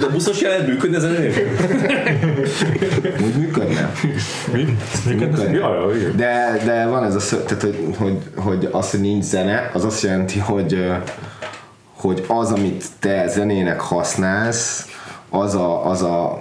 [0.00, 1.48] A buszos jelenet működne zene nélkül?
[3.24, 3.92] úgy működne.
[5.06, 5.50] Működne.
[5.50, 6.16] Ja, igen.
[6.16, 9.84] De, de van ez a szö, tehát hogy, hogy, hogy az, hogy nincs zene, az
[9.84, 10.86] azt jelenti, hogy,
[11.96, 14.86] hogy az, amit te zenének használsz,
[15.30, 16.38] az a, az a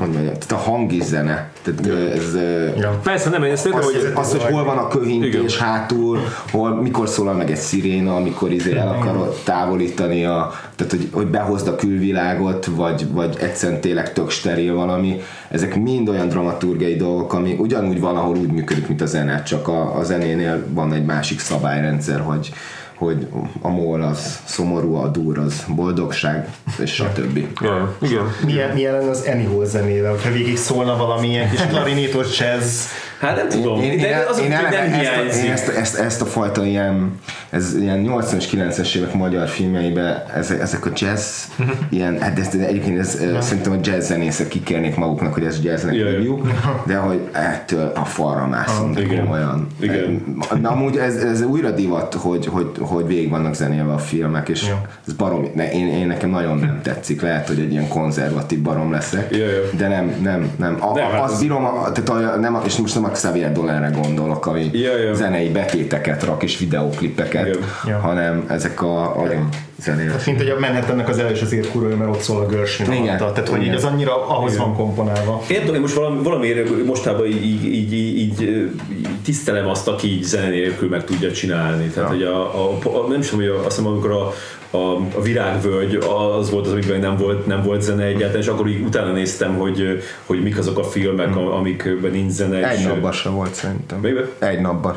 [0.00, 1.50] hogy mondjam, tehát a hang is zene.
[1.62, 1.86] Tehát
[2.16, 2.34] ez,
[2.76, 3.00] Ja.
[3.02, 4.12] Persze, nem, én ezt értem, az, hogy...
[4.14, 5.66] az, hogy hol van a köhintés Igen.
[5.66, 6.18] hátul,
[6.50, 11.26] hol, mikor szólal meg egy sziréna, amikor izé el akarod távolítani, a, tehát hogy, hogy
[11.26, 15.20] behozd a külvilágot, vagy, vagy egyszerűen tényleg tök steril valami.
[15.48, 19.96] Ezek mind olyan dramaturgiai dolgok, ami ugyanúgy valahol úgy működik, mint a zene, csak a,
[19.96, 22.52] a zenénél van egy másik szabályrendszer, hogy
[23.00, 23.26] hogy
[23.60, 26.48] a mól az szomorú, a dur az boldogság,
[26.78, 27.46] és stb.
[27.60, 28.34] Ja, igen.
[28.44, 32.84] Milyen, milyen lenne az Annie Hall zenével, hogyha végig szólna valamilyen kis klarinétos jazz,
[33.20, 35.68] Hát nem tudom, Én, én, de az, én, hogy eleve nem ezt, a, én ezt,
[35.68, 37.18] ezt, ezt, a fajta ilyen,
[37.50, 41.44] ez ilyen 80-as, 90-es évek magyar filmjeiben ezek, ezek a jazz,
[41.90, 43.40] ilyen, hát ez, de egyébként ez, ja.
[43.40, 46.16] szerintem a jazz zenészek kikérnék maguknak, hogy ez jazznek Ja, ja.
[46.18, 46.48] hívjuk,
[46.86, 49.20] de hogy ettől a falra mászunk, de igen.
[49.24, 49.66] komolyan.
[49.80, 50.36] Igen.
[50.60, 54.66] Na, amúgy ez, ez újra divat, hogy, hogy, hogy végig vannak zenélve a filmek, és
[54.68, 54.80] Ja.
[55.06, 58.90] ez barom, ne, én, én, nekem nagyon nem tetszik, lehet, hogy egy ilyen konzervatív barom
[58.92, 59.60] leszek, Ja, ja.
[59.76, 60.76] de nem, nem, nem.
[60.80, 63.09] A, Nem, hát az az- bírom, a, tehát a, nem, a- és most nem a
[63.10, 65.14] Xavier Dolanre gondolok, ami Ja, ja.
[65.14, 67.58] zenei betéteket rak és videóklipeket, Igen.
[67.86, 67.98] Ja.
[67.98, 70.26] hanem ezek a olyan zenélet.
[70.26, 73.02] mint hogy a Manhattannek az első azért kurva, mert ott szól a Gershwin Igen.
[73.02, 73.76] alatta, tehát hogy így Igen.
[73.76, 74.64] az annyira ahhoz Igen.
[74.64, 75.42] van komponálva.
[75.48, 79.88] Én tudom, én most valami, valamiért mostában így, így, így, így, így, így tisztelem azt,
[79.88, 81.86] aki így zene nélkül meg tudja csinálni.
[81.86, 84.32] Tehát, hogy a, a, a, nem is tudom, hogy a, azt hiszem, amikor a,
[84.70, 84.78] a,
[85.16, 88.80] a virágvölgy az volt az, amiben nem volt, nem volt zene egyáltalán, és akkor így
[88.80, 91.46] utána néztem, hogy, hogy mik azok a filmek, hmm.
[91.46, 92.70] amikben nincs zene.
[92.70, 94.00] Egy és- napban se volt szerintem.
[94.00, 94.28] Melyikben?
[94.38, 94.96] Egy napban.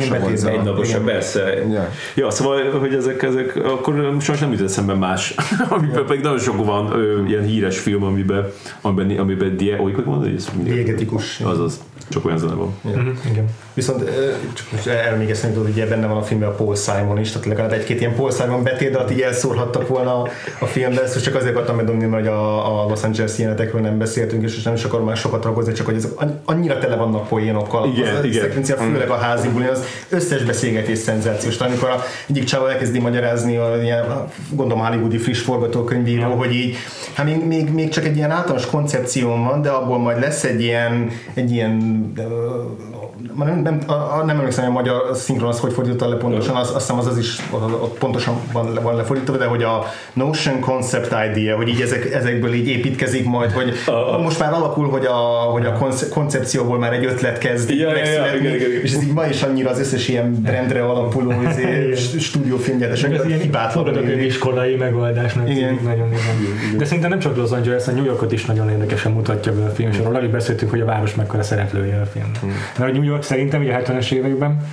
[0.00, 0.44] Se volt.
[0.44, 1.04] Egy Igen.
[1.04, 1.54] persze.
[1.70, 1.88] Ja.
[2.14, 5.34] Ja, szóval, hogy ezek, ezek akkor sajnos nem jut eszembe más,
[5.68, 10.04] amiben pedig nagyon sok van ö, ilyen híres film, amiben, amiben, amiben die, hogy hogy
[10.04, 11.40] mondod, hogy ez Diegetikus.
[11.40, 12.74] Azaz, csak olyan zene van.
[12.82, 13.44] Mhm, Igen.
[13.74, 14.10] Viszont
[14.52, 17.72] csak most elmégeztem, hogy ugye benne van a filmben a Paul Simon is, tehát legalább
[17.72, 20.28] egy-két ilyen Paul Simon betétdalt így elszórhattak volna a,
[20.60, 23.98] a filmben, ezt csak azért akartam bedobni, mert hogy a, a Los Angeles jelenetekről nem
[23.98, 27.28] beszéltünk, és nem is akarom már sokat ragozni, csak hogy ezek anny- annyira tele vannak
[27.28, 27.88] poénokkal.
[27.88, 28.38] Igen, az, igen.
[28.38, 31.58] A szekvencia, főleg a házi bulin, az összes beszélgetés szenzációs.
[31.58, 34.04] Amikor a, egyik csáva elkezdi magyarázni a ilyen,
[34.50, 36.76] gondolom hollywoodi friss forgatókönyvíró, hogy így,
[37.12, 40.62] hát még, még, még, csak egy ilyen általános koncepcióm van, de abból majd lesz egy
[40.62, 41.76] ilyen, egy ilyen
[43.36, 46.56] nem, nem, a, a, nem emlékszem, hogy a magyar szinkron az hogy fordította le pontosan,
[46.56, 47.38] az, azt hiszem az, az is
[47.80, 52.52] ott pontosan van, van lefordítva, de hogy a notion concept idea, hogy így ezek, ezekből
[52.52, 53.72] így építkezik majd, hogy
[54.22, 55.16] most már alakul, hogy a,
[55.52, 58.82] hogy a konce- koncepcióból már egy ötlet kezd Ja, ja, ja, megszületni, igen, igen, igen.
[58.82, 63.12] és ez így ma is annyira az összes ilyen brandre alapuló izé, st- stúdiófilmgyártás, Meg
[63.14, 64.08] ez ilyen hibátlan.
[64.20, 65.78] iskolai megoldásnak Igen.
[65.84, 66.76] nagyon igen.
[66.78, 69.68] De szerintem nem csak Los Angeles, a New Yorkot is nagyon érdekesen mutatja be a
[69.68, 72.30] film, és arról alig beszéltünk, hogy a város mekkora szereplője a film.
[72.78, 74.66] Mert New York szerintem ugye a 70-es években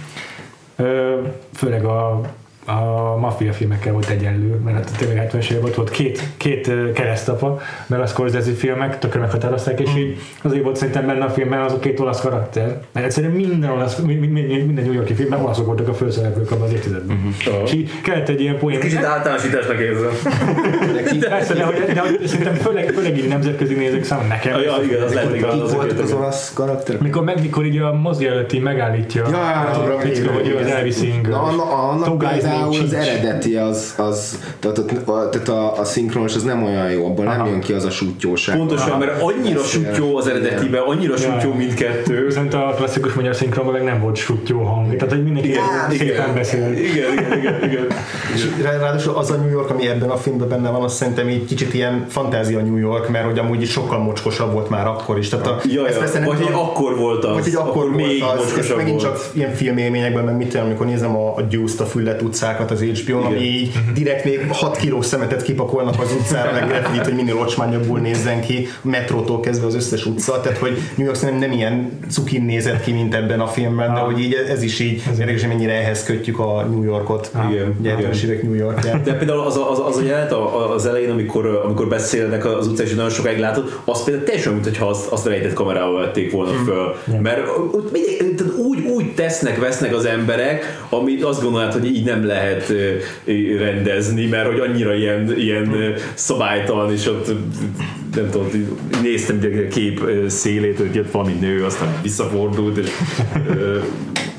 [1.53, 2.22] főleg a
[2.65, 7.59] a maffia filmekkel volt egyenlő, mert hát tényleg 70-es években ott volt két, két keresztapa,
[7.87, 11.73] mert a Scorsese filmek tökre meghatározták, és így azért volt szerintem benne a filmben az
[11.73, 15.39] a két olasz karakter, mert egyszerűen minden olasz, mi- mi- mi- minden New Yorki filmben
[15.41, 17.35] olaszok voltak a főszereplők abban az évtizedben.
[17.63, 18.79] És így kellett egy ilyen poén.
[18.79, 20.09] Kicsit általánosításnak érzem.
[21.19, 24.59] Persze, de, hogy, de hogy szerintem főleg, főleg így nemzetközi nézők számára nekem.
[24.61, 25.33] Ja, igen, az lehet.
[25.33, 27.01] Kik az voltak az olasz karakterek?
[27.01, 29.37] Mikor, meg, mikor így a mozi előtt így megállítja Ja,
[29.95, 30.77] a fickó, hogy ő az igen.
[30.77, 31.31] Elvis Singer.
[31.31, 32.17] Na, anna- annak
[32.69, 37.06] Például az eredeti az, az tehát, a, tehát a, a szinkronos az nem olyan jó,
[37.06, 37.49] abból nem Aha.
[37.49, 38.57] jön ki az a sutyóság.
[38.57, 41.56] Pontosan, mert annyira sutyó az eredetiben, annyira sutyó Ja.
[41.56, 42.26] mindkettő.
[42.26, 44.95] Viszont a klasszikus magyar szinkronban meg nem volt sutyó hang.
[44.95, 46.34] Tehát, hogy mindenki Igen, szépen igen.
[46.34, 46.72] beszél.
[46.73, 47.86] Igen, igen, igen, igen.
[48.34, 51.30] És rá- ráadásul az a New York, ami ebben a filmben benne van, az szerintem
[51.30, 55.30] így kicsit ilyen fantázia New York, mert hogy amúgy sokkal mocskosabb volt már akkor is.
[55.30, 56.26] Tehát a, Ja, ezt persze ja.
[56.26, 57.34] nem Vagy hogy akkor volt az.
[57.34, 59.14] Vagy hogy akkor, még volt az, ez mocskosabb megint volt.
[59.14, 62.72] csak ilyen filmélményekben, meg mit tudom, amikor nézem a, a Deuce-t a Füllet utcán, utcákat
[62.72, 67.13] az HBO-n, ami így direkt még 6 kilós szemetet kipakolnak az utcára, meg graffiti, hogy
[67.15, 71.51] minél ocsmányabbul nézzen ki, metrótól kezdve az összes utca, tehát hogy New York nem, nem
[71.51, 75.39] ilyen cukin nézett ki, mint ebben a filmben, de hogy így ez is így, érdekes,
[75.41, 78.11] hogy mennyire ehhez kötjük a New Yorkot, Igen, ugye igen.
[78.11, 79.01] 70-es évek New Yorkját.
[79.01, 82.45] De például az a, az, a- az a jelenet a- az elején, amikor, amikor beszélnek
[82.45, 86.31] az utcán, és nagyon sokáig látod, az például teljesen, mintha azt, azt rejtett kamerával vették
[86.31, 86.95] volna föl.
[87.22, 92.26] Mert ott mindig, úgy, úgy tesznek, vesznek az emberek, amit azt gondolod, hogy így nem
[92.26, 92.35] lehet
[92.70, 97.32] ö, rendezni, mert hogy annyira ilyen, ilyen szabálytalan, és ott
[98.16, 98.48] nem tudom,
[99.02, 102.90] néztem a kép szélét, hogy jött valami nő, aztán visszafordult, és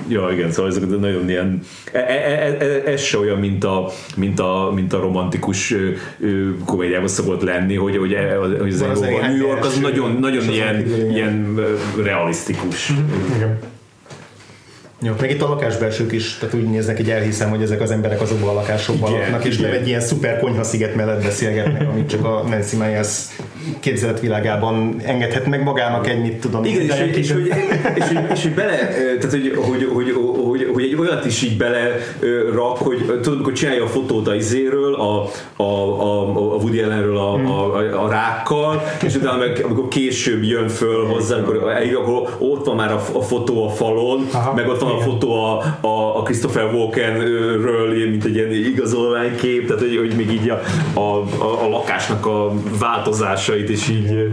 [0.08, 1.60] Ja, igen, szóval ezek nagyon ilyen,
[1.92, 5.74] e, e, e, e, ez se olyan, mint a, mint a, mint a romantikus
[6.64, 10.46] komédiában szokott lenni, hogy, hogy, e- hogy az Valószínűleg a New York az nagyon, nagyon
[10.46, 11.60] az ilyen, ilyen
[12.02, 12.92] realisztikus.
[13.36, 13.58] Igen.
[15.02, 18.20] Jó, meg itt a lakásbelsők is, tehát úgy néznek, hogy elhiszem, hogy ezek az emberek
[18.20, 19.70] azokban a lakásokban Igen, laknak, és igen.
[19.70, 23.26] nem egy ilyen szuper konyhasziget mellett beszélgetnek, amit csak a Nancy Myers
[23.80, 27.46] képzeletvilágában engedhet meg magának egy, mit tudom, Igen, és, egy hogy, és, hogy,
[27.94, 28.76] és, hogy, és hogy bele,
[29.18, 30.14] tehát hogy, hogy, hogy, hogy,
[31.08, 31.96] olyat is így bele
[32.52, 37.18] rak, hogy tudod, amikor csinálja a fotót a izéről, a, a, a, a Woody Allenről
[37.18, 41.36] a, a, a, a rákkal, és utána meg amikor később jön föl hozzá,
[41.74, 44.94] eljön, akkor ott van már a, a fotó a falon, Aha, meg ott van a
[44.94, 45.08] igen.
[45.08, 50.50] fotó a, a, a Christopher Walkenről, mint egy ilyen igazolványkép, tehát hogy, hogy még így
[50.50, 50.60] a,
[50.94, 54.28] a, a, a lakásnak a változásait is így,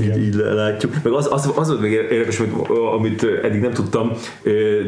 [0.00, 0.94] így, így látjuk.
[1.02, 4.12] Meg az, az, az volt még érdekes, amit, amit eddig nem tudtam,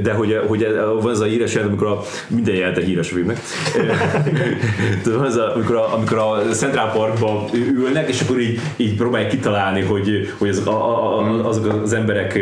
[0.03, 0.67] de hogy, hogy
[1.01, 3.39] van ez a híres jelent, amikor a, minden jelent egy híres a filmnek.
[5.17, 9.31] Van ez a, amikor, a, amikor a Central Parkban ülnek, és akkor így, így próbálják
[9.31, 12.39] kitalálni, hogy, hogy azok, a, a, a, azok az emberek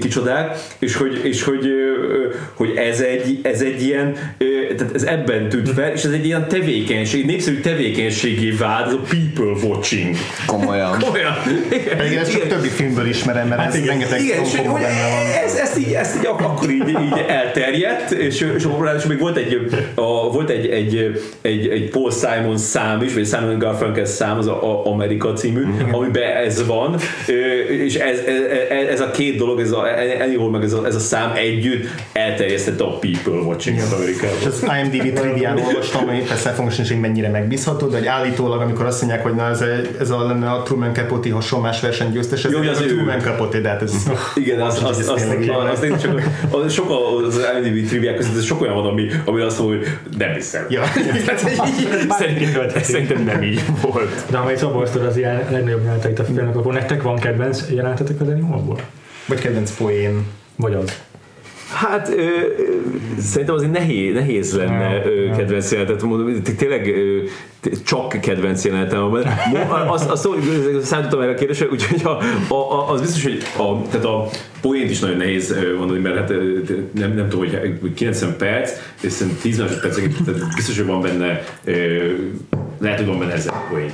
[0.00, 1.68] kicsodák, és hogy, és hogy,
[2.54, 4.12] hogy ez, egy, ez egy ilyen,
[4.76, 9.00] tehát ez ebben tűnt fel, és ez egy ilyen tevékenység, népszerű tevékenységé vált, ez a
[9.08, 10.16] people watching.
[10.46, 11.02] Komolyan.
[11.12, 11.34] Olyan.
[11.96, 13.86] Pedig ezt csak többi filmből ismerem, mert ez igen.
[13.86, 15.42] rengeteg Igen, és hogy, hogy benne van.
[15.44, 19.36] ez, ezt, így, ezt így ak- akkor így, így elterjedt, és, és ráadásul még volt
[19.36, 24.38] egy, a, volt egy, egy, egy, egy Paul Simon szám is, vagy Simon Garfunkel szám,
[24.38, 25.62] az a, a Amerika című,
[25.92, 26.96] amiben ez van,
[27.68, 28.18] és ez,
[28.70, 29.82] ez, ez a két dolog, ez a
[30.20, 34.36] Anyhol meg ez a, ez a szám együtt elterjesztette a People Watching az Amerikában.
[34.40, 38.60] És az IMDb trivián olvastam, hogy persze fogom sincs, hogy mennyire megbízható, de hogy állítólag,
[38.60, 42.44] amikor azt mondják, hogy na ez, egy- ez a, lenne a Truman Capote hasonlás versenygyőztes,
[42.44, 42.86] ez Jó, a az ő.
[42.86, 43.92] Truman Capote, de hát ez
[44.34, 45.66] Igen, az, az, az, az, tényleg így van.
[45.66, 49.08] az, az, csak az, sok a- az IMDb triviák között, ez sok olyan van, ami,
[49.24, 49.88] ami azt mondja, hogy
[50.18, 50.66] nem hiszem.
[50.68, 50.82] Ja.
[52.18, 54.24] Szerintem, szerintem nem így volt.
[54.30, 58.20] De ha majd szabolsztod az ilyen legnagyobb jeleneteit a filmnek, akkor nektek van kedvenc jelenetetek
[58.20, 58.80] az Animalból?
[59.26, 60.26] Vagy kedvenc poén.
[60.56, 61.00] Vagy az?
[61.72, 62.22] Hát ö, ö,
[63.20, 67.18] szerintem azért nehéz, nehéz lenne ö, kedvenc jelenetet mondom, tényleg ö,
[67.84, 69.24] csak kedvenc jelenetem van.
[69.52, 70.28] Mo- Az, az,
[70.78, 72.08] az számítottam erre a kérdésre, úgyhogy a,
[72.54, 74.28] a, a, az biztos, hogy a, tehát a
[74.60, 76.28] poént is nagyon nehéz mondani, mert hát
[76.92, 78.70] nem, nem tudom, hogy 90 perc,
[79.00, 81.96] és szerintem 10 másodperc, tehát biztos, hogy van benne ö,
[82.80, 83.90] lehet, hogy van benne ezer poén.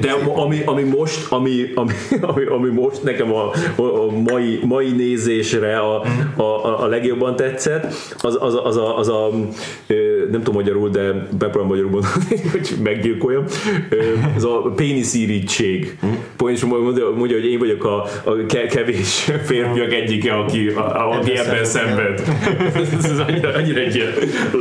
[0.00, 5.78] De ami, ami most, ami, ami, ami, ami most nekem a, a, mai, mai nézésre
[5.78, 6.04] a,
[6.36, 7.86] a, a, legjobban tetszett,
[8.18, 9.30] az, az, az, a, az a
[10.30, 13.44] nem tudom magyarul, de bepróbálom magyarul mondani, hogy meggyilkoljam,
[14.36, 15.98] ez a péniszírítség.
[16.46, 21.36] És mondja, mondja, hogy én vagyok a, a ke- kevés férfiak egyike, aki, a, aki
[21.36, 22.22] Ebben szenved.
[22.74, 24.12] Ez, ez annyira, annyira egy ilyen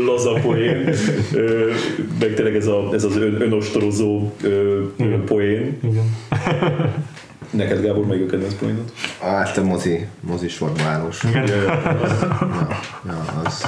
[0.06, 0.94] laza poén.
[2.20, 5.78] Meg tényleg ez, a, ez az ön, önostorozó ö, ö, poén.
[5.84, 6.16] Igen.
[7.50, 8.92] Neked Gábor melyik a kedvenc poénod?
[9.22, 11.24] Hát a mozi, mozis formálós.
[13.06, 13.66] Ja, az,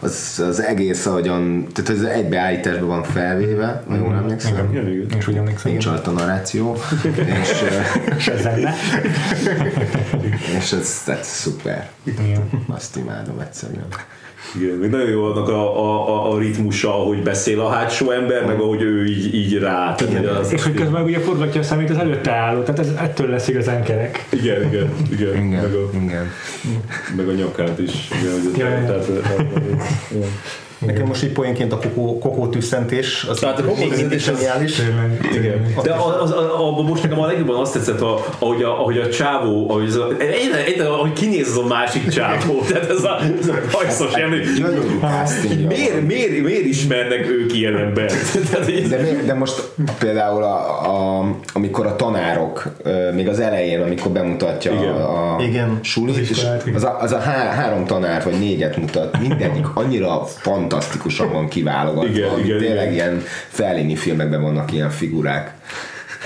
[0.00, 4.68] az, az egész, ahogyan, tehát ez egybeállításban van felvéve, ha jól emlékszem.
[4.70, 5.10] Igen, igen.
[5.10, 5.70] Én is úgy emlékszem.
[5.70, 6.76] Nincs alatt a narráció,
[7.42, 7.64] és,
[8.16, 8.74] És ez zene.
[10.58, 11.90] és ez, ez szuper.
[12.02, 12.48] Igen.
[12.66, 13.86] Azt imádom egyszerűen.
[14.60, 18.46] Igen, még nagyon jó annak a, a, a, a ritmusa, ahogy beszél a hátsó ember,
[18.46, 19.94] meg ahogy ő így, így rá.
[20.40, 23.48] Az, És hogy közben ugye forgatja a szemét az előtte álló, tehát ez, ettől lesz
[23.48, 24.26] igazán kerek.
[24.32, 26.30] igen, igen, igen, Igen, Meg, a, igen.
[27.16, 28.08] meg a nyakát is.
[28.20, 28.84] Igen, hogy Ja, ja.
[28.86, 29.46] tehát, tehát, tehát,
[30.82, 30.94] igen.
[30.94, 34.74] Nekem most így poénként a kokó, kokó tüsszentés, az Tehát a kokó tüsszentés az- zseniális.
[35.30, 35.78] Tényleg.
[35.82, 39.08] De az, az, abban most nekem a legjobban azt tetszett, a, ahogy, a, ahogy a
[39.10, 43.18] csávó, ahogy, az a, egyre, egyre, ahogy kinéz az a másik csávó, tehát ez a,
[43.40, 44.42] ez a hajszos emlő.
[44.60, 45.66] Nagyon jó casting.
[45.66, 48.14] Miért, miért, miért ismernek ők ilyen embert?
[48.88, 49.62] De, de most
[49.98, 50.82] például a,
[51.18, 52.72] a, amikor a tanárok,
[53.14, 54.84] még az elején, amikor bemutatja Igen.
[54.94, 55.78] a, a Igen.
[55.82, 56.74] sulit, Az és iskolát, igen.
[56.74, 60.22] az a, az a há, három tanár vagy négyet mutat, mindegyik annyira
[60.70, 62.92] fantasztikusan van kiválogatva, Igen, igen, tényleg igen.
[62.92, 65.54] ilyen Fellini filmekben vannak ilyen figurák.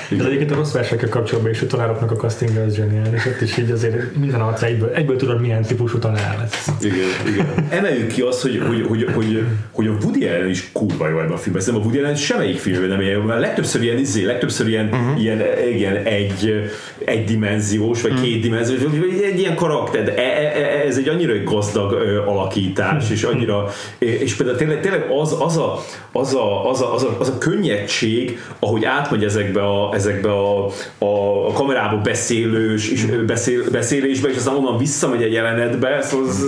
[0.08, 3.56] De egyébként a rossz versekkel kapcsolatban is a tanároknak a casting az zseniális, ott is
[3.56, 6.68] így azért minden arc egyből, egyből tudod milyen típusú tanár lesz.
[6.80, 6.96] Igen,
[7.32, 7.66] igen.
[7.70, 11.32] Emeljük ki azt, hogy, hogy, hogy, hogy, hogy a Woody Allen is kurva jó ebben
[11.32, 11.62] a filmben.
[11.62, 15.22] Szerintem a Woody Allen semmelyik filmben nem ilyen, mert legtöbbször ilyen, izé, legtöbbször ilyen, uh-huh.
[15.22, 15.42] ilyen,
[15.74, 16.70] igen, egy,
[17.04, 21.92] egydimenziós, vagy kétdimenziós, vagy egy ilyen karakter, de e- e- e- ez egy annyira gazdag
[21.92, 23.68] ö, alakítás, és annyira,
[23.98, 27.38] és például tényleg, tényleg az, az, a, az, a, az, a, az, a, az a
[27.38, 30.64] könnyedség, ahogy átmegy ezekbe a, ezekbe a,
[30.98, 36.42] a, a kamerába beszélős, és beszél, beszélésbe, és aztán onnan visszamegy egy jelenetbe, szóval ez,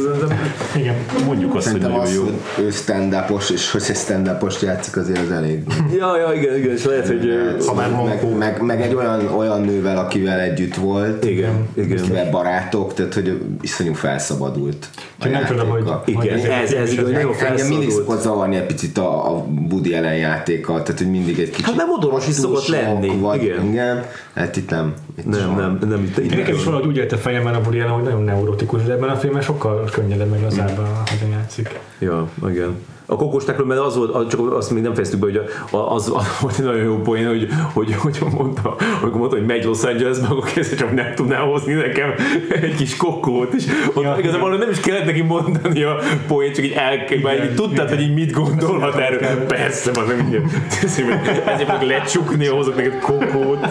[0.77, 0.95] Igen.
[1.27, 2.23] mondjuk azt, hogy Szerintem nagyon az, jó.
[2.55, 5.63] hogy ő stand-upos, és hogy egy stand-upost játszik, azért az elég.
[5.99, 7.29] Ja, ja, igen, igen, és lehet, hogy...
[7.67, 11.99] Ha már meg, meg, meg, egy olyan, olyan nővel, akivel együtt volt, Igen, igen.
[11.99, 14.87] akivel barátok, tehát hogy iszonyú felszabadult.
[15.19, 15.83] a Csak nem tudom, hogy-
[16.15, 18.23] hogy Igen, ez, ez igaz, nagyon Engem mindig szokott felszabadult.
[18.23, 21.91] zavarni egy picit a, a Woody Allen játéka, tehát hogy mindig egy kicsit Hát nem
[21.91, 23.67] odaros is szokott lenni, Vagy, igen.
[23.67, 24.05] igen.
[24.35, 24.95] Hát itt nem.
[25.19, 25.61] Itt Nem, soha.
[25.61, 28.83] nem, nem, itt, itt Nekem is valahogy úgy a fejemben a Allen, hogy nagyon neurotikus,
[28.83, 31.79] de ebben a filmben sokkal könnyedebb meg az ában, hogyan játszik.
[31.99, 32.77] Ja, igen.
[33.07, 36.59] A kokostekről, mert az volt, csak azt még nem fejeztük be, hogy az, az volt
[36.59, 40.45] egy nagyon jó poén, hogy, hogy, hogy mondta, amikor mondta, hogy megy Los Angelesbe, akkor
[40.45, 42.15] kézzel csak nem tudná hozni nekem
[42.49, 43.65] egy kis kokót, és
[43.95, 47.55] ott Ja, igazából nem is kellett neki mondani a poén, csak így el, már így
[47.55, 49.47] tudtad, hogy így mit gondolhat erről.
[49.47, 50.41] Persze, az nem így.
[50.83, 53.67] Ezért fogok lecsukni, hozok neked kokót.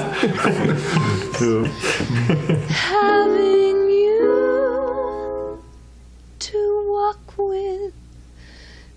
[2.92, 3.75] Having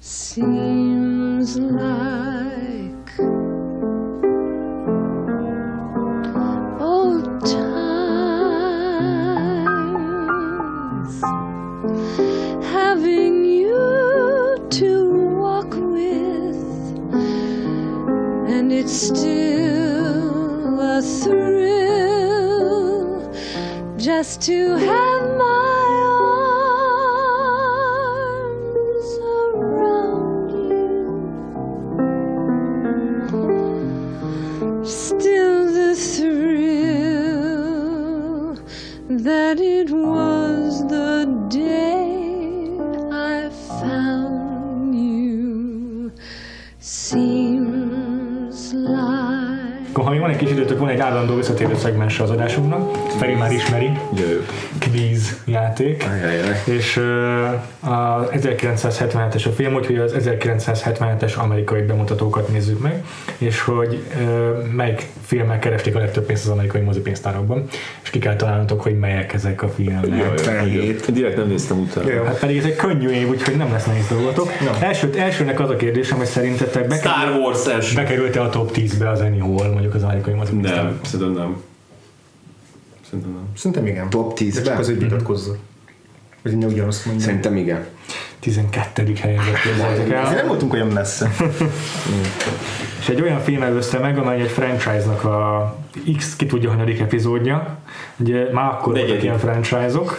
[0.08, 3.10] seems like
[6.80, 7.60] old times.
[12.72, 16.56] Having you to walk with,
[18.48, 22.10] and it's still a thrill
[23.98, 25.37] just to have
[39.28, 40.27] that it was
[50.88, 54.38] van egy állandó visszatérő szegmens az adásunknak, Feri már ismeri, Jó, jó.
[54.90, 56.06] quiz játék.
[56.10, 56.62] Ajajaj.
[56.64, 63.04] És uh, a 1977-es a film, úgyhogy az 1977-es amerikai bemutatókat nézzük meg,
[63.38, 67.64] és hogy uh, melyik filmek keresték a legtöbb pénzt az amerikai mozipénztárokban,
[68.02, 70.38] és ki kell találnotok, hogy melyek ezek a filmek.
[70.38, 71.12] Felhét.
[71.12, 72.24] Direkt nem néztem utána.
[72.24, 74.52] Hát pedig ez egy könnyű év, úgyhogy nem lesz nehéz dolgotok.
[74.80, 77.94] Első, elsőnek az a kérdésem, hogy szerintetek Star bekerül, Wars első.
[77.94, 80.77] bekerült-e a top 10-be az Annie Hall, mondjuk az amerikai mozipénztárok?
[80.82, 81.62] Nem, szerintem nem.
[83.04, 83.48] Szerintem nem.
[83.54, 84.10] Szerintem igen.
[84.10, 84.62] Top De 10-ben?
[84.64, 85.58] csak az, hogy vitatkozzon.
[86.42, 87.26] Hogy ne ugyanazt mondjam.
[87.26, 87.86] Szerintem igen.
[88.40, 89.12] 12.
[89.20, 90.34] helyezett képzeljétek el.
[90.34, 91.30] Nem voltunk olyan messze.
[93.00, 95.74] És egy olyan film előzte meg, amely egy franchise-nak a
[96.16, 97.76] X ki tudja hanyadik epizódja.
[98.16, 99.22] Ugye már akkor voltak Negyedik.
[99.22, 100.18] ilyen franchise-ok.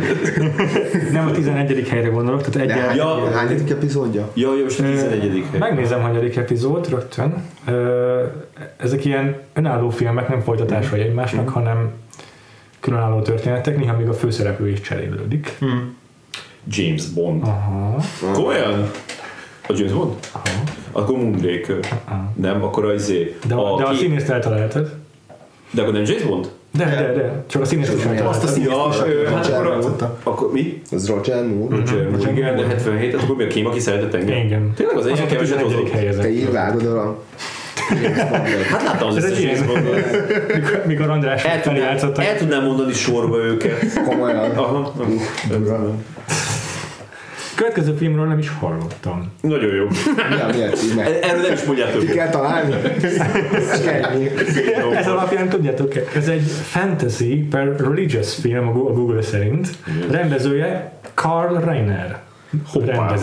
[1.12, 1.88] Nem a 11.
[1.88, 3.30] helyre gondolok, tehát egy hány, Ja.
[3.34, 4.30] hányadik epizódja?
[4.34, 5.44] Ja, jó, most a 11.
[5.50, 5.58] hely.
[5.58, 7.44] Megnézem, hanyadik epizód rögtön.
[8.76, 11.90] Ezek ilyen önálló filmek, nem folytatásai egymásnak, hanem
[12.80, 15.58] különálló történetek, néha még a főszereplő is cserélődik.
[16.68, 17.42] James Bond.
[17.42, 17.96] Aha.
[18.32, 18.90] Komolyan?
[19.68, 20.12] A James Bond?
[20.92, 21.78] Akkor Moonraker.
[22.34, 23.36] Nem, akkor az izé.
[23.46, 24.94] De, a, de a színészt eltaláltad.
[25.70, 26.50] De akkor nem James Bond?
[26.70, 28.48] De, de, de, csak a színészt is Azt a eltaláltad.
[28.48, 30.08] szín- Ja, ö, hát akkor, Elrontottam.
[30.22, 30.82] akkor mi?
[30.90, 31.76] Az Roger Moore.
[31.76, 34.36] Roger Moore, igen, de 77, hát akkor mi a kém, aki szeretett engem?
[34.44, 34.72] Igen.
[34.76, 35.62] Tényleg az a keveset 11.
[35.62, 35.90] hozott.
[35.90, 36.26] Te helyezett.
[36.26, 37.18] így vágod a
[38.02, 38.62] James Bondot.
[38.70, 39.94] Hát láttam az összes James Bondot.
[40.54, 44.02] Mikor, mikor András El tudnám, el tudnám mondani sorba őket.
[44.08, 44.50] Komolyan.
[44.50, 44.92] Aha.
[47.54, 49.32] Következő filmről nem is hallottam.
[49.40, 49.86] Nagyon jó.
[50.28, 51.20] Mi a, mi a címe?
[51.20, 52.00] Erről nem is mondjátok.
[52.00, 52.74] Ki kell találni?
[54.94, 59.68] Ez alapján tudjátok, ez egy fantasy per religious film a Google szerint.
[60.10, 62.22] Rendezője Karl Reiner.
[63.14, 63.20] Is.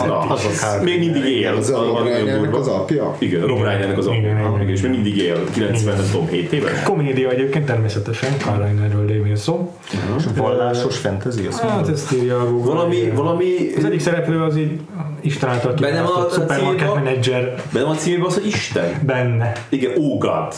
[0.80, 1.54] a Még mindig él.
[1.54, 3.16] Az a Az- az apja?
[3.18, 4.62] Igen, Rob Ryanairnek az Igen, apja.
[4.62, 5.44] igen, És még mindig él.
[5.52, 6.82] 90, nem tudom, 7 éves.
[6.82, 9.72] Komédia egyébként természetesen, Carl Reinerről lévén szó.
[10.16, 12.72] És vallásos fantasy, azt Hát ezt írja a Google.
[12.74, 13.44] Valami, valami...
[13.76, 14.80] Az egyik szereplő az így
[15.20, 19.02] Isten által kiválasztott a supermarket menedzser Benne van a címében az, hogy Isten.
[19.06, 19.52] benne.
[19.68, 20.54] Igen, oh God.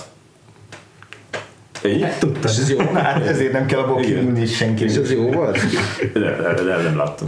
[1.85, 2.05] Ennyi?
[2.19, 2.51] Tudtad?
[2.51, 2.79] És ez jó?
[2.95, 4.85] Hát ezért nem kell abból kiülni senki.
[4.85, 5.59] És ez jó volt?
[6.15, 7.27] Nem, nem, nem, nem láttam.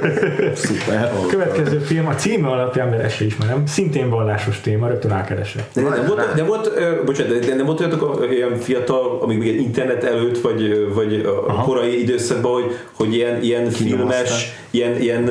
[0.54, 1.12] Szuper.
[1.28, 5.64] Következő film a címe alapján, mert ezt ismerem, szintén vallásos téma, rögtön rákeresek.
[5.72, 6.70] De nem volt, nem volt,
[7.04, 12.00] bocsánat, de nem volt olyatok ilyen fiatal, amíg még internet előtt, vagy, vagy a korai
[12.02, 15.30] időszakban, hogy, hogy ilyen, ilyen filmes, ilyen, ilyen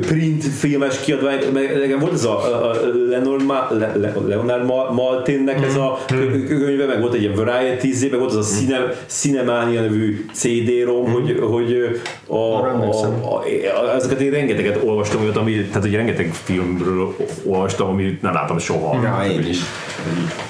[0.00, 2.74] print filmes kiadvány, meg nekem volt ez a, a
[3.08, 7.34] Leonard, Ma, Le, Le, Leonard Ma, Maltinnek ez a kö- könyve, meg volt egy ilyen
[7.34, 13.94] Variety, meg volt az a Cine, Cinemania nevű CD-rom, hogy, hogy a, a, a, a,
[13.94, 19.02] ezeket én rengeteget olvastam, olyat, ami, tehát hogy rengeteg filmről olvastam, amit nem láttam soha.
[19.02, 19.58] Ja, én is.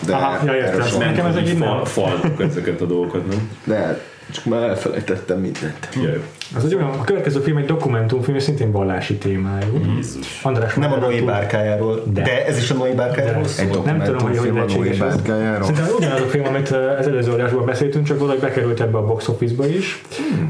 [0.06, 0.98] De, Aha, ja, értem.
[0.98, 3.50] Nekem ez egy fal, faltuk ezeket a dolgokat, nem?
[3.64, 4.00] De
[4.32, 5.88] csak már elfelejtettem mindent.
[6.02, 6.20] Jaj.
[6.56, 9.80] Az egy olyan, a következő film egy dokumentumfilm, és szintén vallási témájú.
[9.96, 10.40] Jézus.
[10.42, 12.02] András Nem a Noé bárkájáról.
[12.12, 12.22] De.
[12.22, 13.48] De ez is a Noé bárkájáról De.
[13.48, 13.82] szól.
[13.84, 14.96] Nem tudom, hogy hogy lehetséges.
[14.96, 19.04] Szerintem ugyanaz a film, amit uh, az előző adásban beszéltünk, csak valahogy bekerült ebbe a
[19.06, 20.02] box office-ba is.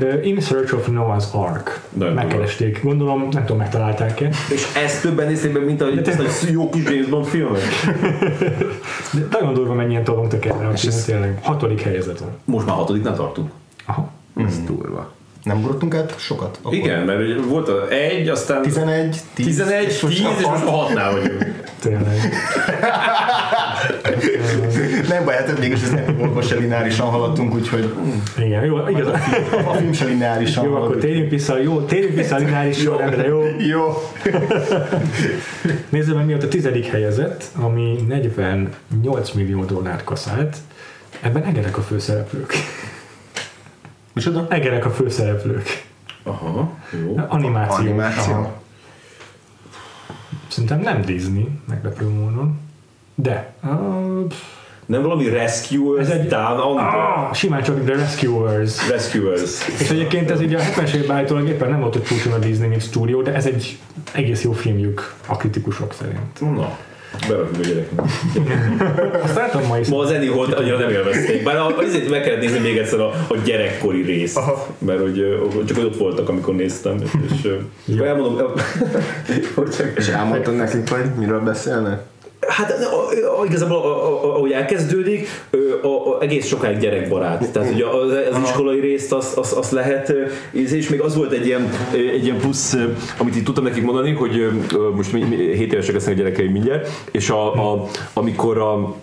[0.03, 1.81] Uh, In Search of Noah's Ark.
[1.93, 2.81] Nagyon Megkeresték.
[2.83, 4.29] Gondolom, nem tudom, megtalálták-e.
[4.53, 7.25] És ezt többen nézték meg, mint a De te- ezt a jó kis James Bond
[7.27, 7.61] filmet.
[9.13, 11.39] De nagyon durva mennyien tolongtak erre a És filmet, ez- tényleg.
[11.43, 12.29] Hatodik helyzeton.
[12.45, 13.51] Most már hatodiknál tartunk.
[13.87, 14.11] Aha.
[14.47, 15.13] Ez durva.
[15.45, 16.59] Nem ugrottunk át sokat?
[16.63, 21.13] Akkor Igen, mert volt az egy, aztán 11, 10, 11, 10, és most a hatnál
[21.13, 21.63] vagyunk.
[21.81, 22.19] Tényleg.
[25.09, 27.95] Nem baj, hát mégis ez nem volt, most se lineárisan haladtunk, úgyhogy
[28.39, 29.07] Igen, jó, igaz.
[29.67, 30.89] a film se lineárisan Jó, halad.
[30.89, 33.43] akkor térjünk vissza, jó, térjünk vissza a lineáris sorrendre, jó?
[33.59, 33.95] Jó.
[35.89, 40.57] Nézzük meg, mi ott a tizedik helyezett, ami 48 millió dollárt kaszált.
[41.21, 42.55] Ebben egerek a főszereplők.
[44.15, 44.47] Micsoda?
[44.51, 45.85] Egerek a főszereplők.
[46.23, 46.71] Aha,
[47.03, 47.17] jó.
[47.29, 47.75] Animáció.
[47.85, 48.33] Animáció.
[48.33, 48.53] Aha.
[50.49, 52.61] Szerintem nem Disney, meglepő módon.
[53.15, 53.53] De.
[53.63, 54.33] Uh,
[54.87, 56.85] Nem valami Rescuers, Ez egy- Down Under.
[56.85, 58.89] ah, simán csak The Rescuers.
[58.91, 59.69] Rescuers.
[59.81, 62.69] És egyébként ez így a 70-es években állítólag éppen nem volt, hogy csúcson a Disney,
[62.69, 63.79] mint stúdió, de ez egy
[64.13, 66.41] egész jó filmjük a kritikusok szerint.
[66.41, 66.77] Na,
[67.29, 69.23] berakjuk a gyereknek.
[69.23, 69.89] Azt látom ma is.
[69.89, 71.43] Ma az Annie Holt annyira nem élvezték.
[71.43, 74.41] Bár azért meg kellett nézni még egyszer a, a gyerekkori részt.
[74.79, 77.03] Mert hogy csak hogy ott voltak, amikor néztem.
[77.03, 77.49] És,
[77.87, 78.53] és elmondom,
[79.55, 82.03] hogy csak, És elmondtad nekik, hogy miről beszélnek?
[82.49, 85.29] Hát a- a- igazából a- a- ahogy elkezdődik,
[85.83, 87.51] a, a, egész sokáig gyerekbarát.
[87.53, 90.13] Tehát ugye az, az iskolai részt azt az, az lehet,
[90.53, 91.69] és még az volt egy ilyen,
[92.15, 92.77] egy ilyen plusz,
[93.19, 94.49] amit itt tudtam nekik mondani, hogy
[94.97, 98.95] most mi, mi, 7 évesek lesznek a gyerekeim mindjárt, és a, a, amikor a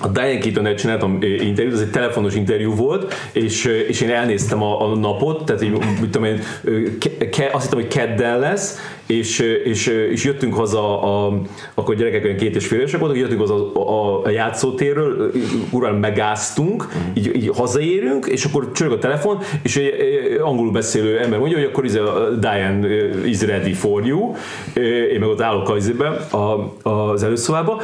[0.00, 4.82] a Diane Keaton csináltam interjút, ez egy telefonos interjú volt, és, és én elnéztem a,
[4.82, 6.42] a napot, tehát így, mit tudom én,
[6.98, 8.78] ke, ke, azt hittem, hogy keddel lesz,
[9.18, 11.40] és, és, és jöttünk haza, a,
[11.74, 15.30] akkor gyerekek olyan két és fél évesek voltak, jöttünk haza a, a, a játszótérről,
[15.70, 21.18] urán megáztunk, így, így hazaérünk, és akkor csörög a telefon, és egy egy angolul beszélő
[21.18, 22.86] ember mondja, hogy akkor izé, a Diane
[23.24, 24.34] is ready for you,
[25.12, 25.68] én meg ott állok
[26.30, 27.80] a, a, az előszobába,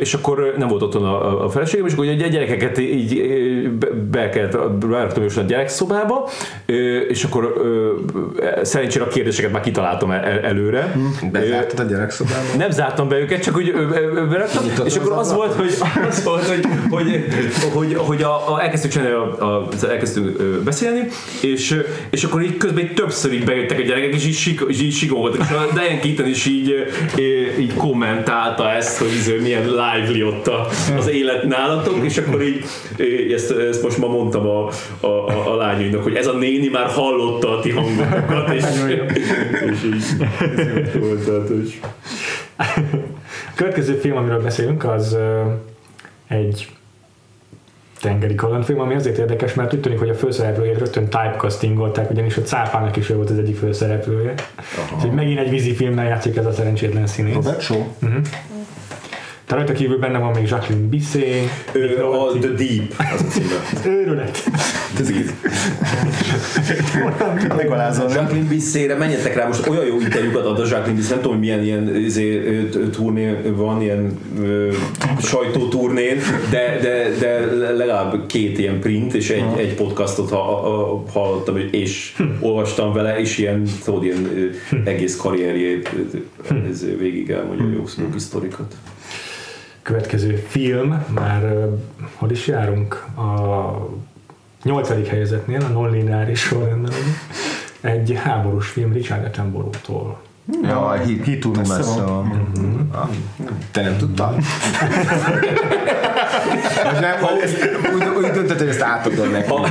[0.00, 3.86] és akkor nem volt otthon a, a- feleségem, és akkor ugye a gyerekeket így be,
[4.10, 6.28] be kellett, beraktam a gyerekszobába,
[7.08, 7.54] és akkor
[8.62, 10.96] szerencsére a kérdéseket már kitaláltam el, el, előre.
[11.32, 12.56] Bezártad a gyerekszobába?
[12.56, 13.72] Nem zártam be őket, csak úgy
[14.28, 15.74] beraktam, és akkor az volt, hogy,
[16.08, 17.24] az volt, hogy, hogy,
[17.72, 21.06] hogy, hogy a, a, elkezdtük csinálni, a, a, elkezdtünk beszélni,
[21.40, 24.82] és, és akkor így közben így többször így bejöttek a gyerekek, és így, sik, és
[24.82, 26.74] így sigolgattak, és a Diane Keaton is így,
[27.58, 30.50] így kommentálta ezt, hogy izé milyen lively ott
[30.96, 32.64] az élet nálatok, és akkor így
[33.32, 34.68] ezt, ezt most ma mondtam a,
[35.00, 38.64] a, a, a lányainak, hogy ez a néni már hallotta a ti hangotokat, és,
[39.70, 40.26] és így
[40.56, 41.80] ez jó volt, tehát, hogy
[42.56, 45.16] A következő film, amiről beszélünk, az
[46.28, 46.68] egy
[48.00, 52.42] tengeri kalandfilm, ami azért érdekes, mert úgy tűnik, hogy a főszereplőjét rögtön typecastingolták, ugyanis a
[52.42, 54.34] cápának is ő volt az egyik főszereplője.
[54.94, 57.34] Úgyhogy megint egy vízi filmben játszik ez a szerencsétlen színész.
[57.34, 57.82] Robert Shaw?
[59.48, 63.54] De rajta kívül benne van még Jacqueline Bisset, Ö, a The Deep, az a címe.
[63.86, 64.44] őrület.
[67.56, 68.10] Megalázol?
[68.10, 71.62] Jacqueline Bissére menjetek rá, most olyan jó interjúkat ad a Jacqueline Biss, nem tudom milyen
[71.62, 72.42] ilyen izé,
[72.92, 74.72] turné van, ilyen ö,
[75.20, 76.18] sajtóturnén,
[76.50, 77.40] de, de, de
[77.72, 83.38] legalább két ilyen print és egy, egy podcastot ha, ha, hallottam, és olvastam vele, és
[83.38, 84.28] ilyen, tudod, ilyen
[84.84, 85.90] egész karrierjét
[86.70, 88.74] ez végig elmondja jó, jó sztorikat.
[89.82, 91.68] Következő film, már
[92.14, 93.04] hol is járunk?
[93.16, 93.72] A
[94.64, 96.92] nyolcadik helyezetnél, a non-lineáris sorrendben.
[97.80, 100.20] Egy háborús film Richard Attenborough-tól.
[100.62, 102.88] Ja, a hit, Hit van.
[102.92, 103.08] Ah,
[103.70, 104.34] Te nem tudtad?
[106.84, 109.48] Most nem, ha ezt, úgy, úgy döntött, hogy ezt átadod neki.
[109.48, 109.68] Ha,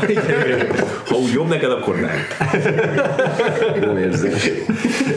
[1.08, 2.12] ha úgy jobb neked, akkor nem.
[3.84, 4.50] Jó érzés.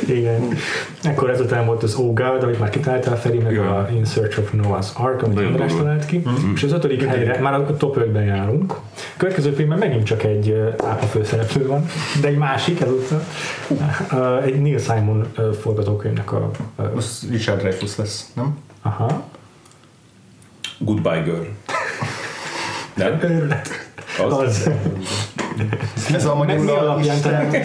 [0.07, 0.49] Igen.
[1.03, 3.67] Ekkor ezután volt az Oh God, amit már kitáltál Feri, meg Igen.
[3.67, 6.23] a In Search of Noah's Ark, amit András talált ki.
[6.55, 8.73] És az ötödik helyre, már a top 5-ben járunk.
[8.73, 8.81] A
[9.17, 11.87] következő filmben megint csak egy ápa főszereplő van,
[12.21, 13.23] de egy másik ezúttal.
[14.45, 15.27] Egy Neil Simon
[15.61, 16.51] forgatókönyvnek a...
[16.97, 18.59] Az Richard Dreyfuss lesz, nem?
[18.83, 19.25] Aha.
[20.79, 21.45] Goodbye girl.
[22.95, 23.21] Nem?
[24.19, 24.33] Az?
[24.33, 24.71] Az.
[26.15, 27.17] Ez a Meg mi magyar alapján?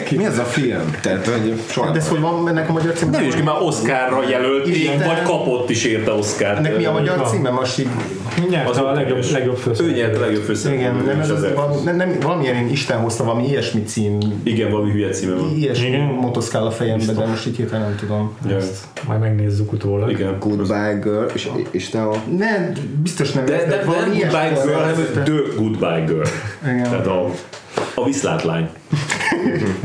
[0.10, 0.96] Mi ez a film?
[1.02, 3.12] Tehát, hogy soha De ez hogy van ennek a magyar címe?
[3.12, 4.98] Nem is ki már Oscarra jelölték, Igen.
[5.08, 6.58] vagy kapott is érte Oscar.
[6.58, 7.50] Ennek mi a magyar címe?
[7.50, 7.88] Most így...
[8.50, 9.96] Nyert Az a legjobb, legjobb Ő főszereplő.
[9.98, 11.06] nyert a legjobb Igen, főszereplő.
[11.06, 11.46] nem, ez az,
[11.84, 15.52] nem, nem, valamilyen én Isten hozta, valami ilyesmi cím, Igen, valami hülye címe van.
[15.58, 16.02] ilyesmi Igen.
[16.02, 18.38] motoszkál a fejembe, de most így hirtelen nem tudom.
[18.50, 18.58] Ja.
[19.08, 20.12] Majd megnézzük utólag.
[20.12, 20.36] Igen.
[20.40, 22.14] Goodbye Girl, és, és te a...
[22.38, 22.72] Nem,
[23.04, 23.46] biztos nem.
[23.46, 24.94] De, de, de ilyesmi Goodbye Girl, hanem
[25.24, 26.28] The Goodbye Girl.
[26.64, 26.84] Igen.
[26.84, 27.30] Tehát a,
[27.96, 28.70] a viszlátlány.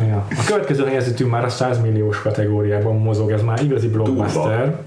[0.09, 0.27] Ja.
[0.31, 4.81] A következő helyezettünk már a 100 milliós kategóriában mozog, ez már igazi blockbuster.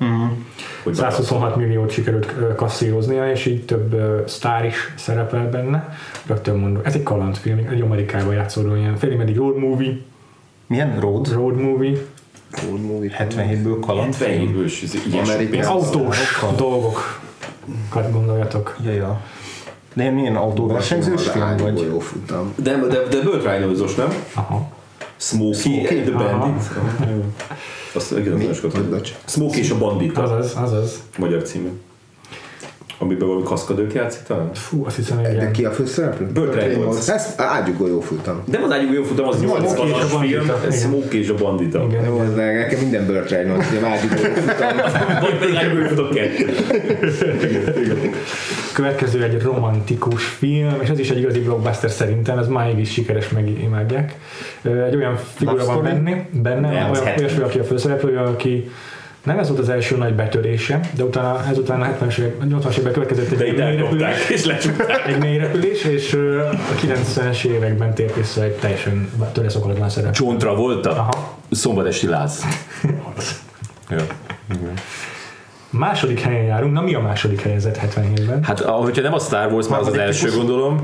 [0.84, 5.98] Hogy 126 milliót sikerült kasszíroznia, és így több ö, sztár is szerepel benne.
[6.26, 9.98] Rögtön mondom, ez egy kalandfilm, egy Amerikában játszódó ilyen félig road movie,
[10.68, 11.00] Milyen?
[11.00, 11.34] Road?
[11.34, 11.98] road movie,
[13.20, 14.16] 77-ből kaland.
[14.20, 18.78] 77-ből is Amerikai autós dolgokat gondoljatok.
[18.84, 19.22] Ja, ja.
[19.96, 21.88] Ilyen milyen autóversenyzős film vagy?
[21.92, 22.54] Jó futam.
[22.56, 24.14] De, de, de Reynolds-os, nem?
[24.34, 24.70] Aha.
[25.18, 26.38] Smokey, and the Aha.
[26.38, 26.64] Bandit.
[27.94, 29.02] Azt igen, az nagyon.
[29.26, 30.24] Smokey és a bandita.
[30.24, 31.00] Azaz, azaz.
[31.18, 31.70] Magyar című.
[33.02, 34.54] Amiben valami kaszkadők játszik talán?
[34.54, 35.52] Fú, azt hiszem, hogy De igen.
[35.52, 36.26] ki a főszereplő?
[36.26, 37.08] Burt Reynolds.
[37.10, 38.42] Ez ágyugó jó futam.
[38.46, 40.42] Nem az ágyugó jó futam, az Smokey és a 80-as bandita.
[40.42, 40.90] film, ez Igen.
[40.90, 41.86] Smokey és a bandita.
[41.90, 42.28] Igen, Jó, igen.
[42.28, 44.78] az nekem minden Burt Reynolds, hogy ágyugó futam.
[45.22, 46.54] Vagy pedig ágyugó futam kettő.
[48.80, 53.30] Következő egy romantikus film, és ez is egy igazi blockbuster szerintem, ez máig is sikeres,
[53.30, 54.18] meg imádják.
[54.62, 57.18] Ö, Egy olyan figura van benne, benne Nem, olyan, 70.
[57.18, 58.72] olyasmi, aki a főszereplője, aki
[59.24, 62.94] nem ez volt az első nagy betörése, de utána, ezután a 70-es évek, 80-as években
[62.94, 65.08] következett egy itt mély repülés, elkapták és lecsukták.
[65.08, 70.16] egy mély repülés, és a 90-es években tért vissza egy teljesen töreszokolatlan szerep.
[70.16, 70.90] John Travolta?
[70.90, 71.38] Aha.
[71.52, 72.44] Szombat esti láz.
[73.90, 74.06] Ja.
[75.70, 78.44] Második helyen járunk, na mi a második helyezett 77-ben?
[78.44, 80.38] Hát, hogyha nem a Star Wars, már az az első típus.
[80.38, 80.82] gondolom.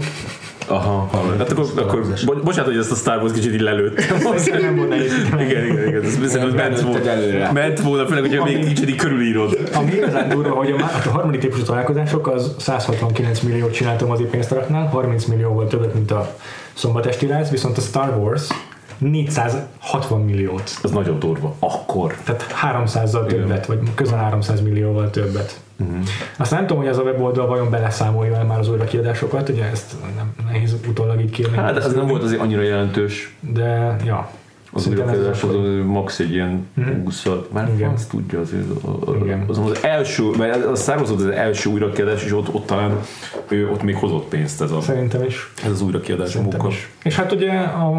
[0.68, 4.18] Aha, hát akkor, akkor bo- bocsánat, hogy ezt a Star Wars kicsit így lelőttem.
[4.62, 5.14] Nem nehéz.
[5.40, 7.52] igen, igen, igen, ez biztos, hogy ment volna, előre.
[7.52, 9.70] ment volna, főleg, hogyha még kicsit így körülírod.
[9.74, 14.88] Ami igazán durva, hogy a, a harmadik típusú találkozások az 169 milliót csináltam az pénztaraknál,
[14.88, 16.36] 30 millióval többet, mint a
[16.74, 18.48] szombatesti láz, viszont a Star Wars
[18.98, 20.80] 460 milliót.
[20.84, 21.56] Az nagyon durva.
[21.60, 22.16] Akkor.
[22.24, 25.60] Tehát 300-zal többet, vagy közel 300 millióval többet.
[25.80, 25.98] Uh-huh.
[26.38, 29.94] Aztán nem tudom, hogy ez a weboldal vajon beleszámolja el már az újrakiadásokat, ugye ezt
[30.16, 31.58] nem nehéz utólag így kérni.
[31.58, 33.36] Hát ez nem volt azért annyira jelentős.
[33.40, 34.30] De, ja.
[34.78, 36.68] Az újrakiadás az az max egy ilyen
[37.04, 37.90] 20 Már Igen.
[37.94, 38.64] azt tudja azért.
[38.84, 39.44] a- a- Igen.
[39.48, 43.00] Az, az első, mert a Star Wars volt az első újrakiadás, és ott, ott talán
[43.48, 45.52] ő, ott még hozott pénzt ez, a, Szerintem is.
[45.66, 46.68] ez az újrakiadás munka.
[46.68, 46.90] is.
[47.04, 47.52] És hát ugye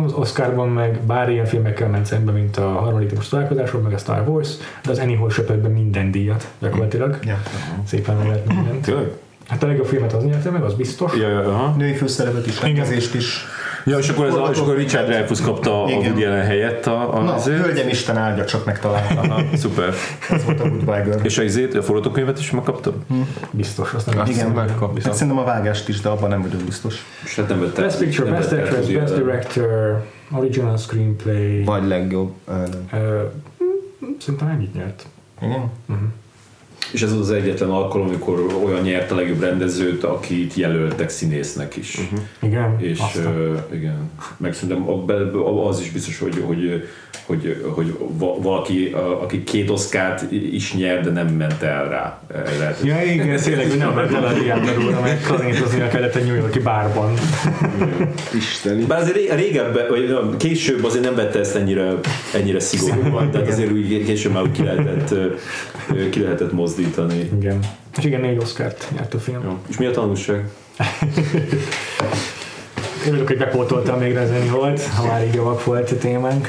[0.05, 3.99] az Oscarban meg bár ilyen filmekkel ment szembe, mint a harmadik típus találkozások, meg a
[3.99, 4.49] Star Wars,
[4.85, 7.19] de az Annie Hall söpört be minden díjat gyakorlatilag.
[7.25, 7.43] Ja.
[7.87, 8.81] Szépen meg lehet mindent.
[8.85, 9.11] Tényleg?
[9.49, 11.15] Hát a legjobb filmet az nyerte meg, az biztos.
[11.17, 11.75] Ja, ja, aha.
[11.77, 13.45] Női főszerepet is, rendezést is.
[13.87, 16.01] Ja, és akkor, ez a, és akkor Richard Dreyfuss kapta a Igen.
[16.01, 17.65] Woody Allen helyett a, a Na, azért.
[17.65, 19.43] hölgyem Isten áldja, csak megtalálta.
[19.57, 19.95] Szuper.
[20.31, 21.25] Ez volt a Goodbye Girl.
[21.25, 22.95] És a izét, a forgatókönyvet is megkaptad?
[23.51, 24.55] Biztos, azt nem hiszem.
[24.55, 27.05] hiszem, Hát szerintem a vágást is, de abban nem vagyok biztos.
[27.25, 27.83] És hát nem vette.
[27.83, 29.15] Best Picture, Best Actress, Best.
[29.15, 31.65] Director, Original Screenplay.
[31.65, 32.33] Vagy legjobb.
[32.93, 33.23] Ö,
[34.19, 35.07] szerintem ennyit nyert.
[35.43, 35.71] Igen?
[36.93, 41.99] És ez az egyetlen alkalom, amikor olyan nyert a legjobb rendezőt, akit jelöltek színésznek is.
[41.99, 42.19] Uh-huh.
[42.43, 43.27] Igen, És aztán.
[43.37, 46.85] uh, igen, meg szerintem a- az is biztos, hogy, hogy,
[47.27, 52.21] hogy, hogy va- valaki, a- aki két oszkát is nyer, de nem ment el rá.
[52.35, 52.77] Erre.
[52.85, 56.59] Ja, igen, tényleg, hogy nem ment el a diákról, meg karintozni kellett egy New Yorki
[56.59, 57.13] bárban.
[58.35, 58.85] Isteni.
[58.85, 61.93] Bár azért ré- régebben, vagy később azért nem vette ezt ennyire,
[62.35, 65.15] ennyire szigorúan, tehát azért úgy később már úgy ki lehetett,
[66.11, 67.31] ki lehetett mozdítani.
[67.39, 67.59] Igen.
[67.99, 69.43] És igen, négy Oscart nyert a film.
[69.45, 69.59] Jó.
[69.69, 70.49] És mi a tanulság?
[73.07, 76.49] Örülök, hogy bepótoltam végre az Annie Holt, ha már így javak volt a témánk.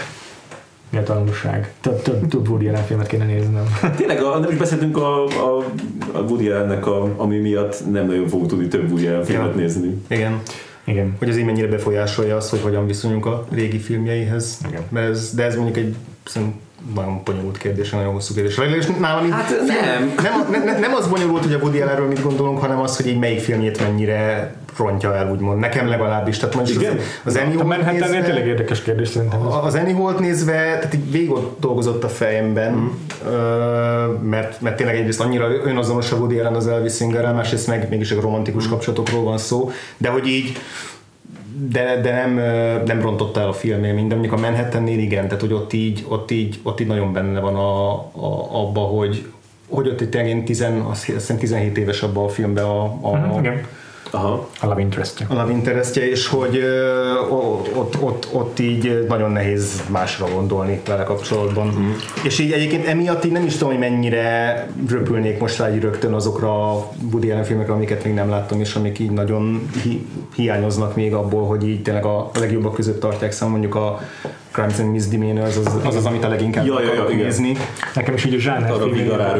[0.89, 1.73] Mi a tanulság?
[1.81, 3.63] Több, több, több Woody Allen filmet kéne néznem.
[3.97, 5.63] Tényleg, a, nem is beszéltünk a, a,
[6.11, 9.55] a Woody Allennek, a, ami miatt nem nagyon fogunk tudni több Woody Allen filmet Ja.
[9.55, 10.01] nézni.
[10.07, 10.41] Igen.
[10.83, 11.15] Igen.
[11.19, 14.57] Hogy az így mennyire befolyásolja azt, hogy hogyan viszonyunk a régi filmjeihez.
[14.67, 14.81] Igen.
[14.89, 15.95] Mert ez, de ez mondjuk egy
[16.25, 16.59] szerintem
[16.95, 18.57] nagyon bonyolult kérdés, nagyon hosszú kérdés.
[18.77, 20.13] És nálam így, Hát nem.
[20.51, 23.19] nem, nem, nem az bonyolult, hogy a Woody Allenről mit gondolunk, hanem az, hogy így
[23.19, 25.59] melyik filmjét mennyire rontja el, úgymond.
[25.59, 26.37] Nekem legalábbis.
[26.37, 26.97] Tehát mondjuk Igen?
[26.97, 29.45] az, az Annie A Hall-t Manhattan nézve- tényleg érdekes kérdés szerintem.
[29.47, 32.91] Az Annie Holt nézve, tehát így végig ott dolgozott a fejemben,
[33.25, 33.35] ö,
[34.23, 38.11] mert, mert tényleg egyrészt annyira önazonos a Woody Allen az Elvis Singerrel, másrészt meg mégis
[38.11, 38.71] egy romantikus Mhm.
[38.73, 40.57] kapcsolatokról van szó, de hogy így
[41.59, 42.33] de, de nem,
[42.85, 46.31] nem rontotta el a filmélményt, de mondjuk a Manhattannél igen, tehát hogy ott így, ott
[46.31, 49.25] így, ott így nagyon benne van a, a, abba, hogy,
[49.69, 53.17] hogy ott itt tényleg én 10, azt hiszem 17 éves abban a filmben a, a,
[53.17, 53.65] Mhm, Igen.
[54.11, 54.47] Aha.
[54.61, 56.63] A Love interest a love interestje, és hogy
[57.73, 61.67] ott, ott, ott így nagyon nehéz másra gondolni vele kapcsolatban.
[61.67, 61.91] Mm.
[62.23, 66.13] És így egyébként emiatt így nem is tudom, hogy mennyire röpülnék most rá így rögtön
[66.13, 70.95] azokra a Woody Allen filmekre, amiket még nem láttam, és amik így nagyon hi- hiányoznak
[70.95, 73.99] még abból, hogy így tényleg a legjobbak között tartják szem, mondjuk a
[74.57, 77.57] Crimes and Misdemeanors az az, az, amit a leginkább Ja, ja, ja, nézni.
[77.95, 79.39] Nekem is így a zsáner Arra vigarára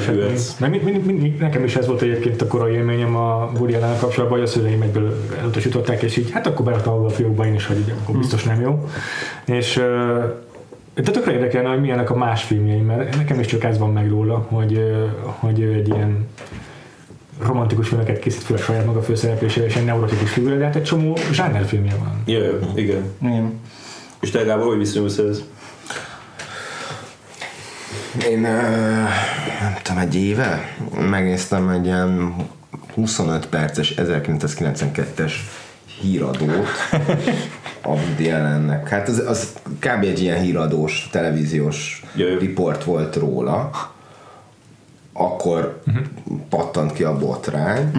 [1.39, 4.81] nekem is ez volt egyébként a korai élményem a Woody allen kapcsolatban, hogy a szüleim
[4.81, 8.17] egyből elutasították, és így hát akkor beraktam abba a fiókba én is, hogy így, akkor
[8.17, 8.89] biztos nem jó.
[9.45, 9.81] És
[10.93, 14.09] de tökre érdekelne, hogy milyenek a más filmjeim, mert nekem is csak ez van meg
[14.09, 14.95] róla, hogy,
[15.39, 16.27] hogy egy ilyen
[17.45, 21.17] romantikus filmeket készít főleg saját maga főszereplésével, és egy neurotikus figura, de hát egy csomó
[21.31, 22.21] zsánerfilmje van.
[22.25, 23.03] Ja, igen.
[23.21, 23.59] Igen.
[24.19, 25.43] És te Gábor, hogy viszonyulsz ez?
[28.29, 30.75] Én nem tudom, egy éve
[31.09, 32.35] megnéztem egy ilyen
[32.93, 35.31] 25 perces 1992-es
[36.01, 36.67] híradót
[37.81, 38.87] a Woody Allennek.
[38.87, 40.03] Hát az, az kb.
[40.03, 42.37] egy ilyen híradós, televíziós Jaj.
[42.37, 43.69] riport volt róla.
[45.19, 45.81] Akkor
[46.49, 47.91] pattant ki a botrány,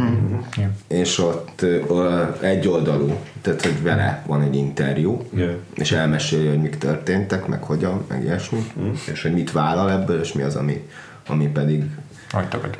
[0.57, 0.77] Igen.
[0.89, 3.13] és ott ö, egy oldalú,
[3.43, 5.57] tehát hogy vele van egy interjú, Ja.
[5.75, 8.73] és elmeséli, hogy mik történtek, meg hogyan, meg ilyesmi,
[9.13, 10.87] és hogy mit vállal ebből, és mi az, ami,
[11.27, 11.85] ami pedig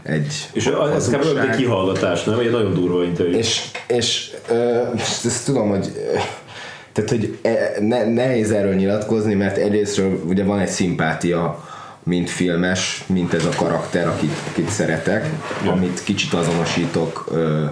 [0.03, 1.39] egy És ez kb.
[1.51, 2.39] egy kihallgatás, nem?
[2.39, 3.33] Egy nagyon durva interjú.
[3.33, 4.83] És, és ö,
[5.25, 5.93] ezt tudom, hogy
[6.93, 11.68] tehát, hogy e- ne, nehéz erről nyilatkozni, mert egyrésztről ugye van egy szimpátia,
[12.09, 15.27] mint filmes, mint ez a karakter, akit, akit szeretek,
[15.65, 15.73] Ja.
[15.73, 17.65] amit kicsit azonosítok, ö,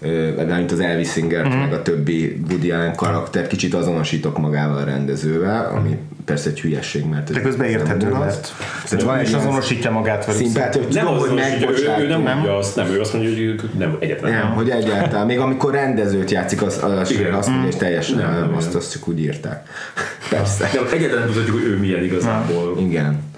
[0.00, 1.58] ö, mint az Elvis Singer, mm.
[1.58, 7.04] meg a többi Woody Allen karakter, kicsit azonosítok magával a rendezővel, ami persze egy hülyesség,
[7.04, 8.52] mert De közben nem érthető, mert
[8.88, 10.40] Tehát van ilyen azonosítja magát velük.
[10.40, 13.00] szimpátia, hogy nem tudom, az, hogy hogy ő, ő, ő nem mondja azt, nem, ő
[13.00, 14.32] azt mondja, hogy ők nem egyetlen.
[14.32, 15.26] Nem, hogy egyáltalán.
[15.26, 17.34] Még amikor rendezőt játszik, az, az Igen.
[17.34, 19.68] azt mondja, és teljesen Nem, nem, nem, azt, azt csak úgy írták.
[20.30, 20.70] Persze.
[20.74, 22.78] Nem, egyetlen nem tudjuk, hogy ő milyen igazából.
[22.78, 23.32] Igen.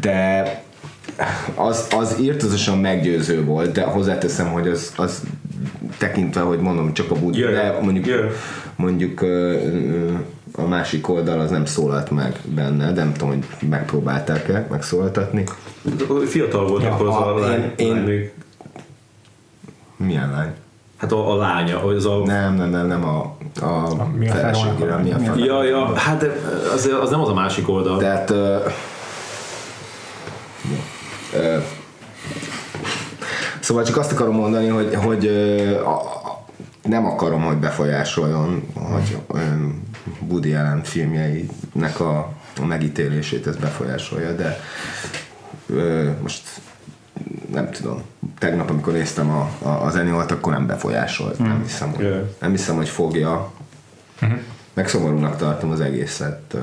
[0.00, 0.62] De
[1.54, 5.22] az, az írtozosan meggyőző volt, de hozzáteszem, hogy az, az
[5.98, 7.52] tekintve, hogy mondom, csak a bud, Yeah.
[7.52, 8.30] de mondjuk, Yeah.
[8.76, 9.20] mondjuk
[10.56, 15.44] a másik oldal az nem szólalt meg benne, de nem tudom, hogy megpróbálták-e megszólaltatni.
[16.26, 17.60] Fiatal volt Ja, akkor az a a- lány.
[17.60, 18.32] én- én- lány még.
[19.96, 20.50] Milyen lány?
[20.96, 22.22] Hát a, a lánya, hogy az a...
[22.24, 25.64] Nem, nem, nem, nem a, a, mi a feleségére, mi a Mi a- fel- Ja,
[25.64, 26.32] ja, hát de
[26.74, 27.98] az, az nem az a másik oldal.
[27.98, 28.56] Tehát ö,
[33.60, 35.30] szóval csak azt akarom mondani, hogy, hogy
[36.82, 39.18] nem akarom, hogy befolyásoljon, hogy
[40.28, 44.60] Woody Allen filmjeinek a, a megítélését ez befolyásolja, de
[45.66, 46.42] ö, most
[47.52, 48.02] nem tudom,
[48.38, 52.28] tegnap, amikor néztem a, a, az Annie akkor nem befolyásolt, nem hiszem, hogy, Yeah.
[52.40, 53.52] nem hiszem, hogy fogja.
[54.74, 56.56] Meg szomorúnak tartom az egészet.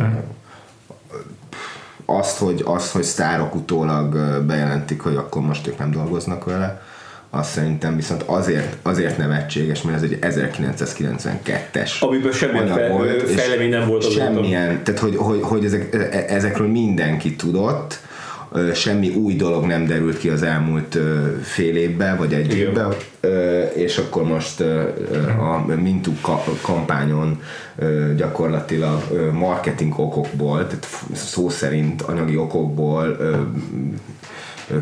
[2.18, 6.82] Azt, hogy, azt, hogy sztárok utólag bejelentik, hogy akkor most ők nem dolgoznak vele,
[7.30, 13.30] azt szerintem viszont azért, azért nevetséges, mert ez egy 1992-es Amiben semmilyen anyag fe- volt,
[13.30, 14.24] fejlemény nem volt azóta.
[14.24, 18.00] Semmilyen, tehát hogy, hogy, hogy ezek, e- ezekről mindenki tudott,
[18.74, 20.98] semmi új dolog nem derült ki az elmúlt
[21.44, 22.58] fél évben, vagy egy Igen.
[22.58, 22.94] évben,
[23.76, 24.62] és akkor most
[25.40, 27.42] a Mintu ka- kampányon
[28.16, 33.18] gyakorlatilag marketing okokból, tehát szó szerint anyagi okokból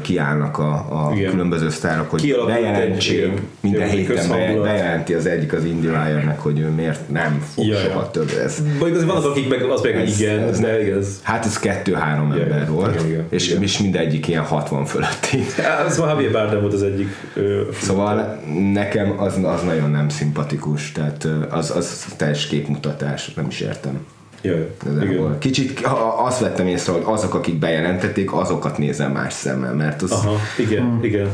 [0.02, 1.32] kiállnak a, a Igen.
[1.32, 7.10] különböző sztárok, hogy bejelentsék, minden héten be, bejelenti az egyik az IndieWire-nek, hogy ő miért
[7.10, 7.80] nem fog Ja, ja.
[7.80, 8.58] soha több ez.
[8.80, 11.08] Vagy az vannak, akik meg az meg Ez- igen, ez- de igaz.
[11.22, 13.62] Hát ez kettő-három Ja, ember volt, igen, igen, és, igen.
[13.62, 15.46] és mindegyik ilyen 60 fölötti.
[15.88, 17.08] Ez már Javier Bardem volt az egyik.
[17.34, 18.40] ö, Szóval
[18.74, 24.06] nekem az, az nagyon nem szimpatikus, tehát az, az teljes képmutatás, nem is értem.
[24.48, 24.68] Jaj,
[25.04, 25.38] igen.
[25.40, 30.12] Kicsit ha- azt vettem észre, hogy azok, akik bejelentették, azokat nézem más szemmel, mert az
[30.12, 31.04] Aha, igen, Hmm.
[31.04, 31.28] igen.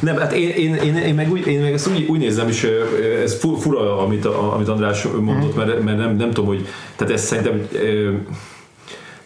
[0.00, 2.68] Nem, hát én, én, én, én, meg, úgy, én meg ezt úgy, úgy nézem, és
[3.24, 6.66] ez fu- fura, amit, a, amit András mondott, mert, mert nem, nem tudom, hogy,
[6.96, 8.10] tehát ez szerintem ö,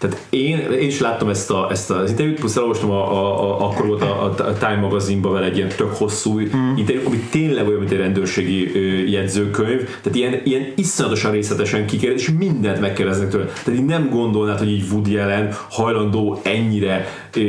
[0.09, 3.69] tehát én, én is láttam ezt, a, ezt az interjút, plusz elolvastam, a, a, a,
[3.69, 6.77] akkor volt a, a Time magazinban vele egy ilyen tök hosszú mm.
[6.77, 12.21] interjú, ami tényleg olyan, mint egy rendőrségi ö, jegyzőkönyv, tehát ilyen, ilyen iszonyatosan részletesen kikérdez,
[12.21, 13.45] és mindent megkérdeznek tőle.
[13.45, 17.07] Tehát így nem gondolnád, hogy így Woody Allen hajlandó ennyire,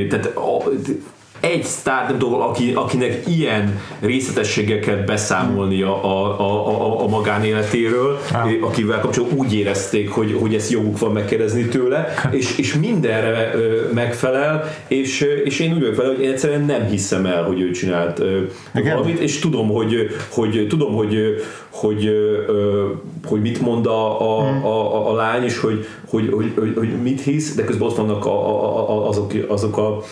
[0.09, 0.63] tehát a,
[1.39, 8.19] egy sztár, nem tudom, aki, akinek ilyen részletességgel kell beszámolnia a, a, a, a magánéletéről,
[8.33, 8.51] Ah.
[8.61, 13.53] akivel kapcsolatban úgy érezték, hogy, hogy ezt joguk van megkérdezni tőle, és, és mindenre
[13.93, 17.61] megfelel, és, ö, és én úgy vagyok vele, hogy én egyszerűen nem hiszem el, hogy
[17.61, 18.21] ő csinált
[18.75, 18.95] Igen?
[18.95, 21.17] valamit, és tudom, hogy, hogy tudom, hogy,
[21.69, 22.09] hogy,
[23.25, 27.01] hogy mit mond a, a, a, a, a lány, és hogy, hogy, hogy, hogy, hogy
[27.01, 30.03] mit hisz, de közben ott vannak a, a, a, azok, azok a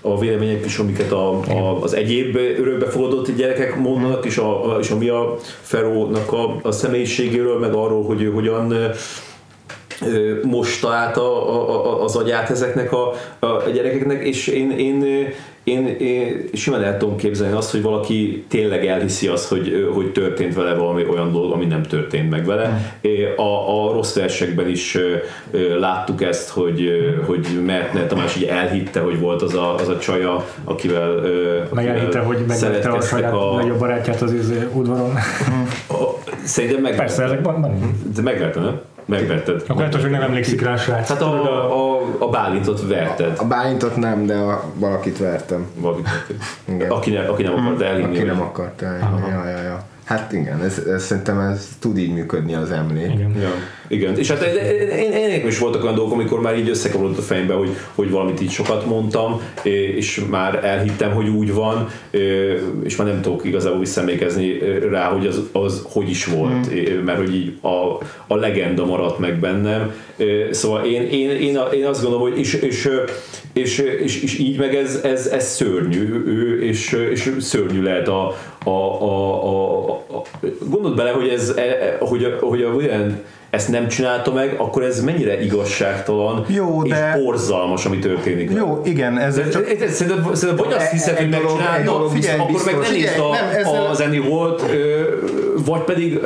[0.00, 5.08] a vélemények is, amiket a, a, az egyéb örökbefogadott gyerekek mondanak, és, a, és ami
[5.08, 8.92] a Ferónak a, a személyiségéről, meg arról, hogy ő hogyan
[10.42, 15.04] most találta a, a, az agyát ezeknek a, a gyerekeknek, és én, én,
[15.68, 20.54] én, én simán el tudom képzelni azt, hogy valaki tényleg elhiszi azt, hogy, hogy történt
[20.54, 22.96] vele valami olyan dolog, ami nem történt meg vele.
[23.36, 24.98] A, a rossz versekben is
[25.78, 26.88] láttuk ezt, hogy,
[27.26, 31.68] hogy Mertner Tamás így elhitte, hogy volt az a, az a csaja, akivel, ö, Meg
[31.70, 35.10] akivel elhitte, hogy megvette a saját a, legjobb barátját az izé udvaron.
[35.88, 35.94] a,
[36.44, 37.60] Szerintem meg, Persze, ezek van.
[38.14, 38.80] de megverte, nem?
[39.08, 39.62] Megverted.
[39.66, 41.08] Akkor lehet, hogy nem emlékszik rá a srác.
[41.08, 41.32] Hát a,
[41.72, 43.32] a, a Bálintot verted.
[43.38, 45.66] a bálintot nem, de a, valakit vertem.
[45.74, 46.08] Valakit,
[46.64, 46.90] Igen.
[46.90, 48.16] aki, ne, aki nem akart elhinni.
[48.16, 49.20] Aki nem akart el.
[49.28, 49.84] Ja, ja, ja.
[50.04, 53.12] Hát igen, ez, ez, szerintem ez tud így működni az emlék.
[53.12, 53.36] Igen.
[53.36, 53.50] Ja,
[53.88, 54.18] igen.
[54.18, 57.54] És hát én, én, én is voltak olyan dolgok, amikor már így összekavarodott a fejembe,
[57.54, 59.40] hogy, hogy valamit így sokat mondtam,
[59.96, 61.88] és már elhittem, hogy úgy van,
[62.84, 64.58] és már nem tudok igazából visszaemlékezni
[64.90, 66.70] rá, hogy az, az hogy is volt,
[67.04, 69.92] mert hogy így a, a legenda maradt meg bennem.
[70.50, 72.88] Szóval én, én, én, én azt gondolom, hogy és, és,
[73.52, 78.34] és, és, és így meg ez, ez, ez szörnyű, ő, és, és szörnyű lehet a,
[78.64, 80.22] a, a, a, a
[80.68, 84.54] gondold bele, hogy ez, e- e- hogy, a- hogy a olyan ezt nem csinálta meg,
[84.58, 88.50] akkor ez mennyire igazságtalan Jó, és de- borzalmas, ami történik.
[88.54, 89.72] Jó, igen, ez De, csak...
[89.72, 92.88] de, szerintem, szerintem vagy azt hiszed, Egy hogy megcsinálta, figyelj, akkor meg biztos.
[92.88, 94.62] ne nézd a, nem, ezzel- az Annie volt,
[95.66, 96.18] vagy pedig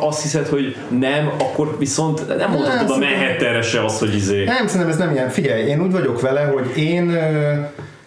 [0.00, 4.44] azt hiszed, hogy nem, akkor viszont nem mondhatod a Manhattanre se azt, hogy izé.
[4.44, 5.28] Nem, szerintem ez nem ilyen.
[5.28, 7.18] Figyelj, én úgy vagyok vele, hogy én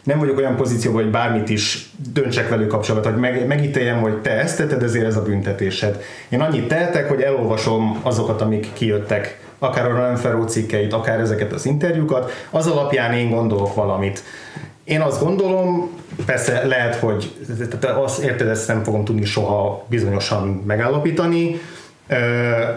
[0.04, 4.32] nem vagyok olyan pozícióban, hogy bármit is döntsek velük kapcsolatban, hogy meg, megítéljem, hogy te
[4.32, 6.02] ezt tetted, ezért ez a büntetésed.
[6.30, 11.66] Én annyit tehetek, hogy elolvasom azokat, amik kijöttek, akár a Ferro cikkeit, akár ezeket az
[11.66, 14.24] interjúkat, az alapján én gondolok valamit.
[14.84, 15.90] Én azt gondolom,
[16.26, 17.34] persze lehet, hogy
[17.80, 21.60] tehát azt érted, ezt nem fogom tudni soha bizonyosan megállapítani,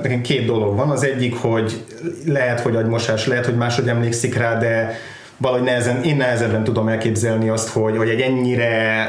[0.03, 0.91] Nekem két dolog van.
[0.91, 1.85] Az egyik, hogy
[2.27, 4.97] lehet, hogy agymosás, lehet, hogy máshogy emlékszik rá, de
[5.43, 9.07] valahogy nehezen, én nehezebben tudom elképzelni azt, hogy, hogy egy ennyire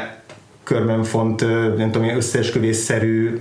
[0.64, 1.42] körbenfont,
[1.78, 3.40] nem tudom, összeesküvésszerű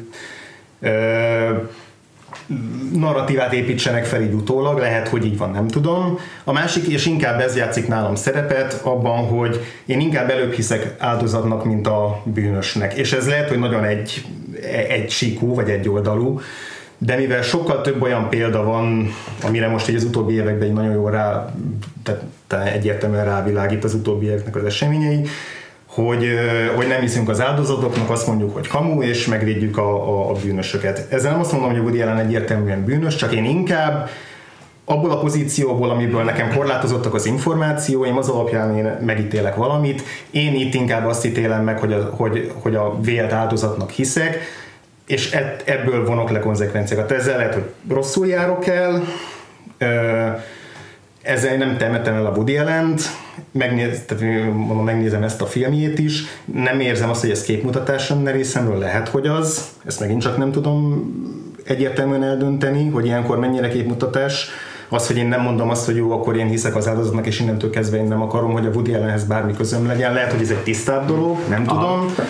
[2.92, 6.18] narratívát építsenek fel így utólag, lehet, hogy így van, nem tudom.
[6.44, 11.64] A másik, és inkább ez játszik nálam szerepet, abban, hogy én inkább előbb hiszek áldozatnak,
[11.64, 12.94] mint a bűnösnek.
[12.94, 14.24] És ez lehet, hogy nagyon egy,
[14.88, 16.40] egy síkú, vagy egy oldalú,
[17.04, 19.08] de mivel sokkal több olyan példa van,
[19.44, 21.54] amire most így az utóbbi években egy nagyon jól rá,
[22.48, 25.26] tehát, egyértelműen rávilágít az utóbbi éveknek az eseményei,
[25.86, 26.26] hogy,
[26.76, 31.06] hogy nem hiszünk az áldozatoknak, azt mondjuk, hogy kamu, és megvédjük a, a, a bűnösöket.
[31.12, 34.08] Ezzel nem azt mondom, hogy Woody Allen egyértelműen bűnös, csak én inkább
[34.84, 40.02] abból a pozícióból, amiből nekem korlátozottak az információim, az alapján én megítélek valamit.
[40.30, 44.38] Én itt inkább azt ítélem meg, hogy a, hogy, hogy a vélt áldozatnak hiszek,
[45.06, 47.12] és ebb- ebből vonok le konzekvenciákat.
[47.12, 49.02] Ezzel lehet, hogy rosszul járok el,
[51.22, 52.94] ezzel nem temetem el a Woody allen
[53.50, 58.30] megnéz, tehát mondom, megnézem ezt a filmjét is, nem érzem azt, hogy ez képmutatás lenne
[58.30, 61.04] részemről, lehet, hogy az, ezt megint csak nem tudom
[61.64, 64.48] egyértelműen eldönteni, hogy ilyenkor mennyire képmutatás,
[64.88, 67.70] az, hogy én nem mondom azt, hogy jó, akkor én hiszek az áldozatnak, és innentől
[67.70, 70.12] kezdve én nem akarom, hogy a Woody Allenhez bármi közöm legyen.
[70.12, 71.80] Lehet, hogy ez egy tisztább dolog, nem Aha.
[71.80, 72.26] tudom.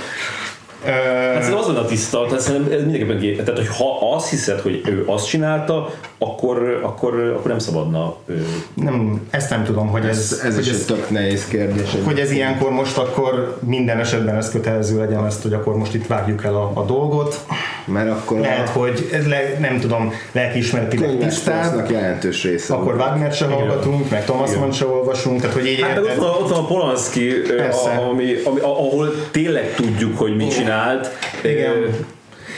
[0.85, 4.61] Hát ez az lenne a tiszta, tehát szerintem ez mindenképpen Tehát, hogy ha azt hiszed,
[4.61, 8.15] hogy ő azt csinálta, akkor, akkor, akkor nem szabadna.
[8.27, 8.47] Ő...
[8.75, 11.91] Nem, ezt nem tudom, hogy ez, Ez, ez hogy is ez, egy tök nehéz kérdés.
[12.05, 16.07] hogy ez ilyenkor most akkor minden esetben ez kötelező legyen ezt, hogy akkor most itt
[16.07, 17.45] vágjuk el a, a dolgot.
[17.85, 22.75] Mert akkor Lehet, a hogy ez le, nem tudom, lelkiismeretileg tisztább, jelentős része.
[22.75, 22.95] akkor.
[22.95, 26.49] Wagner se hallgatunk, meg Thomas Mann se olvasunk, tehát hogy így Hát ott van, ott
[26.51, 27.31] van a Polanski,
[27.71, 31.11] a- ami, ami, ahol tényleg tudjuk, hogy mit csinált.
[31.43, 31.71] Igen.
[31.71, 31.89] Ö,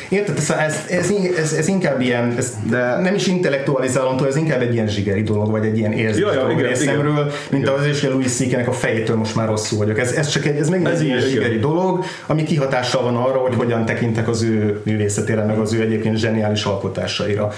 [0.09, 4.61] Érted, ez, ez, ez, ez, ez inkább ilyen, ez De- nem is intellektualizálom, ez inkább
[4.61, 7.75] egy ilyen zsigeri dolog, vagy egy ilyen érzés Ja, ja, dolog igen, részemről, mint Igen.
[7.75, 9.99] az is, hogy a Louis ck a fejétől most már rosszul vagyok.
[9.99, 11.61] Ez, ez csak egy, ez megint Ez egy ilyen igen, zsigeri igen.
[11.61, 16.17] dolog, ami kihatással van arra, hogy hogyan tekintek az ő művészetére, meg az ő egyébként
[16.17, 17.53] zseniális alkotásaira.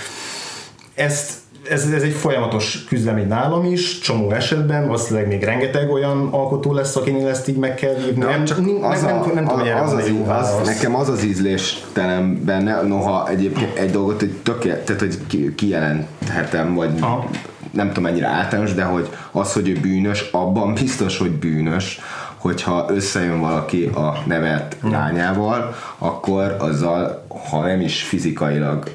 [0.94, 1.30] Ezt
[1.70, 6.96] ez, ez egy folyamatos küzdelem nálam is, csomó esetben, valószínűleg még rengeteg olyan alkotó lesz,
[6.96, 8.24] akinél ezt így meg kell hívni.
[8.24, 10.26] Nem, csak nem, az nem, a- nem, nem tudom, hogy erre az az, jó az,
[10.26, 10.66] válasz.
[10.66, 16.74] nekem az az ízléstelen benne, noha egyébként egy dolgot, hogy tökélet, tehát hogy ki- kijelenthetem,
[16.74, 17.28] vagy Aha.
[17.70, 22.00] nem tudom mennyire általános, de hogy az, hogy ő bűnös, abban biztos, hogy bűnös,
[22.36, 28.92] hogyha összejön valaki a nevelt lányával, akkor azzal, ha nem is fizikailag,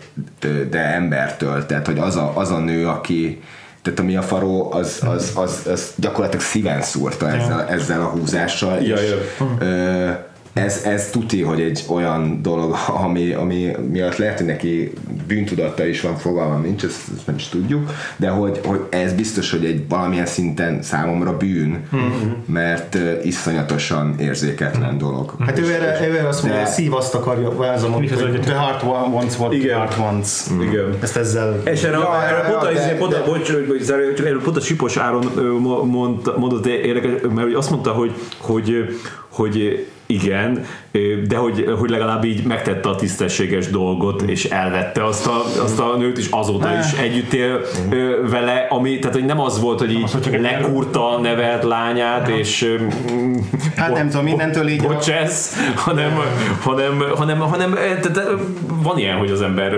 [0.70, 3.42] de embertől, tehát hogy az a, az a nő, aki
[3.82, 8.82] tehát a Mia Faró az, az, az, az gyakorlatilag szíven szúrta ezzel, ezzel a húzással,
[8.82, 9.46] Ja, és ja.
[9.60, 10.10] ö,
[10.54, 12.76] ez, ez tuti, hogy egy olyan dolog,
[13.06, 14.92] ami, ami miatt lehet, hogy neki
[15.28, 19.52] bűntudata is van, fogalmam nincs, ezt, ezt nem is tudjuk, de hogy, hogy ez biztos,
[19.52, 21.84] hogy egy valamilyen szinten számomra bűn,
[22.46, 25.36] mert ö, iszonyatosan érzéketlen dolog.
[25.46, 27.90] Hát ő erre, ő erre azt mondja, De- hogy szív azt akarja, vagy az a
[27.90, 29.68] mondja, az hogy the heart wants what Igen.
[29.68, 30.30] the heart wants.
[30.62, 30.98] Igen.
[31.02, 31.62] Ezt ezzel...
[31.66, 34.26] És erre, Ja, erre ja, pont, a, de- izé, pont, de- bocs, hogy- zárja, csak
[34.26, 35.32] erről pont a Sipos Áron
[36.38, 39.00] mondott érdekes, mert azt mondta, hogy, hogy,
[39.30, 40.66] hogy igen,
[41.28, 45.96] de hogy, hogy legalább így megtette a tisztességes dolgot, és elvette azt a, azt a
[45.98, 47.62] nőt, és azóta is együtt él
[48.30, 52.64] vele, ami, tehát hogy nem az volt, hogy így az, lekúrta a nevelt lányát, és
[52.64, 52.76] ö,
[53.12, 53.36] mm,
[53.76, 56.20] Hát nem tudom, mindentől így a- bocs ez, hanem,
[56.62, 58.30] hanem, hanem, hanem tehát,
[58.84, 59.76] van ilyen, hogy az ember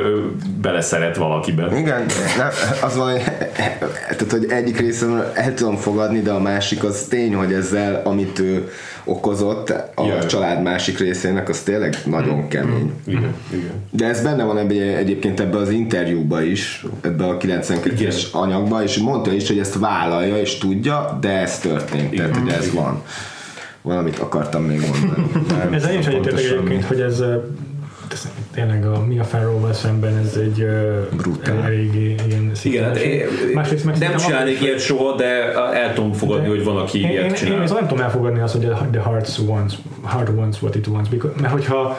[0.61, 1.77] beleszeret valakiben.
[1.77, 2.05] Igen,
[2.37, 2.47] nem,
[2.81, 3.21] az van, hogy,
[4.03, 8.39] tehát, hogy egyik részemről el tudom fogadni, de a másik az tény, hogy ezzel, amit
[8.39, 8.71] ő
[9.05, 10.25] okozott a Jaj.
[10.25, 12.91] család másik részének, az tényleg nagyon kemény.
[13.05, 13.71] Igen, igen.
[13.89, 18.97] De ez benne van ebbe, egyébként ebbe az interjúba is, ebbe a 92-es anyagba, és
[18.97, 23.03] mondta is, hogy ezt vállalja és tudja, de ez történt, tehát hogy ez van.
[23.81, 25.31] Valamit akartam még mondani.
[25.47, 27.23] Nem Ez én is egyetértek egyébként, hogy ez
[28.53, 30.65] tényleg a Mia Farrow-val szemben ez egy
[31.17, 31.63] Brutál.
[31.63, 36.47] eléggé ilyen Igen, hát én, Másrészt meg nem csinálnék ilyet soha, de el tudom fogadni,
[36.47, 37.61] hogy van, aki én, én, ilyet én, csinál.
[37.61, 39.73] viszont nem tudom elfogadni azt, hogy the heart wants,
[40.05, 41.97] heart wants what it wants, because, mert hogyha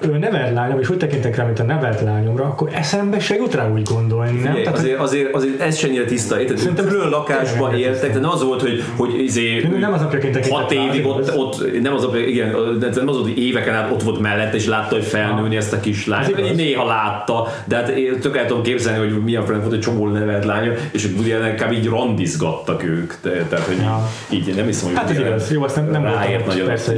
[0.00, 3.54] ő nevelt lányom, és úgy tekintek rá, mint a nevelt lányomra, akkor eszembe se jut
[3.54, 4.38] rá úgy gondolni, nem?
[4.38, 6.56] Figyelj, Tehát, azért, azért, azért ez se ennyire tiszta, érted?
[6.58, 10.60] Szerintem Külön lakásban éltek, de nem az volt, hogy, hogy izé, Nem az apjaként tekintett
[10.60, 12.54] hat évig ott, ott, nem az apja, igen,
[12.94, 16.22] nem az hogy éveken át ott volt mellette, és látta, hogy felnőni ezt a kislányt.
[16.24, 16.56] Ez igaz.
[16.56, 20.08] néha látta, de hát én tök el tudom képzelni, hogy milyen friend volt egy csomó
[20.08, 21.72] nevelt lánya, és Allen kb.
[21.72, 24.08] így randizgattak ők, te- tehát hogy Ja.
[24.30, 26.66] így, nem hiszem, hogy Hát igaz, jó, azt nem, nem ráért nagyon.
[26.66, 26.92] persze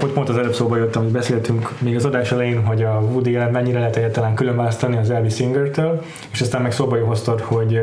[0.00, 3.36] Hogy pont az előbb szóba jöttem, hogy beszéltünk még az adás elején, hogy a Woody
[3.36, 7.80] Allen mennyire lehet egyáltalán külön választani az Elvis Singer-től, és aztán meg szóba hoztad, hogy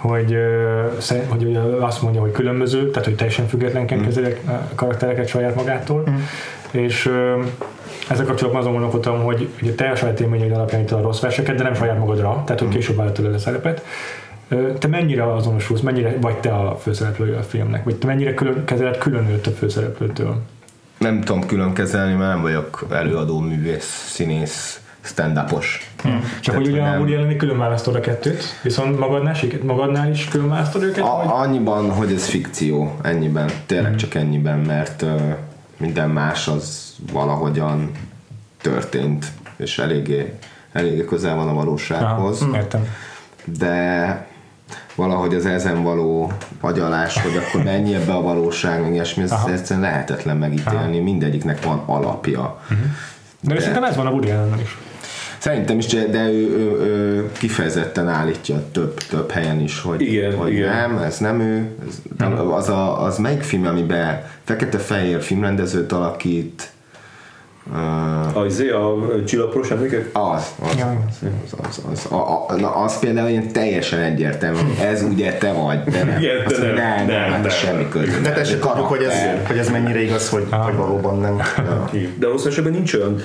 [0.00, 0.36] hogy,
[1.28, 6.04] hogy azt mondja, hogy különböző, tehát hogy teljesen függetlenként kezeli a karaktereket saját magától,
[6.70, 7.42] és ö,
[8.08, 11.56] ezzel kapcsolatban azon gondolkodtam, hogy ugye te a saját élményeid alapján itt a rossz verseket,
[11.56, 13.84] de nem saját magadra, tehát hogy később vállalt tőle a szerepet.
[14.78, 18.98] Te mennyire azonosulsz, mennyire vagy te a főszereplője a filmnek, vagy te mennyire külön, kezeled
[18.98, 20.36] külön őt a főszereplőtől?
[21.00, 25.92] Nem tudom külön kezelni, mert nem vagyok előadó, művész, színész, stand-upos.
[26.40, 27.00] Csak hogy ugye a nem.
[27.00, 31.04] Allen külön választod a kettőt, viszont magadnál, magadnál is külön választod őket?
[31.04, 31.26] vagy?
[31.26, 33.58] A, annyiban, hogy ez fikció, ennyiben, Hmm.
[33.66, 35.04] tényleg csak ennyiben, mert
[35.76, 37.90] minden más az valahogyan
[38.62, 40.34] történt, és eléggé,
[40.72, 42.86] eléggé közel van a valósághoz, Aha, értem.
[43.44, 44.26] de
[45.00, 49.50] valahogy az ezen való agyalás, hogy akkor mennyi ebbe a valóság, meg ilyesmi, ez Aha.
[49.50, 52.60] egyszerűen lehetetlen megítélni, mindegyiknek van alapja.
[53.40, 54.78] De, de szerintem ez van a Woody Allen is.
[55.38, 60.52] Szerintem is, de ő, ő, ő kifejezetten állítja több, több helyen is, hogy, Igen, hogy
[60.52, 60.76] igen.
[60.76, 61.68] nem, ez nem ő.
[62.18, 66.70] Ez, az, a, az melyik film, amiben fekete-fehér filmrendezőt alakít?
[67.72, 68.94] Uh, A, izé, a
[69.26, 70.10] csillagporos emlékek?
[70.12, 70.84] az, az,
[71.52, 75.82] az, az, az, a, a, na, az például ilyen teljesen egyértelmű, ez ugye te vagy,
[75.82, 76.18] de nem.
[76.18, 77.50] Igen, de Azt nem, nem, nem, nem, hát nem.
[77.50, 78.20] semmi köze.
[78.20, 79.14] De tessék tudjuk, hogy ez,
[79.46, 81.36] hogy ez mennyire igaz, hogy, hogy valóban nem.
[82.18, 83.16] De valószínűleg esetben nincs olyan,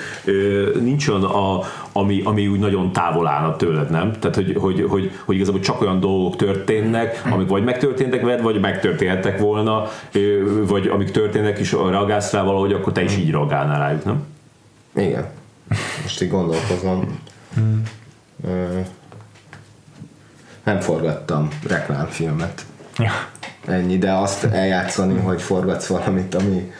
[0.81, 1.59] nincs olyan a,
[1.91, 4.11] ami, ami úgy nagyon távol állna tőled, nem?
[4.19, 8.59] Tehát, hogy, hogy, hogy, hogy igazából csak olyan dolgok történnek, amik vagy megtörténtek veled, vagy
[8.59, 9.87] megtörténhettek volna,
[10.67, 14.33] vagy amik történnek is reagálsz rá valahogy, akkor te is így reagálnál rájuk, nem?
[14.95, 15.25] Igen.
[16.01, 17.19] Most így gondolkozom.
[18.43, 18.79] Ö,
[20.63, 22.65] Nem forgattam reklámfilmet.
[22.97, 23.11] Ja.
[23.67, 26.71] Ennyi, de azt eljátszani, hogy forgatsz valamit, ami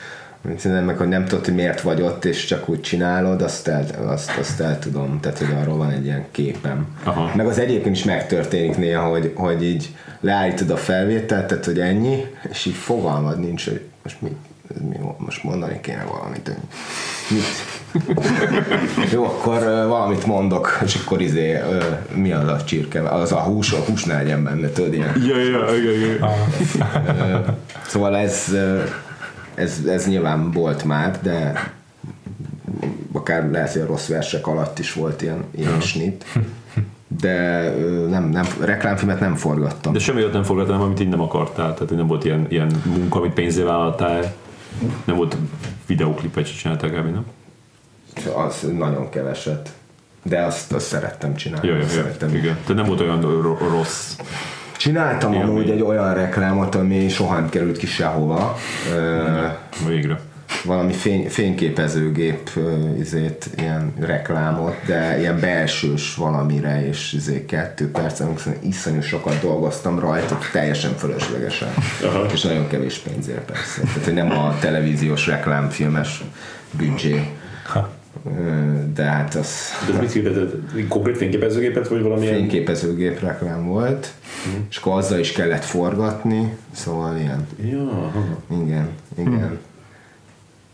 [0.63, 4.37] meg hogy nem tudod, hogy miért vagy ott, és csak úgy csinálod, azt el, azt,
[4.39, 6.87] azt el tudom, tehát hogy arról van egy ilyen képem.
[7.03, 7.31] Aha.
[7.35, 12.25] Meg az egyébként is megtörténik néha, hogy, hogy így leállítod a felvételt, tehát hogy ennyi,
[12.49, 14.35] és így fogalmad nincs, hogy most mi,
[14.89, 16.57] mi most mondani kéne valamit, hogy.
[19.11, 21.83] Jó, akkor ö, valamit mondok, és akkor izé, ö,
[22.13, 25.21] mi az a csirke, az a hús, a hús ne legyen benne, tudod, ilyen.
[25.27, 26.35] Ja, ja, ja, ja.
[27.19, 27.37] Ö,
[27.85, 28.81] Szóval ez, ö,
[29.55, 31.69] ez, ez nyilván volt már, de
[33.11, 36.25] akár lehet, hogy a rossz versek alatt is volt ilyen, ilyen snit.
[37.21, 37.69] De
[38.09, 39.93] nem, nem, reklámfilmet nem forgattam.
[39.93, 43.19] De semmi olyat nem forgattál, amit így nem akartál, tehát nem volt ilyen, ilyen munka,
[43.19, 44.33] amit pénzé vállaltál,
[45.05, 45.37] nem volt
[45.85, 47.11] videóklipet sem csináltál kb.
[47.13, 47.25] nem?
[48.35, 49.69] Az nagyon keveset.
[50.23, 51.67] De azt, azt szerettem csinálni.
[51.67, 52.29] Ja, ja, ja, szerettem.
[52.35, 52.53] igen.
[52.61, 54.15] Tehát nem volt olyan ro- rossz.
[54.77, 55.49] Csináltam Élmény.
[55.49, 58.57] amúgy egy olyan reklámot, ami soha nem került ki sehova.
[59.87, 60.19] Végre.
[60.63, 62.49] Valami fény, fényképezőgép
[62.99, 69.99] izét, ilyen reklámot, de ilyen belsős valamire, és izé kettő perc, amikor iszonyú sokat dolgoztam
[69.99, 71.69] rajta, teljesen fölöslegesen.
[72.03, 72.25] Aha.
[72.33, 73.81] És nagyon kevés pénzért persze.
[73.81, 76.23] Tehát, hogy nem a televíziós reklámfilmes
[76.71, 77.29] büdzsé.
[78.93, 80.87] De hát az De ez mit hirdetett?
[80.87, 82.33] Konkrét fényképezőgépet, vagy valamilyen?
[82.35, 84.11] fényképezőgép reklám volt,
[84.69, 87.47] és akkor azzal is kellett forgatni, szóval ilyen.
[87.71, 88.11] Ja.
[88.63, 89.59] Igen, igen.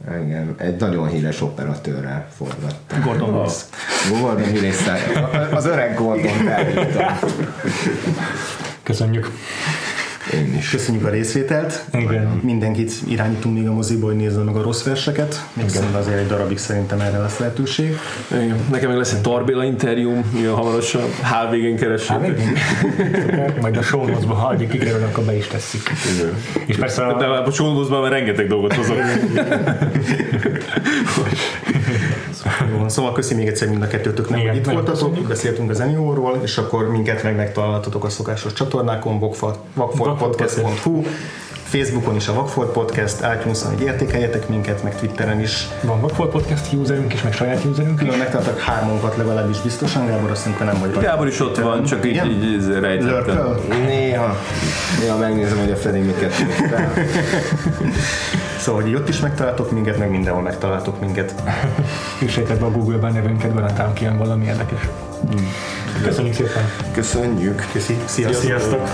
[0.08, 3.02] Igen, egy nagyon híres operatőrrel forgattam.
[3.04, 3.54] Gordon Willis.
[4.10, 4.76] Gordon willis
[5.52, 6.32] az öreg Gordon.
[8.84, 9.32] Köszönjük.
[10.34, 10.70] Én is.
[10.70, 11.86] Köszönjük a részvételt.
[11.94, 12.40] Igen.
[12.44, 15.46] Mindenkit irányítunk még a moziba, hogy nézze meg a rossz verseket.
[15.54, 17.98] Még szerintem azért egy darabig szerintem erre lesz lehetőség.
[18.32, 18.58] Igen.
[18.72, 22.20] Nekem meg lesz egy Tarbéla interjúm, jön hamarosan, HVG-n keresünk.
[23.62, 25.82] Majd a show notes-ba, ha addig kikerül, akkor be is tesszük.
[26.66, 28.98] És persze De a, a shownotes-ban már rengeteg dolgot hozok.
[32.78, 36.40] Jó, szóval köszi még egyszer mind a kettőtöknek, Igen, hogy itt voltatok, beszéltünk az Enióról,
[36.44, 39.20] és akkor minket meg megtaláltatok a szokásos csatornákon,
[40.22, 41.04] vakfoltpodcast.hu,
[41.64, 45.68] Facebookon is a Vakfolt Podcast, iTunes-on, hogy értékeljetek minket, meg Twitteren is.
[45.82, 48.06] van Vagfolt Podcast userünk is, meg saját userünk is.
[48.06, 51.10] Külön megtaláltak hármunkat legalábbis biztosan, Gábor, azt mondta nem vagy rajta.
[51.10, 52.28] Gábor is ott van, csak így, Igen?
[52.28, 53.56] így, így rejtettem.
[53.86, 54.38] Néha,
[55.00, 56.34] néha megnézem, hogy a Freddy miket.
[58.60, 61.34] Szóval, hogy ott is megtaláltok minket, meg mindenhol megtaláltok minket.
[62.22, 64.80] Üssétek be a Google-ben nevünket, garantálom kijön valami érdekes.
[66.04, 66.64] Köszönjük szépen!
[66.94, 67.68] Köszönjük.
[67.72, 68.42] Köszi, sziasztok!
[68.42, 68.90] Sziasztok!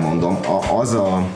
[0.00, 0.38] Elmondom.
[0.46, 1.26] A, az a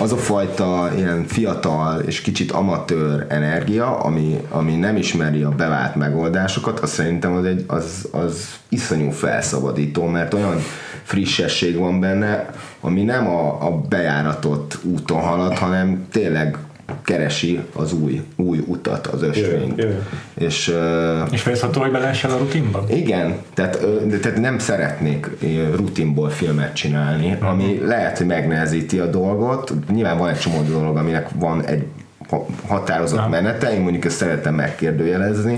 [0.00, 5.94] az a fajta ilyen fiatal és kicsit amatőr energia, ami, ami nem ismeri a bevált
[5.94, 10.58] megoldásokat, az szerintem az, egy, az, az iszonyú felszabadító, mert olyan
[11.02, 12.50] frissesség van benne,
[12.80, 16.58] ami nem a, a bejáratott úton halad, hanem tényleg
[17.04, 19.78] keresi az új, új utat, az ösvényt.
[19.78, 19.94] Jö, jö.
[20.34, 22.84] És ö, És fejezhető, hogy beleessel a rutinba?
[22.88, 25.30] igen, tehát, de- tehát nem szeretnék
[25.74, 29.72] rutinból filmet csinálni, ami lehet, hogy megnehezíti a dolgot.
[29.92, 31.84] Nyilván van egy csomó dolog, aminek van egy
[32.28, 33.28] ha- határozott Ja.
[33.28, 35.54] menete, én mondjuk ezt szeretem megkérdőjelezni,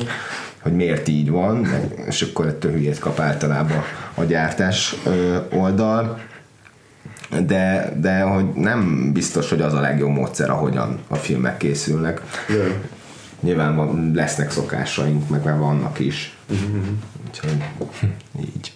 [0.63, 1.67] hogy miért így van,
[2.07, 3.83] és akkor ettől hülyét kap általában
[4.15, 4.95] a gyártás
[5.53, 6.19] oldal.
[7.47, 12.23] De, de hogy nem biztos, hogy az a legjobb módszer, ahogyan a filmek készülnek.
[13.41, 16.37] Nyilván van, lesznek szokásaink, meg már vannak is.
[17.27, 17.65] Úgyhogy
[18.41, 18.76] így.